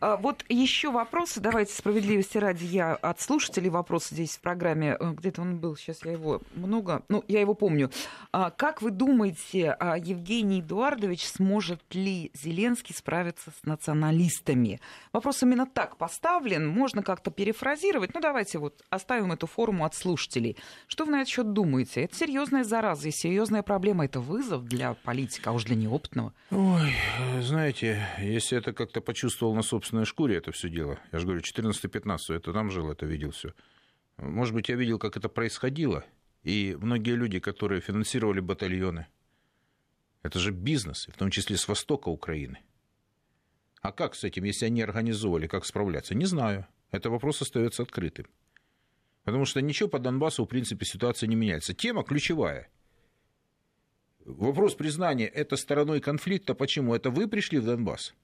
А, 0.00 0.16
вот 0.16 0.44
еще 0.48 0.92
вопросы. 0.92 1.40
Давайте 1.40 1.74
справедливости 1.74 2.38
ради 2.38 2.64
я 2.64 2.94
от 2.94 3.20
слушателей 3.20 3.70
вопросы 3.70 4.14
здесь 4.14 4.36
в 4.36 4.40
программе. 4.40 4.96
Э, 4.98 5.12
где-то 5.14 5.42
он 5.42 5.58
был, 5.58 5.76
сейчас 5.76 6.04
я 6.04 6.12
его 6.12 6.40
много. 6.54 7.02
Ну, 7.08 7.24
я 7.26 7.40
его 7.40 7.54
помню. 7.54 7.90
А, 8.32 8.50
как 8.50 8.80
вы 8.80 8.92
думаете, 8.92 9.76
а, 9.80 9.98
Евгений 9.98 10.60
Эдуардович 10.60 11.26
сможет 11.26 11.82
ли 11.92 12.30
Зеленский 12.34 12.94
справиться 12.94 13.50
с 13.50 13.66
националистами? 13.66 14.80
Вопрос 15.12 15.42
именно 15.42 15.66
так 15.66 15.96
поставлен. 15.96 16.68
Можно 16.68 17.02
как-то 17.02 17.32
перефразировать. 17.32 18.14
Ну, 18.14 18.20
давайте 18.20 18.58
вот 18.58 18.84
оставим 18.90 19.32
эту 19.32 19.48
форму 19.48 19.86
от 19.86 19.96
слушателей. 19.96 20.56
Что 20.86 21.04
вы 21.04 21.10
на 21.10 21.22
этот 21.22 21.30
счет 21.30 21.52
думаете? 21.52 22.04
Это 22.04 22.14
серьезная 22.14 22.62
зараза 22.62 23.08
и 23.08 23.10
серьезная 23.10 23.64
проблема. 23.64 24.04
Это 24.04 24.20
вызов 24.20 24.64
для 24.66 24.94
политика, 24.94 25.50
а 25.50 25.52
уж 25.52 25.64
для 25.64 25.74
неопытного. 25.74 26.32
Ой, 26.52 26.94
знаете, 27.40 28.06
если 28.20 28.56
это 28.56 28.67
это 28.68 28.76
как-то 28.76 29.00
почувствовал 29.00 29.54
на 29.54 29.62
собственной 29.62 30.04
шкуре 30.04 30.36
это 30.36 30.52
все 30.52 30.68
дело. 30.68 30.98
Я 31.12 31.18
же 31.18 31.26
говорю, 31.26 31.40
14-15, 31.42 32.34
это 32.34 32.52
там 32.52 32.70
жил, 32.70 32.90
это 32.90 33.06
видел 33.06 33.30
все. 33.30 33.54
Может 34.18 34.54
быть, 34.54 34.68
я 34.68 34.76
видел, 34.76 34.98
как 34.98 35.16
это 35.16 35.28
происходило. 35.28 36.04
И 36.42 36.76
многие 36.80 37.14
люди, 37.14 37.40
которые 37.40 37.80
финансировали 37.80 38.40
батальоны, 38.40 39.06
это 40.22 40.38
же 40.38 40.50
бизнес, 40.50 41.08
в 41.08 41.16
том 41.16 41.30
числе 41.30 41.56
с 41.56 41.68
востока 41.68 42.08
Украины. 42.08 42.58
А 43.80 43.92
как 43.92 44.14
с 44.14 44.24
этим, 44.24 44.44
если 44.44 44.66
они 44.66 44.82
организовывали, 44.82 45.46
как 45.46 45.64
справляться? 45.64 46.14
Не 46.14 46.26
знаю. 46.26 46.66
Это 46.90 47.10
вопрос 47.10 47.42
остается 47.42 47.82
открытым. 47.82 48.26
Потому 49.24 49.44
что 49.44 49.60
ничего 49.60 49.88
по 49.88 49.98
Донбассу, 49.98 50.44
в 50.44 50.48
принципе, 50.48 50.84
ситуация 50.84 51.28
не 51.28 51.36
меняется. 51.36 51.74
Тема 51.74 52.02
ключевая. 52.02 52.70
Вопрос 54.24 54.74
признания 54.74 55.26
это 55.26 55.56
стороной 55.56 56.00
конфликта. 56.00 56.54
Почему? 56.54 56.94
Это 56.94 57.10
вы 57.10 57.28
пришли 57.28 57.58
в 57.58 57.64
Донбасс? 57.64 58.14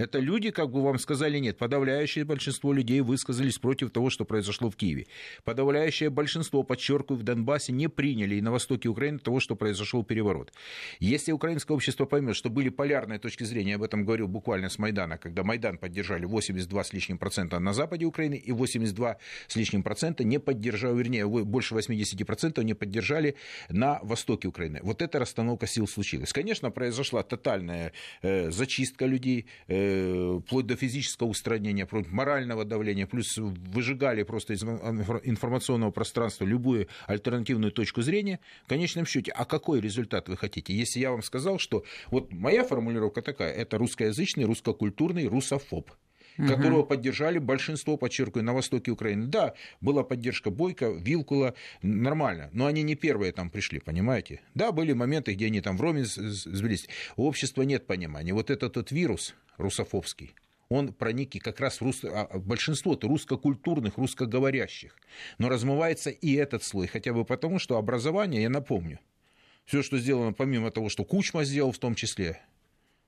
Это 0.00 0.20
люди, 0.20 0.52
как 0.52 0.70
бы 0.70 0.80
вам 0.80 0.96
сказали, 1.00 1.38
нет. 1.38 1.58
Подавляющее 1.58 2.24
большинство 2.24 2.72
людей 2.72 3.00
высказались 3.00 3.58
против 3.58 3.90
того, 3.90 4.10
что 4.10 4.24
произошло 4.24 4.70
в 4.70 4.76
Киеве. 4.76 5.08
Подавляющее 5.42 6.08
большинство, 6.08 6.62
подчеркиваю, 6.62 7.18
в 7.18 7.24
Донбассе 7.24 7.72
не 7.72 7.88
приняли 7.88 8.36
и 8.36 8.40
на 8.40 8.52
востоке 8.52 8.88
Украины 8.88 9.18
того, 9.18 9.40
что 9.40 9.56
произошел 9.56 10.04
переворот. 10.04 10.52
Если 11.00 11.32
украинское 11.32 11.74
общество 11.74 12.04
поймет, 12.04 12.36
что 12.36 12.48
были 12.48 12.68
полярные 12.68 13.18
точки 13.18 13.42
зрения, 13.42 13.74
об 13.74 13.82
этом 13.82 14.04
говорил 14.04 14.28
буквально 14.28 14.68
с 14.68 14.78
Майдана, 14.78 15.18
когда 15.18 15.42
Майдан 15.42 15.78
поддержали 15.78 16.26
82 16.26 16.84
с 16.84 16.92
лишним 16.92 17.18
процента 17.18 17.58
на 17.58 17.72
западе 17.72 18.04
Украины 18.04 18.34
и 18.36 18.52
82 18.52 19.16
с 19.48 19.56
лишним 19.56 19.82
процента 19.82 20.22
не 20.22 20.38
поддержали, 20.38 20.96
вернее, 20.96 21.26
больше 21.26 21.74
80 21.74 22.24
процентов 22.24 22.62
не 22.62 22.74
поддержали 22.74 23.34
на 23.68 23.98
востоке 24.04 24.46
Украины. 24.46 24.78
Вот 24.84 25.02
эта 25.02 25.18
расстановка 25.18 25.66
сил 25.66 25.88
случилась. 25.88 26.32
Конечно, 26.32 26.70
произошла 26.70 27.24
тотальная 27.24 27.92
э, 28.22 28.52
зачистка 28.52 29.04
людей, 29.04 29.46
э, 29.66 29.87
вплоть 30.44 30.66
до 30.66 30.76
физического 30.76 31.28
устранения, 31.28 31.86
морального 32.10 32.64
давления, 32.64 33.06
плюс 33.06 33.36
выжигали 33.36 34.22
просто 34.22 34.54
из 34.54 34.62
информационного 34.62 35.90
пространства 35.90 36.44
любую 36.44 36.88
альтернативную 37.06 37.72
точку 37.72 38.02
зрения, 38.02 38.40
в 38.64 38.68
конечном 38.68 39.06
счете, 39.06 39.32
а 39.32 39.44
какой 39.44 39.80
результат 39.80 40.28
вы 40.28 40.36
хотите? 40.36 40.74
Если 40.74 41.00
я 41.00 41.10
вам 41.10 41.22
сказал, 41.22 41.58
что 41.58 41.84
вот 42.10 42.32
моя 42.32 42.64
формулировка 42.64 43.22
такая, 43.22 43.52
это 43.52 43.78
русскоязычный, 43.78 44.44
русскокультурный 44.44 45.26
русофоб 45.26 45.90
которого 46.46 46.82
поддержали 46.82 47.38
большинство, 47.38 47.96
подчеркиваю, 47.96 48.44
на 48.44 48.54
востоке 48.54 48.90
Украины. 48.90 49.26
Да, 49.26 49.54
была 49.80 50.02
поддержка 50.02 50.50
Бойко, 50.50 50.90
Вилкула, 50.90 51.54
нормально, 51.82 52.50
но 52.52 52.66
они 52.66 52.82
не 52.82 52.94
первые 52.94 53.32
там 53.32 53.50
пришли, 53.50 53.80
понимаете? 53.80 54.40
Да, 54.54 54.72
были 54.72 54.92
моменты, 54.92 55.34
где 55.34 55.46
они 55.46 55.60
там 55.60 55.76
в 55.76 55.80
Роме 55.80 56.04
сбились. 56.04 56.88
У 57.16 57.26
общества 57.26 57.62
нет 57.62 57.86
понимания. 57.86 58.32
Вот 58.32 58.50
этот 58.50 58.74
тот 58.74 58.92
вирус 58.92 59.34
русофобский, 59.56 60.34
он 60.68 60.92
проник 60.92 61.34
и 61.34 61.38
как 61.38 61.60
раз 61.60 61.80
в 61.80 61.84
рус... 61.84 62.04
А, 62.04 62.28
а, 62.30 62.38
большинство-то 62.38 63.08
русскокультурных, 63.08 63.96
русскоговорящих. 63.96 64.94
Но 65.38 65.48
размывается 65.48 66.10
и 66.10 66.34
этот 66.34 66.62
слой, 66.62 66.86
хотя 66.86 67.12
бы 67.12 67.24
потому, 67.24 67.58
что 67.58 67.76
образование, 67.78 68.42
я 68.42 68.50
напомню, 68.50 69.00
все, 69.64 69.82
что 69.82 69.98
сделано, 69.98 70.32
помимо 70.32 70.70
того, 70.70 70.88
что 70.88 71.04
Кучма 71.04 71.44
сделал 71.44 71.72
в 71.72 71.78
том 71.78 71.94
числе, 71.94 72.40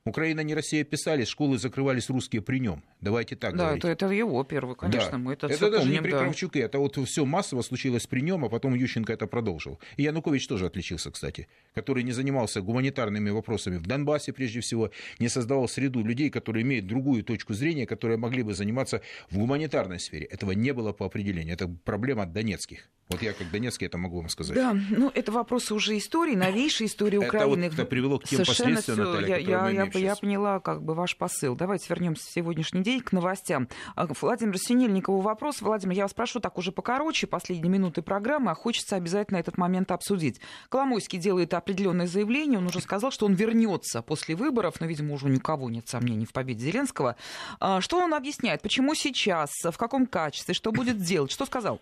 Украина 0.03 0.41
не 0.41 0.55
Россия 0.55 0.83
писали, 0.83 1.25
школы 1.25 1.59
закрывались 1.59 2.09
русские 2.09 2.41
при 2.41 2.59
нем. 2.59 2.83
Давайте 3.01 3.35
так 3.35 3.55
да, 3.55 3.65
говорить. 3.65 3.83
Да, 3.83 3.89
это, 3.91 4.05
это 4.05 4.13
его 4.13 4.43
первый, 4.43 4.75
конечно, 4.75 5.11
да. 5.11 5.17
мы 5.19 5.33
это 5.33 5.45
Это 5.45 5.69
даже 5.69 5.83
помним, 5.83 5.93
не 5.93 6.01
при 6.01 6.11
да. 6.11 6.19
Кравчуке, 6.19 6.59
это 6.61 6.79
вот 6.79 6.97
все 7.07 7.23
массово 7.23 7.61
случилось 7.61 8.07
при 8.07 8.21
нем, 8.21 8.43
а 8.43 8.49
потом 8.49 8.73
Ющенко 8.73 9.13
это 9.13 9.27
продолжил. 9.27 9.79
И 9.97 10.03
Янукович 10.03 10.47
тоже 10.47 10.65
отличился, 10.65 11.11
кстати, 11.11 11.47
который 11.75 12.01
не 12.01 12.13
занимался 12.13 12.61
гуманитарными 12.61 13.29
вопросами 13.29 13.77
в 13.77 13.85
Донбассе 13.85 14.33
прежде 14.33 14.61
всего, 14.61 14.89
не 15.19 15.29
создавал 15.29 15.67
среду 15.67 16.03
людей, 16.03 16.31
которые 16.31 16.63
имеют 16.63 16.87
другую 16.87 17.23
точку 17.23 17.53
зрения, 17.53 17.85
которые 17.85 18.17
могли 18.17 18.41
бы 18.41 18.55
заниматься 18.55 19.01
в 19.29 19.37
гуманитарной 19.37 19.99
сфере. 19.99 20.25
Этого 20.25 20.53
не 20.53 20.73
было 20.73 20.93
по 20.93 21.05
определению. 21.05 21.53
Это 21.53 21.67
проблема 21.67 22.25
донецких. 22.25 22.89
Вот 23.11 23.21
я 23.21 23.33
как 23.33 23.51
Донецкий 23.51 23.87
это 23.87 23.97
могу 23.97 24.17
вам 24.17 24.29
сказать. 24.29 24.55
Да, 24.55 24.73
ну 24.89 25.11
это 25.13 25.33
вопросы 25.33 25.73
уже 25.73 25.97
истории, 25.97 26.33
новейшей 26.33 26.87
истории 26.87 27.17
Украины. 27.17 27.65
Это 27.65 27.75
вот 27.75 27.89
привело 27.89 28.19
к 28.19 28.23
тем 28.23 28.45
Совершенно 28.45 28.75
последствиям, 28.75 29.11
Наталья, 29.11 29.37
я, 29.37 29.69
я, 29.69 29.69
я, 29.69 29.90
я 29.99 30.15
поняла 30.15 30.59
как 30.59 30.83
бы 30.83 30.93
ваш 30.93 31.17
посыл. 31.17 31.55
Давайте 31.55 31.87
вернемся 31.89 32.25
в 32.25 32.31
сегодняшний 32.31 32.81
день 32.81 33.01
к 33.01 33.11
новостям. 33.11 33.67
А, 33.95 34.07
Владимир 34.21 34.57
Синельникову 34.57 35.21
вопрос. 35.21 35.61
Владимир, 35.61 35.95
я 35.95 36.03
вас 36.03 36.13
прошу 36.13 36.39
так 36.39 36.57
уже 36.57 36.71
покороче, 36.71 37.27
последние 37.27 37.69
минуты 37.71 38.01
программы, 38.01 38.51
а 38.51 38.55
хочется 38.55 38.95
обязательно 38.95 39.37
этот 39.37 39.57
момент 39.57 39.91
обсудить. 39.91 40.39
Коломойский 40.69 41.19
делает 41.19 41.53
определенное 41.53 42.07
заявление, 42.07 42.59
он 42.59 42.67
уже 42.67 42.81
сказал, 42.81 43.11
что 43.11 43.25
он 43.25 43.33
вернется 43.33 44.01
после 44.01 44.35
выборов, 44.35 44.79
но, 44.79 44.85
видимо, 44.87 45.13
уже 45.13 45.27
никого 45.27 45.69
нет 45.69 45.87
сомнений 45.87 46.25
в 46.25 46.33
победе 46.33 46.65
Зеленского. 46.65 47.15
А, 47.59 47.81
что 47.81 47.97
он 47.97 48.13
объясняет? 48.13 48.61
Почему 48.61 48.95
сейчас? 48.95 49.49
В 49.63 49.77
каком 49.77 50.05
качестве? 50.05 50.53
Что 50.53 50.71
будет 50.71 50.97
делать? 50.97 51.31
Что 51.31 51.45
сказал? 51.45 51.79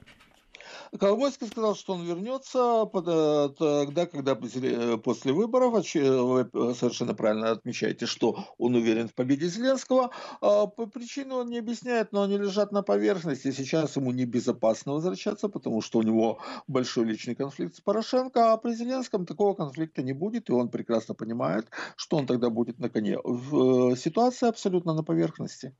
Коломойский 0.98 1.48
сказал, 1.48 1.76
что 1.76 1.94
он 1.94 2.06
вернется 2.06 2.90
э, 2.94 3.50
тогда, 3.58 4.06
когда 4.06 4.34
э, 4.34 4.98
после 4.98 5.34
выборов, 5.34 5.74
вы 5.74 6.50
совершенно 6.74 7.14
правильно 7.14 7.52
отмечаете, 7.52 8.06
что 8.06 8.46
он 8.58 8.76
уверен 8.76 9.08
в 9.08 9.14
победе 9.14 9.48
Зеленского. 9.48 10.12
А, 10.42 10.68
по 10.68 10.86
причине 10.88 11.34
он 11.34 11.50
не 11.50 11.60
объясняет, 11.60 12.12
но 12.12 12.24
они 12.24 12.38
лежат 12.38 12.72
на 12.72 12.82
поверхности. 12.82 13.52
Сейчас 13.52 13.96
ему 13.96 14.12
небезопасно 14.12 14.94
возвращаться, 14.94 15.50
потому 15.50 15.82
что 15.82 16.00
у 16.00 16.04
него 16.04 16.40
большой 16.68 17.06
личный 17.06 17.36
конфликт 17.36 17.76
с 17.76 17.82
Порошенко, 17.82 18.54
а 18.54 18.58
при 18.58 18.74
Зеленском 18.74 19.26
такого 19.26 19.54
конфликта 19.54 20.02
не 20.02 20.14
будет, 20.14 20.50
и 20.50 20.54
он 20.54 20.70
прекрасно 20.70 21.14
понимает, 21.14 21.70
что 21.96 22.18
он 22.18 22.26
тогда 22.26 22.50
будет 22.50 22.80
на 22.80 22.90
коне. 22.90 23.18
Э, 23.18 23.96
ситуация 23.96 24.50
абсолютно 24.50 24.94
на 24.94 25.04
поверхности. 25.04 25.76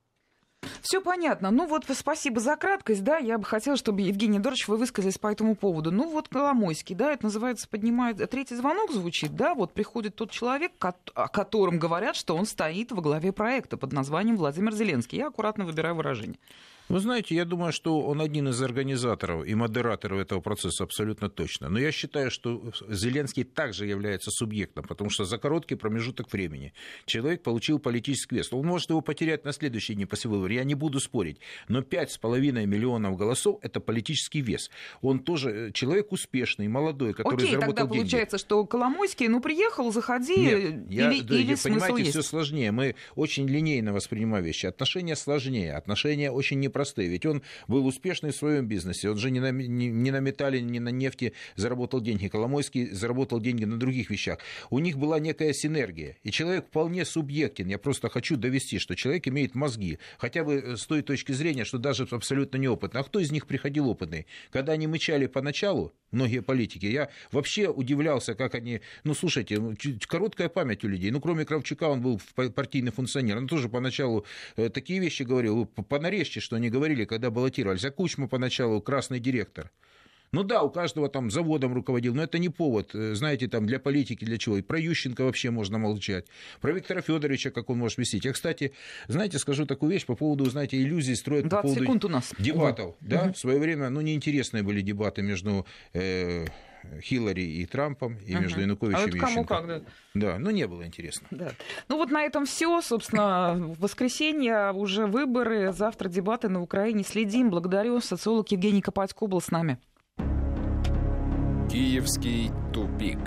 Все 0.82 1.00
понятно. 1.00 1.50
Ну 1.50 1.66
вот 1.66 1.84
спасибо 1.92 2.40
за 2.40 2.56
краткость, 2.56 3.04
да. 3.04 3.18
Я 3.18 3.38
бы 3.38 3.44
хотела, 3.44 3.76
чтобы, 3.76 4.00
Евгений 4.02 4.38
Дорч, 4.38 4.68
вы 4.68 4.76
высказались 4.76 5.18
по 5.18 5.28
этому 5.28 5.54
поводу. 5.54 5.90
Ну 5.90 6.10
вот 6.10 6.28
Коломойский, 6.28 6.94
да, 6.94 7.12
это 7.12 7.24
называется, 7.24 7.68
поднимает... 7.68 8.30
Третий 8.30 8.54
звонок 8.54 8.92
звучит, 8.92 9.34
да, 9.34 9.54
вот 9.54 9.72
приходит 9.72 10.14
тот 10.14 10.30
человек, 10.30 10.72
о 10.80 11.28
котором 11.28 11.78
говорят, 11.78 12.16
что 12.16 12.36
он 12.36 12.46
стоит 12.46 12.92
во 12.92 13.02
главе 13.02 13.32
проекта 13.32 13.76
под 13.76 13.92
названием 13.92 14.36
Владимир 14.36 14.72
Зеленский. 14.72 15.18
Я 15.18 15.28
аккуратно 15.28 15.64
выбираю 15.64 15.94
выражение. 15.94 16.38
Вы 16.90 16.98
знаете, 16.98 17.36
я 17.36 17.44
думаю, 17.44 17.72
что 17.72 18.00
он 18.00 18.20
один 18.20 18.48
из 18.48 18.60
организаторов 18.60 19.46
и 19.46 19.54
модераторов 19.54 20.18
этого 20.18 20.40
процесса 20.40 20.82
абсолютно 20.82 21.30
точно. 21.30 21.68
Но 21.68 21.78
я 21.78 21.92
считаю, 21.92 22.32
что 22.32 22.72
Зеленский 22.88 23.44
также 23.44 23.86
является 23.86 24.32
субъектом, 24.32 24.84
потому 24.84 25.08
что 25.08 25.24
за 25.24 25.38
короткий 25.38 25.76
промежуток 25.76 26.32
времени 26.32 26.72
человек 27.06 27.44
получил 27.44 27.78
политический 27.78 28.34
вес. 28.34 28.52
Он 28.52 28.66
может 28.66 28.90
его 28.90 29.02
потерять 29.02 29.44
на 29.44 29.52
следующий 29.52 29.94
день 29.94 30.08
после 30.08 30.30
выборов, 30.30 30.50
я 30.50 30.64
не 30.64 30.74
буду 30.74 30.98
спорить. 30.98 31.38
Но 31.68 31.78
5,5 31.78 32.66
миллионов 32.66 33.16
голосов– 33.16 33.60
это 33.62 33.78
политический 33.78 34.40
вес. 34.40 34.68
Он 35.00 35.20
тоже 35.20 35.50
э, 35.68 35.70
человек 35.70 36.10
успешный, 36.10 36.66
молодой, 36.66 37.14
который 37.14 37.36
Окей, 37.36 37.50
заработал 37.50 37.74
тогда 37.76 37.82
деньги. 37.82 37.98
получается, 37.98 38.38
что 38.38 38.66
Коломойский, 38.66 39.28
ну, 39.28 39.40
приехал, 39.40 39.92
заходи, 39.92 40.36
Нет, 40.36 40.90
я, 40.90 41.12
или, 41.12 41.20
да, 41.20 41.36
или 41.36 41.50
я, 41.50 41.56
смысл 41.56 41.84
понимаете, 41.84 41.98
есть? 42.00 42.10
все 42.10 42.22
сложнее. 42.22 42.72
Мы 42.72 42.96
очень 43.14 43.46
линейно 43.48 43.92
воспринимаем 43.92 44.44
вещи. 44.44 44.66
Отношения 44.66 45.14
сложнее, 45.14 45.74
отношения 45.74 46.32
очень 46.32 46.58
непростые 46.58 46.79
простые. 46.80 47.10
Ведь 47.10 47.26
он 47.26 47.42
был 47.68 47.86
успешный 47.86 48.30
в 48.30 48.36
своем 48.36 48.66
бизнесе. 48.66 49.10
Он 49.10 49.18
же 49.18 49.30
не 49.30 49.38
на, 49.38 49.50
не, 49.50 49.88
не 49.88 50.10
на 50.10 50.20
металле, 50.20 50.62
не 50.62 50.80
на 50.80 50.88
нефти 50.88 51.34
заработал 51.56 52.00
деньги. 52.00 52.28
Коломойский 52.28 52.88
заработал 52.90 53.38
деньги 53.38 53.66
на 53.66 53.78
других 53.78 54.08
вещах. 54.08 54.38
У 54.70 54.78
них 54.78 54.96
была 54.96 55.18
некая 55.18 55.52
синергия. 55.52 56.16
И 56.22 56.30
человек 56.30 56.68
вполне 56.68 57.04
субъектен. 57.04 57.68
Я 57.68 57.76
просто 57.76 58.08
хочу 58.08 58.36
довести, 58.36 58.78
что 58.78 58.96
человек 58.96 59.28
имеет 59.28 59.54
мозги. 59.54 59.98
Хотя 60.16 60.42
бы 60.42 60.74
с 60.78 60.86
той 60.86 61.02
точки 61.02 61.32
зрения, 61.32 61.66
что 61.66 61.76
даже 61.76 62.08
абсолютно 62.10 62.56
неопытный. 62.56 63.02
А 63.02 63.04
кто 63.04 63.20
из 63.20 63.30
них 63.30 63.46
приходил 63.46 63.86
опытный? 63.90 64.26
Когда 64.50 64.72
они 64.72 64.86
мычали 64.86 65.26
поначалу, 65.26 65.92
многие 66.12 66.40
политики, 66.40 66.86
я 66.86 67.10
вообще 67.30 67.68
удивлялся, 67.68 68.34
как 68.34 68.54
они... 68.54 68.80
Ну, 69.04 69.14
слушайте, 69.14 69.60
ну, 69.60 69.74
короткая 70.08 70.48
память 70.48 70.82
у 70.84 70.88
людей. 70.88 71.10
Ну, 71.10 71.20
кроме 71.20 71.44
Кравчука, 71.44 71.88
он 71.90 72.00
был 72.00 72.20
партийный 72.34 72.90
функционер. 72.90 73.36
Он 73.36 73.48
тоже 73.48 73.68
поначалу 73.68 74.24
э, 74.56 74.70
такие 74.70 74.98
вещи 74.98 75.24
говорил. 75.24 75.66
Понарежьте, 75.66 76.40
что 76.40 76.56
они 76.56 76.69
говорили, 76.70 77.04
когда 77.04 77.30
баллотировались. 77.30 77.84
А 77.84 77.90
Кучма 77.90 78.28
поначалу 78.28 78.80
красный 78.80 79.20
директор. 79.20 79.70
Ну 80.32 80.44
да, 80.44 80.62
у 80.62 80.70
каждого 80.70 81.08
там 81.08 81.30
заводом 81.30 81.74
руководил, 81.74 82.14
но 82.14 82.22
это 82.22 82.38
не 82.38 82.48
повод, 82.48 82.94
э, 82.94 83.14
знаете, 83.14 83.48
там 83.48 83.66
для 83.66 83.80
политики, 83.80 84.24
для 84.24 84.38
чего. 84.38 84.58
И 84.58 84.62
про 84.62 84.78
Ющенко 84.78 85.24
вообще 85.24 85.50
можно 85.50 85.78
молчать. 85.78 86.26
Про 86.60 86.72
Виктора 86.72 87.00
Федоровича, 87.00 87.50
как 87.50 87.68
он 87.68 87.78
может 87.78 87.98
вести. 87.98 88.20
Я, 88.22 88.32
кстати, 88.32 88.72
знаете, 89.08 89.38
скажу 89.38 89.66
такую 89.66 89.90
вещь 89.90 90.06
по 90.06 90.14
поводу, 90.14 90.48
знаете, 90.48 90.80
иллюзий 90.80 91.16
строят 91.16 91.50
по 91.50 91.62
поводу 91.62 91.80
секунд 91.80 92.04
у 92.04 92.08
нас. 92.08 92.32
дебатов. 92.38 92.94
Да, 93.00 93.24
угу. 93.24 93.32
в 93.32 93.38
свое 93.38 93.58
время, 93.58 93.90
ну, 93.90 94.00
неинтересные 94.00 94.62
были 94.62 94.82
дебаты 94.82 95.22
между 95.22 95.66
э, 95.94 96.46
Хиллари 97.02 97.42
и 97.42 97.66
Трампом, 97.66 98.16
и 98.26 98.32
Ага. 98.32 98.42
между 98.42 98.60
Януковичем 98.60 98.98
А 99.00 99.02
и 99.08 99.10
вот 99.10 99.20
кому 99.20 99.32
Ющенко. 99.32 99.54
как, 99.54 99.66
да. 99.66 99.80
Да, 100.14 100.38
ну 100.38 100.50
не 100.50 100.66
было 100.66 100.86
интересно. 100.86 101.26
Да. 101.30 101.50
Ну 101.88 101.96
вот 101.96 102.10
на 102.10 102.22
этом 102.22 102.46
все, 102.46 102.80
собственно, 102.82 103.54
в 103.54 103.80
воскресенье 103.80 104.72
уже 104.72 105.06
выборы, 105.06 105.72
завтра 105.72 106.08
дебаты 106.08 106.48
на 106.48 106.60
Украине. 106.62 107.04
Следим. 107.04 107.50
Благодарю. 107.50 108.00
Социолог 108.00 108.48
Евгений 108.52 108.82
Копатько 108.82 109.26
был 109.26 109.40
с 109.40 109.50
нами. 109.50 109.78
Киевский 111.70 112.50
тупик. 112.72 113.18